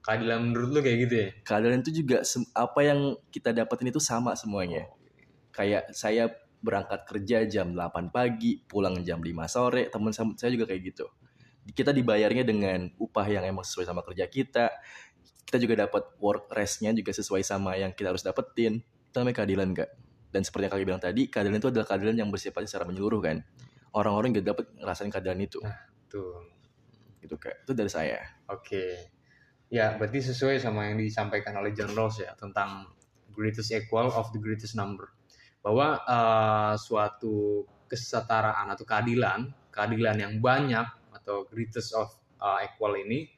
Keadilan 0.01 0.49
menurut 0.49 0.69
lu 0.73 0.79
kayak 0.81 0.97
gitu 1.09 1.15
ya? 1.17 1.27
Keadilan 1.45 1.81
itu 1.81 1.91
juga 2.05 2.21
apa 2.53 2.79
yang 2.81 3.17
kita 3.33 3.53
dapetin 3.53 3.89
itu 3.89 4.01
sama 4.01 4.37
semuanya. 4.37 4.85
Kayak 5.53 5.93
saya 5.93 6.29
berangkat 6.61 7.05
kerja 7.09 7.45
jam 7.49 7.73
8 7.73 8.13
pagi, 8.13 8.61
pulang 8.65 9.01
jam 9.01 9.17
5 9.21 9.29
sore, 9.49 9.89
teman 9.89 10.13
saya 10.13 10.49
juga 10.53 10.69
kayak 10.69 10.81
gitu. 10.93 11.05
Kita 11.73 11.93
dibayarnya 11.93 12.41
dengan 12.45 12.89
upah 12.97 13.25
yang 13.29 13.45
emang 13.45 13.65
sesuai 13.65 13.85
sama 13.89 14.01
kerja 14.01 14.25
kita. 14.25 14.73
Kita 15.45 15.57
juga 15.61 15.85
dapat 15.85 16.17
work 16.17 16.49
rest-nya 16.49 16.93
juga 16.93 17.13
sesuai 17.13 17.45
sama 17.45 17.77
yang 17.77 17.93
kita 17.93 18.13
harus 18.13 18.25
dapetin. 18.25 18.81
Itu 18.81 19.21
namanya 19.21 19.43
keadilan, 19.43 19.69
Kak. 19.75 19.89
Dan 20.31 20.41
seperti 20.47 20.63
yang 20.65 20.73
kaki 20.73 20.85
bilang 20.87 21.03
tadi, 21.03 21.21
keadilan 21.27 21.59
itu 21.59 21.69
adalah 21.69 21.85
keadilan 21.85 22.15
yang 22.15 22.29
bersifat 22.31 22.63
secara 22.65 22.87
menyeluruh 22.87 23.19
kan. 23.19 23.43
Orang-orang 23.91 24.39
gak 24.39 24.47
dapat 24.47 24.65
ngerasain 24.79 25.11
keadilan 25.11 25.39
itu. 25.43 25.59
Tuh. 26.07 26.47
Gitu, 27.19 27.35
Kak. 27.35 27.67
Itu 27.67 27.75
dari 27.75 27.91
saya. 27.91 28.19
Oke. 28.47 29.11
Ya, 29.71 29.95
berarti 29.95 30.19
sesuai 30.19 30.59
sama 30.59 30.91
yang 30.91 30.99
disampaikan 30.99 31.55
oleh 31.55 31.71
John 31.71 31.95
Rawls 31.95 32.19
ya 32.19 32.35
tentang 32.35 32.91
greatest 33.31 33.71
equal 33.71 34.11
of 34.11 34.27
the 34.35 34.39
greatest 34.43 34.75
number. 34.75 35.07
Bahwa 35.63 36.03
eh, 36.03 36.73
suatu 36.75 37.63
kesetaraan 37.87 38.67
atau 38.67 38.83
keadilan, 38.83 39.71
keadilan 39.71 40.17
yang 40.19 40.33
banyak 40.43 40.83
atau 41.15 41.47
greatest 41.47 41.95
of 41.95 42.11
eh, 42.43 42.67
equal 42.67 42.99
ini 42.99 43.31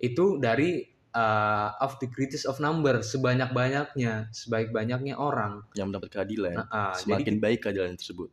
itu 0.00 0.40
dari 0.40 0.88
eh, 1.12 1.68
of 1.84 2.00
the 2.00 2.08
greatest 2.08 2.48
of 2.48 2.64
number, 2.64 3.04
sebanyak-banyaknya, 3.04 4.32
sebaik-banyaknya 4.32 5.20
orang. 5.20 5.68
Yang 5.76 5.86
mendapat 5.92 6.08
keadilan. 6.16 6.64
Nah, 6.64 6.68
ah, 6.72 6.96
jadi 6.96 7.20
Semakin 7.20 7.36
baik 7.44 7.60
keadilan 7.68 8.00
tersebut. 8.00 8.32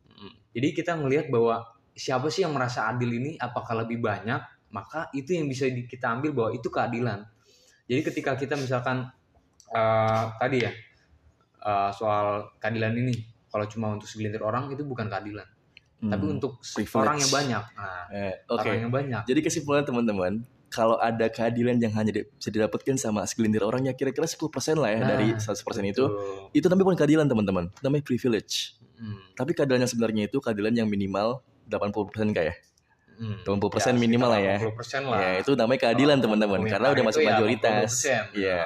Jadi 0.51 0.67
kita 0.71 0.95
ngelihat 0.95 1.27
bahwa 1.27 1.63
siapa 1.91 2.27
sih 2.27 2.43
yang 2.43 2.51
merasa 2.51 2.87
adil 2.87 3.07
ini 3.09 3.35
apakah 3.35 3.83
lebih 3.83 3.99
banyak, 3.99 4.39
maka 4.69 5.11
itu 5.11 5.35
yang 5.35 5.47
bisa 5.47 5.67
kita 5.67 6.11
ambil 6.11 6.31
bahwa 6.31 6.49
itu 6.51 6.67
keadilan. 6.67 7.23
Jadi 7.85 8.01
ketika 8.03 8.35
kita 8.35 8.55
misalkan 8.55 9.07
eh, 9.69 10.23
tadi 10.35 10.57
ya 10.59 10.71
eh, 11.61 11.89
soal 11.91 12.51
keadilan 12.57 12.93
ini, 12.95 13.15
kalau 13.47 13.67
cuma 13.67 13.91
untuk 13.91 14.07
segelintir 14.07 14.41
orang 14.41 14.71
itu 14.71 14.81
bukan 14.81 15.07
keadilan, 15.07 15.45
tapi 16.01 16.23
Hmm. 16.25 16.35
untuk 16.35 16.57
privilege. 16.63 17.03
orang 17.05 17.17
yang 17.19 17.31
banyak. 17.31 17.63
Nah, 17.75 18.03
Eh, 18.09 18.33
Oke. 18.47 18.65
orang 18.65 18.79
yang 18.81 18.91
banyak. 18.91 19.21
Jadi 19.23 19.39
kesimpulan 19.39 19.83
teman-teman, 19.83 20.41
kalau 20.67 20.95
ada 20.97 21.27
keadilan 21.27 21.77
yang 21.77 21.91
hanya 21.91 22.11
bisa 22.15 22.47
didapatkan 22.47 22.95
sama 22.95 23.27
segelintir 23.27 23.59
orang 23.59 23.83
ya 23.83 23.93
kira-kira 23.93 24.23
10% 24.23 24.79
lah 24.79 24.87
ya 24.89 24.99
Nah, 25.03 25.07
dari 25.11 25.27
100% 25.35 25.83
itu. 25.85 26.03
Betul. 26.07 26.55
Itu 26.55 26.65
namanya 26.71 26.85
bukan 26.87 26.97
keadilan 26.97 27.27
teman-teman, 27.27 27.63
itu 27.69 27.81
namanya 27.83 28.03
privilege. 28.03 28.79
Mm, 29.01 29.33
Tapi 29.33 29.51
keadilan 29.57 29.81
yang 29.81 29.89
sebenarnya 29.89 30.23
itu 30.29 30.37
keadilan 30.37 30.73
yang 30.77 30.85
minimal 30.85 31.41
80% 31.65 32.37
kayak. 32.37 32.61
mm. 33.17 33.41
80% 33.41 33.81
Ya, 33.81 33.93
minimal 33.97 34.29
lah 34.29 34.41
ya. 34.41 34.55
sekitar 34.61 35.01
80% 35.01 35.09
lah. 35.09 35.19
Ya, 35.19 35.31
itu 35.41 35.51
namanya 35.57 35.79
keadilan 35.89 36.17
Kalau 36.17 36.23
teman-teman 36.29 36.59
ngomongin 36.61 36.73
karena 36.77 36.87
udah 36.93 37.03
masuk 37.09 37.21
ya 37.21 37.29
mayoritas. 37.33 37.89
80%. 37.97 38.37
Iya. 38.37 38.61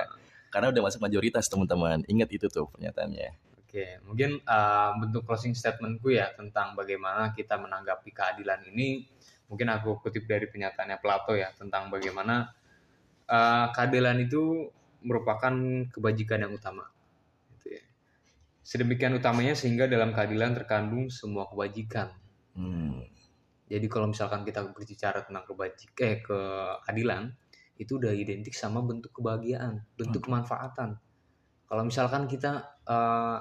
Karena 0.52 0.68
udah 0.76 0.82
masuk 0.84 1.00
mayoritas 1.00 1.46
teman-teman. 1.48 1.98
Ingat 2.12 2.30
itu 2.36 2.46
tuh 2.52 2.68
pernyataannya. 2.76 3.30
Oke, 3.64 4.00
mungkin 4.08 4.40
uh, 4.48 4.92
bentuk 5.04 5.28
closing 5.28 5.52
statementku 5.52 6.08
ya 6.08 6.32
tentang 6.32 6.80
bagaimana 6.80 7.36
kita 7.36 7.60
menanggapi 7.60 8.12
keadilan 8.12 8.64
ini. 8.72 9.04
Mungkin 9.52 9.68
aku 9.68 10.00
kutip 10.00 10.24
dari 10.28 10.48
pernyataannya 10.48 10.98
Plato 11.04 11.36
ya 11.36 11.52
tentang 11.56 11.92
bagaimana 11.92 12.56
uh, 13.28 13.68
keadilan 13.76 14.16
itu 14.24 14.72
merupakan 15.04 15.54
kebajikan 15.92 16.48
yang 16.48 16.56
utama. 16.56 16.88
Sedemikian 18.66 19.14
utamanya 19.14 19.54
sehingga 19.54 19.86
dalam 19.86 20.10
keadilan 20.10 20.58
terkandung 20.58 21.06
semua 21.14 21.46
kebajikan. 21.46 22.10
Hmm. 22.58 23.06
Jadi 23.70 23.86
kalau 23.86 24.10
misalkan 24.10 24.42
kita 24.42 24.66
berbicara 24.66 25.22
tentang 25.22 25.46
kebajik 25.46 25.94
eh 26.02 26.18
keadilan 26.26 27.30
itu 27.78 28.02
udah 28.02 28.10
identik 28.10 28.58
sama 28.58 28.82
bentuk 28.82 29.14
kebahagiaan, 29.22 29.86
bentuk 29.94 30.26
kemanfaatan. 30.26 30.98
Kalau 31.70 31.84
misalkan 31.86 32.26
kita 32.26 32.82
eh, 32.90 33.38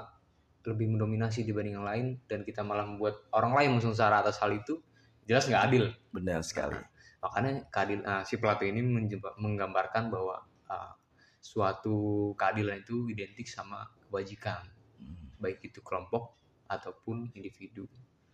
lebih 0.69 0.93
mendominasi 0.93 1.41
dibanding 1.49 1.81
yang 1.81 1.89
lain 1.89 2.07
dan 2.29 2.45
kita 2.45 2.61
malah 2.61 2.85
membuat 2.85 3.25
orang 3.33 3.57
lain 3.57 3.81
sengsara 3.81 4.21
atas 4.21 4.37
hal 4.45 4.53
itu, 4.53 4.77
jelas 5.25 5.49
nggak 5.49 5.65
adil. 5.73 5.85
Benar 6.13 6.45
sekali. 6.45 6.77
Makanya 7.25 7.65
keadil 7.73 8.05
eh, 8.05 8.23
si 8.29 8.37
Plato 8.37 8.69
ini 8.69 8.85
menggambarkan 9.41 10.13
bahwa 10.13 10.37
eh, 10.69 10.93
suatu 11.41 12.33
keadilan 12.37 12.85
itu 12.85 13.09
identik 13.13 13.49
sama 13.49 13.85
kebajikan, 14.09 14.65
Hmm. 14.65 14.74
Baik 15.45 15.61
itu 15.61 15.85
kelompok 15.85 16.33
ataupun 16.65 17.29
individu. 17.37 17.85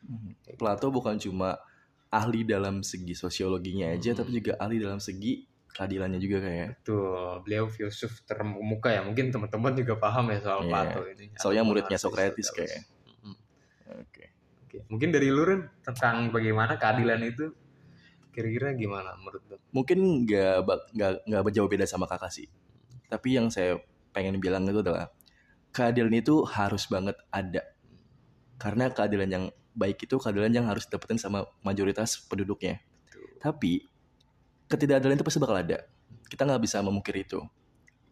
Hmm. 0.07 0.38
Plato 0.55 0.94
bukan 0.94 1.18
cuma 1.18 1.59
ahli 2.07 2.46
dalam 2.46 2.87
segi 2.87 3.18
sosiologinya 3.18 3.90
aja, 3.90 4.14
Hmm. 4.14 4.18
tapi 4.23 4.31
juga 4.38 4.55
ahli 4.62 4.79
dalam 4.79 5.03
segi 5.03 5.42
keadilannya 5.70 6.23
juga 6.23 6.38
kayak. 6.46 6.68
Betul, 6.83 7.42
beliau 7.42 7.66
filsuf 7.66 8.23
terkemuka 8.23 8.90
ya. 8.94 9.03
Mungkin 9.03 9.35
teman-teman 9.35 9.75
juga 9.75 9.99
paham 9.99 10.31
ya 10.31 10.38
soal 10.38 10.61
Iya. 10.62 10.70
Plato 10.70 11.01
ini. 11.07 11.25
Soalnya 11.35 11.62
muridnya. 11.66 11.99
Socrates 11.99 12.49
kayak. 12.55 12.87
Mm-mm. 13.07 13.35
Oke. 14.07 14.25
Oke, 14.66 14.87
mungkin 14.87 15.11
dari 15.11 15.35
lu 15.35 15.42
Ren, 15.42 15.66
tentang 15.83 16.31
bagaimana 16.31 16.79
keadilan 16.79 17.18
itu 17.27 17.51
kira-kira 18.31 18.70
gimana 18.79 19.18
menurut 19.18 19.42
lu? 19.51 19.57
mungkin 19.75 20.23
nggak 20.23 20.62
nggak 20.94 21.12
nggak 21.27 21.42
jauh 21.51 21.66
beda 21.66 21.83
sama 21.83 22.07
kakak 22.07 22.31
sih 22.31 22.46
tapi 23.11 23.35
yang 23.35 23.51
saya 23.51 23.83
pengen 24.14 24.38
bilang 24.38 24.62
itu 24.70 24.79
adalah 24.79 25.11
keadilan 25.71 26.15
itu 26.15 26.43
harus 26.47 26.87
banget 26.91 27.17
ada. 27.31 27.63
Karena 28.61 28.93
keadilan 28.93 29.31
yang 29.31 29.45
baik 29.75 30.05
itu 30.05 30.19
keadilan 30.19 30.53
yang 30.53 30.67
harus 30.67 30.85
dapetin 30.91 31.17
sama 31.17 31.47
mayoritas 31.65 32.21
penduduknya. 32.27 32.83
Tapi 33.41 33.87
ketidakadilan 34.69 35.17
itu 35.17 35.27
pasti 35.27 35.41
bakal 35.41 35.57
ada. 35.59 35.79
Kita 36.29 36.47
nggak 36.47 36.63
bisa 36.63 36.79
memungkiri 36.85 37.25
itu. 37.25 37.41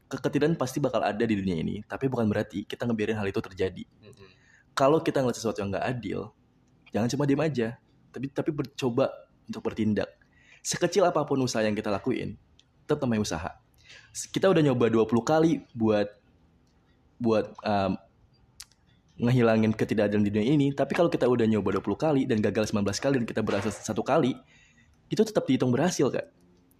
Ketidakadilan 0.08 0.56
pasti 0.56 0.80
bakal 0.80 1.04
ada 1.04 1.20
di 1.20 1.36
dunia 1.36 1.60
ini 1.60 1.84
tapi 1.84 2.08
bukan 2.08 2.24
berarti 2.32 2.64
kita 2.64 2.88
ngebiarin 2.88 3.20
hal 3.20 3.28
itu 3.28 3.44
terjadi. 3.44 3.84
Mm-mm. 3.84 4.30
kalau 4.72 5.02
kita 5.04 5.20
ngeliat 5.20 5.36
sesuatu 5.36 5.58
yang 5.58 5.74
nggak 5.74 5.84
adil 5.90 6.30
jangan 6.94 7.10
cuma 7.10 7.26
diam 7.26 7.42
aja 7.42 7.76
tapi 8.08 8.32
tapi 8.32 8.50
bercoba 8.56 9.12
untuk 9.44 9.60
bertindak. 9.60 10.08
Sekecil 10.64 11.04
apa 11.04 11.28
pun 11.28 11.36
usaha 11.44 11.60
yang 11.60 11.76
kita 11.76 11.92
lakuin 11.92 12.40
tetap 12.88 13.04
namanya 13.04 13.20
usaha. 13.20 13.50
Kita 14.32 14.48
udah 14.48 14.64
nyoba 14.64 14.88
20 14.88 15.12
kali 15.20 15.52
buat 15.76 16.08
buat 17.18 17.50
um, 17.66 17.98
ngehilangin 19.18 19.74
ketidakadilan 19.74 20.22
di 20.22 20.30
dunia 20.30 20.46
ini 20.54 20.66
tapi 20.70 20.94
kalau 20.94 21.10
kita 21.10 21.26
udah 21.26 21.42
nyoba 21.50 21.82
20 21.82 21.98
kali 21.98 22.22
dan 22.24 22.38
gagal 22.38 22.70
19 22.70 22.86
kali 23.02 23.14
dan 23.22 23.26
kita 23.26 23.42
berhasil 23.42 23.74
satu 23.74 24.06
kali 24.06 24.38
itu 25.10 25.22
tetap 25.26 25.44
dihitung 25.48 25.74
berhasil 25.74 26.06
kak. 26.12 26.30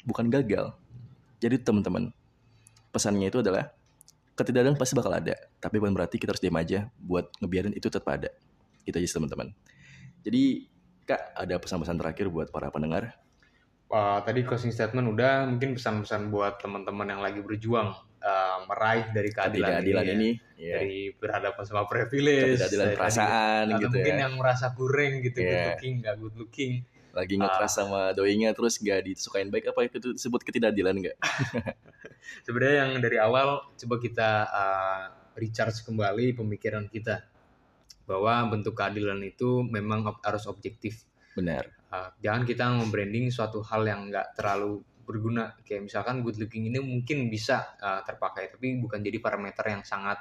Bukan 0.07 0.31
gagal. 0.31 0.73
Jadi 1.43 1.59
teman-teman 1.59 2.15
pesannya 2.95 3.29
itu 3.29 3.43
adalah 3.43 3.75
ketidakadilan 4.39 4.79
pasti 4.79 4.95
bakal 4.95 5.11
ada 5.11 5.35
tapi 5.59 5.83
bukan 5.83 5.93
berarti 5.99 6.17
kita 6.17 6.31
harus 6.31 6.43
diam 6.43 6.55
aja 6.55 6.87
buat 7.03 7.27
ngebiarin 7.43 7.75
itu 7.75 7.91
tetap 7.91 8.07
ada. 8.07 8.31
Itu 8.87 9.03
aja 9.03 9.09
teman-teman. 9.19 9.51
Jadi 10.23 10.71
kak 11.11 11.35
ada 11.35 11.59
pesan-pesan 11.59 11.99
terakhir 11.99 12.31
buat 12.31 12.55
para 12.55 12.71
pendengar? 12.71 13.19
Uh, 13.89 14.21
tadi 14.23 14.45
closing 14.45 14.71
statement 14.71 15.11
udah 15.11 15.49
mungkin 15.49 15.75
pesan-pesan 15.75 16.31
buat 16.31 16.61
teman-teman 16.63 17.09
yang 17.09 17.25
lagi 17.25 17.41
berjuang 17.41 17.97
uh, 18.23 18.65
meraih 18.67 19.11
dari 19.11 19.31
keadilan, 19.31 19.71
Keadilan 19.81 20.05
ini, 20.05 20.13
ini, 20.15 20.31
ya. 20.59 20.63
ya. 20.63 20.75
dari 20.83 21.01
berhadapan 21.15 21.63
sama 21.65 21.83
privilege 21.87 22.59
tadi- 22.61 22.97
perasaan 22.99 23.65
gitu 23.79 23.87
mungkin 23.91 24.15
ya. 24.15 24.23
yang 24.27 24.35
merasa 24.37 24.67
kurang 24.75 25.13
gitu 25.23 25.39
good 25.41 25.49
Iya. 25.49 25.67
looking 25.75 25.95
nggak 26.03 26.15
good 26.19 26.37
looking 26.37 26.73
lagi 27.09 27.35
ngekeras 27.35 27.73
sama 27.75 28.13
doinya 28.15 28.53
terus 28.55 28.79
gak 28.79 29.03
disukain 29.03 29.51
baik 29.51 29.67
apa 29.75 29.91
itu 29.91 30.15
disebut 30.15 30.39
ketidakadilan 30.45 30.95
nggak? 31.03 31.17
sebenarnya 32.47 32.77
yang 32.87 32.93
dari 33.03 33.19
awal 33.19 33.65
coba 33.75 33.97
kita 33.99 34.31
uh, 34.47 35.03
recharge 35.35 35.83
kembali 35.83 36.37
pemikiran 36.39 36.87
kita 36.87 37.25
bahwa 38.07 38.47
bentuk 38.53 38.77
keadilan 38.77 39.19
itu 39.25 39.67
memang 39.67 40.05
harus 40.23 40.47
objektif 40.47 41.03
Benar. 41.35 41.71
Uh, 41.89 42.11
jangan 42.21 42.43
kita 42.45 42.65
membranding 42.71 43.31
suatu 43.31 43.63
hal 43.65 43.87
yang 43.87 44.11
nggak 44.13 44.35
terlalu 44.35 44.83
berguna 45.09 45.57
kayak 45.65 45.89
misalkan 45.89 46.21
good 46.21 46.37
looking 46.37 46.69
ini 46.69 46.77
mungkin 46.85 47.33
bisa 47.33 47.75
uh, 47.81 48.05
terpakai 48.05 48.53
tapi 48.53 48.77
bukan 48.77 49.01
jadi 49.01 49.17
parameter 49.25 49.65
yang 49.73 49.81
sangat 49.81 50.21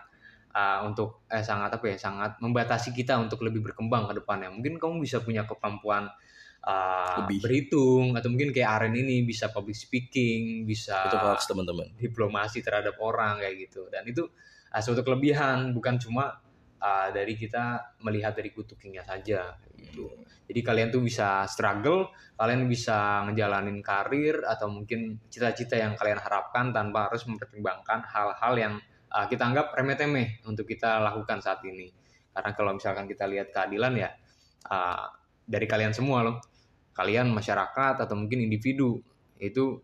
uh, 0.56 0.88
untuk 0.88 1.28
eh 1.28 1.44
sangat 1.44 1.76
apa 1.76 1.86
ya 1.92 1.98
sangat 2.00 2.40
membatasi 2.40 2.96
kita 2.96 3.20
untuk 3.20 3.44
lebih 3.44 3.60
berkembang 3.68 4.08
ke 4.08 4.24
depannya 4.24 4.48
mungkin 4.48 4.80
kamu 4.80 5.04
bisa 5.04 5.20
punya 5.20 5.44
kemampuan 5.44 6.08
uh, 6.64 7.28
Lebih. 7.28 7.40
berhitung 7.44 8.16
atau 8.16 8.32
mungkin 8.32 8.56
kayak 8.56 8.70
Aren 8.80 8.96
ini 8.96 9.28
bisa 9.28 9.52
public 9.52 9.76
speaking 9.76 10.64
bisa 10.64 11.12
Itu 11.12 11.20
hoax 11.20 11.46
teman-teman. 11.46 11.92
diplomasi 12.00 12.64
terhadap 12.64 12.96
orang 13.04 13.44
kayak 13.44 13.68
gitu 13.68 13.92
dan 13.92 14.08
itu 14.08 14.24
uh, 14.72 14.82
suatu 14.82 15.04
kelebihan 15.04 15.76
bukan 15.76 16.00
cuma 16.00 16.40
uh, 16.80 17.10
dari 17.12 17.36
kita 17.36 17.98
melihat 18.02 18.34
dari 18.34 18.50
good 18.56 18.72
lookingnya 18.72 19.04
saja 19.04 19.54
gitu 19.78 20.10
jadi 20.48 20.60
kalian 20.64 20.90
tuh 20.90 21.04
bisa 21.06 21.46
struggle 21.46 22.10
kalian 22.36 22.66
bisa 22.66 23.26
ngejalanin 23.30 23.80
karir 23.86 24.42
atau 24.46 24.70
mungkin 24.70 25.22
cita-cita 25.30 25.78
yang 25.78 25.94
kalian 25.94 26.18
harapkan 26.18 26.74
tanpa 26.74 27.10
harus 27.12 27.26
mempertimbangkan 27.30 28.06
hal-hal 28.10 28.54
yang 28.58 28.74
uh, 29.14 29.26
kita 29.30 29.48
anggap 29.48 29.74
remeh-temeh 29.78 30.42
untuk 30.50 30.66
kita 30.66 31.02
lakukan 31.02 31.40
saat 31.40 31.62
ini 31.66 31.90
karena 32.34 32.52
kalau 32.54 32.72
misalkan 32.78 33.06
kita 33.10 33.26
lihat 33.26 33.50
keadilan 33.54 33.94
ya 33.98 34.10
uh, 34.70 35.10
dari 35.48 35.66
kalian 35.66 35.94
semua 35.94 36.26
loh 36.26 36.38
kalian 36.98 37.30
masyarakat 37.30 38.02
atau 38.02 38.16
mungkin 38.18 38.42
individu 38.42 38.98
itu 39.38 39.78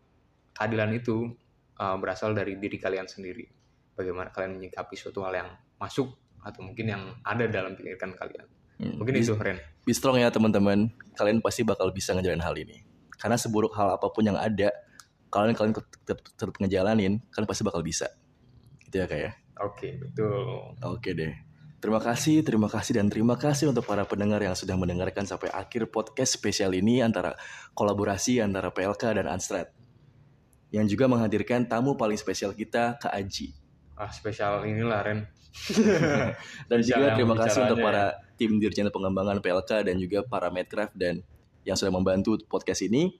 keadilan 0.57 0.97
itu 0.97 1.29
uh, 1.77 1.97
berasal 2.01 2.33
dari 2.33 2.57
diri 2.57 2.77
kalian 2.81 3.05
sendiri. 3.05 3.45
Bagaimana 3.93 4.33
kalian 4.33 4.57
menyikapi 4.57 4.97
suatu 4.97 5.21
hal 5.25 5.37
yang 5.37 5.49
masuk 5.77 6.09
atau 6.41 6.61
mungkin 6.65 6.85
yang 6.89 7.03
ada 7.21 7.45
dalam 7.45 7.77
pikiran 7.77 8.17
kalian. 8.17 8.47
Hmm. 8.83 8.99
Mungkin 8.99 9.15
itu, 9.15 9.31
Ren. 9.39 9.57
Be 9.87 9.95
strong 9.95 10.19
ya 10.19 10.27
teman-teman. 10.27 10.91
Kalian 11.15 11.39
pasti 11.39 11.63
bakal 11.63 11.95
bisa 11.95 12.11
ngejalanin 12.11 12.43
hal 12.43 12.55
ini. 12.59 12.83
Karena 13.15 13.39
seburuk 13.39 13.71
hal 13.79 13.95
apa 13.95 14.11
pun 14.11 14.27
yang 14.27 14.35
ada, 14.35 14.75
kalian 15.31 15.55
kalian 15.55 15.71
tetap, 15.71 16.19
tetap 16.19 16.55
ngejalanin, 16.59 17.23
kalian 17.31 17.47
pasti 17.47 17.63
bakal 17.63 17.79
bisa. 17.79 18.11
Gitu 18.83 18.99
ya 18.99 19.07
kayak. 19.07 19.39
Oke, 19.63 19.95
betul. 19.95 20.75
Oke 20.83 21.15
deh. 21.15 21.31
Terima 21.83 21.99
kasih, 21.99 22.47
terima 22.47 22.71
kasih, 22.71 22.95
dan 22.95 23.11
terima 23.11 23.35
kasih 23.35 23.75
untuk 23.75 23.83
para 23.83 24.07
pendengar 24.07 24.39
yang 24.39 24.55
sudah 24.55 24.79
mendengarkan 24.79 25.27
sampai 25.27 25.51
akhir 25.51 25.91
podcast 25.91 26.39
spesial 26.39 26.71
ini 26.71 27.03
antara 27.03 27.35
kolaborasi 27.75 28.39
antara 28.39 28.71
PLK 28.71 29.19
dan 29.19 29.27
Anstrat. 29.27 29.67
Yang 30.71 30.95
juga 30.95 31.11
menghadirkan 31.11 31.67
tamu 31.67 31.99
paling 31.99 32.15
spesial 32.15 32.55
kita, 32.55 32.95
Kak 33.03 33.11
Aji. 33.11 33.51
Ah, 33.99 34.07
spesial 34.07 34.63
inilah, 34.63 35.03
Ren. 35.03 35.27
Dan 36.71 36.79
juga 36.81 37.13
terima 37.13 37.35
kasih 37.37 37.69
untuk 37.69 37.83
para 37.83 38.15
tim 38.43 38.59
Dirjen 38.59 38.91
Pengembangan 38.91 39.39
PLK 39.39 39.87
dan 39.87 39.95
juga 39.95 40.19
para 40.27 40.51
Medcraft 40.51 40.91
dan 40.99 41.23
yang 41.63 41.79
sudah 41.79 41.95
membantu 41.95 42.35
podcast 42.51 42.83
ini. 42.83 43.15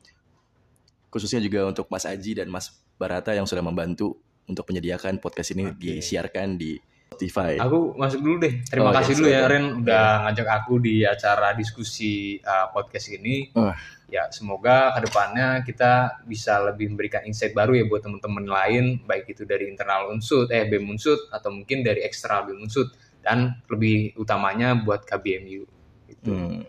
Khususnya 1.08 1.40
juga 1.40 1.64
untuk 1.64 1.88
Mas 1.88 2.04
Aji 2.04 2.44
dan 2.44 2.52
Mas 2.52 2.76
Barata 3.00 3.32
yang 3.32 3.48
sudah 3.48 3.64
membantu 3.64 4.20
untuk 4.44 4.68
menyediakan 4.68 5.24
podcast 5.24 5.56
ini 5.56 5.72
Oke. 5.72 5.80
disiarkan 5.80 6.60
di 6.60 6.76
Spotify. 7.14 7.62
Aku 7.62 7.94
masuk 7.96 8.20
dulu 8.20 8.36
deh. 8.44 8.54
Terima 8.66 8.90
Oh, 8.90 8.94
kasih 8.98 9.14
iya, 9.14 9.20
dulu 9.22 9.30
ya. 9.30 9.42
Ren, 9.46 9.66
udah 9.86 10.06
ngajak 10.28 10.48
aku 10.50 10.74
di 10.82 10.96
acara 11.06 11.54
diskusi 11.54 12.42
uh, 12.42 12.74
podcast 12.74 13.14
ini. 13.14 13.54
Wah. 13.56 13.78
Ya, 14.10 14.30
semoga 14.30 14.94
ke 14.94 15.10
depannya 15.10 15.66
kita 15.66 16.22
bisa 16.30 16.62
lebih 16.62 16.94
memberikan 16.94 17.26
insight 17.26 17.54
baru 17.58 17.74
ya 17.74 17.86
buat 17.90 18.06
teman-teman 18.06 18.46
lain, 18.46 18.86
baik 19.10 19.26
itu 19.34 19.42
dari 19.42 19.66
internal 19.66 20.14
unsut, 20.14 20.54
eh 20.54 20.70
BEM 20.70 20.86
unsut, 20.86 21.18
atau 21.34 21.50
mungkin 21.50 21.82
dari 21.82 22.06
eksternal 22.06 22.46
BEM 22.46 22.62
unsut, 22.62 22.94
dan 23.24 23.58
lebih 23.72 24.14
utamanya 24.20 24.76
buat 24.76 25.08
KBMU. 25.08 25.64
Gitu. 26.12 26.28
Hmm. 26.30 26.68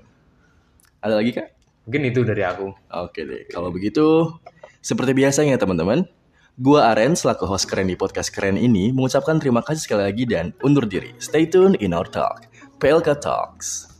Ada 1.04 1.20
lagi 1.20 1.36
kak? 1.36 1.48
Mungkin 1.84 2.02
itu 2.08 2.24
dari 2.24 2.40
aku. 2.46 2.72
Oke 2.96 3.26
deh. 3.28 3.44
Kalau 3.52 3.68
begitu, 3.68 4.32
seperti 4.80 5.12
biasanya 5.12 5.60
teman-teman, 5.60 6.08
gua 6.56 6.94
Aren 6.96 7.12
selaku 7.12 7.44
host 7.44 7.68
keren 7.68 7.92
di 7.92 7.98
podcast 7.98 8.32
keren 8.32 8.56
ini 8.56 8.88
mengucapkan 8.94 9.36
terima 9.36 9.60
kasih 9.60 9.84
sekali 9.84 10.02
lagi 10.08 10.24
dan 10.24 10.56
undur 10.64 10.88
diri. 10.88 11.12
Stay 11.20 11.44
tune 11.44 11.76
in 11.82 11.92
our 11.92 12.08
talk. 12.08 12.48
PLK 12.80 13.20
Talks. 13.20 13.93